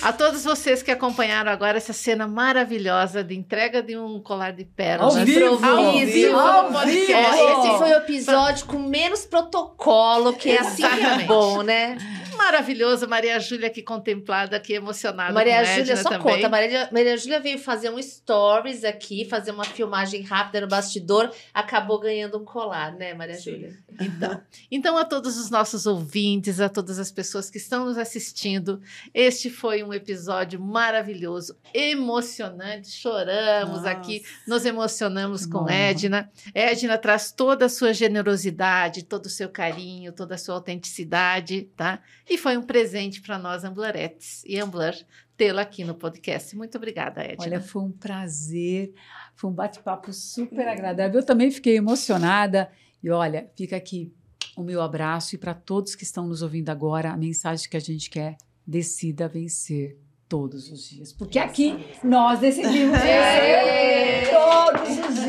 A 0.01 0.13
todos 0.13 0.43
vocês 0.43 0.81
que 0.81 0.91
acompanharam 0.91 1.51
agora 1.51 1.77
essa 1.77 1.93
cena 1.93 2.27
maravilhosa 2.27 3.23
de 3.23 3.35
entrega 3.35 3.81
de 3.81 3.97
um 3.97 4.19
colar 4.21 4.51
de 4.51 4.65
pérolas. 4.65 5.17
Ao 5.17 5.25
vivo! 5.25 5.65
Ao 5.65 5.93
vivo 5.93 6.37
Ao 6.37 6.85
vivo! 6.85 7.11
Esse 7.11 7.77
foi 7.77 7.89
o 7.91 7.97
episódio 7.97 8.65
com 8.65 8.79
menos 8.79 9.25
protocolo, 9.25 10.33
que 10.33 10.51
é 10.51 10.59
assim 10.59 10.83
que 10.83 11.05
é 11.05 11.25
bom, 11.25 11.61
né? 11.61 11.97
Maravilhoso, 12.37 13.05
Maria 13.05 13.37
Júlia 13.37 13.67
aqui 13.67 13.81
contemplada, 13.81 14.55
aqui 14.55 14.71
emocionada 14.71 15.33
Maria 15.33 15.61
Júlia, 15.65 15.97
só 15.97 16.09
também. 16.09 16.35
conta. 16.35 16.47
Maria, 16.47 16.87
Maria 16.89 17.17
Júlia 17.17 17.41
veio 17.41 17.59
fazer 17.59 17.89
um 17.89 18.01
stories 18.01 18.85
aqui, 18.85 19.25
fazer 19.25 19.51
uma 19.51 19.65
filmagem 19.65 20.21
rápida 20.21 20.61
no 20.61 20.67
bastidor, 20.67 21.29
acabou 21.53 21.99
ganhando 21.99 22.37
um 22.37 22.45
colar, 22.45 22.93
né, 22.93 23.13
Maria 23.13 23.35
Sim. 23.35 23.51
Júlia? 23.51 23.77
Então, 23.99 24.41
então, 24.71 24.97
a 24.97 25.03
todos 25.03 25.37
os 25.37 25.49
nossos 25.49 25.85
ouvintes, 25.85 26.61
a 26.61 26.69
todas 26.69 26.97
as 26.97 27.11
pessoas 27.11 27.49
que 27.49 27.57
estão 27.57 27.83
nos 27.83 27.97
assistindo, 27.97 28.81
este 29.13 29.48
foi 29.49 29.83
um 29.83 29.93
episódio 29.93 30.59
maravilhoso, 30.59 31.57
emocionante. 31.73 32.89
Choramos 32.89 33.79
Nossa. 33.79 33.91
aqui, 33.91 34.23
nos 34.47 34.65
emocionamos 34.65 35.45
com 35.45 35.59
Bom. 35.59 35.69
Edna. 35.69 36.31
Edna 36.53 36.97
traz 36.97 37.31
toda 37.31 37.65
a 37.65 37.69
sua 37.69 37.93
generosidade, 37.93 39.03
todo 39.03 39.25
o 39.25 39.29
seu 39.29 39.49
carinho, 39.49 40.13
toda 40.13 40.35
a 40.35 40.37
sua 40.37 40.55
autenticidade, 40.55 41.69
tá? 41.75 42.01
E 42.29 42.37
foi 42.37 42.57
um 42.57 42.63
presente 42.63 43.21
para 43.21 43.37
nós, 43.37 43.63
Amblaretes 43.63 44.43
e 44.45 44.59
Ambler, 44.59 44.95
tê-la 45.35 45.61
aqui 45.61 45.83
no 45.83 45.95
podcast. 45.95 46.55
Muito 46.55 46.77
obrigada, 46.77 47.21
Edna. 47.21 47.45
Olha, 47.45 47.61
foi 47.61 47.81
um 47.81 47.91
prazer, 47.91 48.93
foi 49.35 49.49
um 49.49 49.53
bate-papo 49.53 50.11
super 50.11 50.67
agradável. 50.67 51.19
Eu 51.19 51.25
também 51.25 51.49
fiquei 51.49 51.77
emocionada. 51.77 52.69
E 53.01 53.09
olha, 53.09 53.49
fica 53.55 53.77
aqui 53.77 54.13
o 54.59 54.63
meu 54.63 54.81
abraço 54.81 55.35
e 55.35 55.37
para 55.37 55.53
todos 55.53 55.95
que 55.95 56.03
estão 56.03 56.27
nos 56.27 56.41
ouvindo 56.41 56.69
agora, 56.69 57.11
a 57.11 57.17
mensagem 57.17 57.69
que 57.69 57.77
a 57.77 57.79
gente 57.79 58.09
quer: 58.09 58.37
decida 58.69 59.27
vencer 59.27 59.97
todos 60.27 60.71
os 60.71 60.87
dias. 60.87 61.11
Porque 61.11 61.39
aqui 61.39 61.83
nós 62.03 62.37
decidimos 62.39 62.95
vencer 63.01 64.29
todos 64.29 64.89
os 64.91 65.15
dias. 65.15 65.25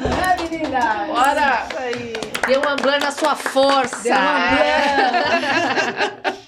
Não 0.00 0.22
é, 0.22 0.36
meninas? 0.40 1.06
Bora! 1.06 1.66
Isso 1.68 1.78
aí. 1.78 2.14
Dê 2.46 2.56
um 2.58 2.68
amblan 2.68 2.98
na 2.98 3.10
sua 3.10 3.34
força. 3.36 4.02
Dê 4.02 4.10
uma 4.10 4.18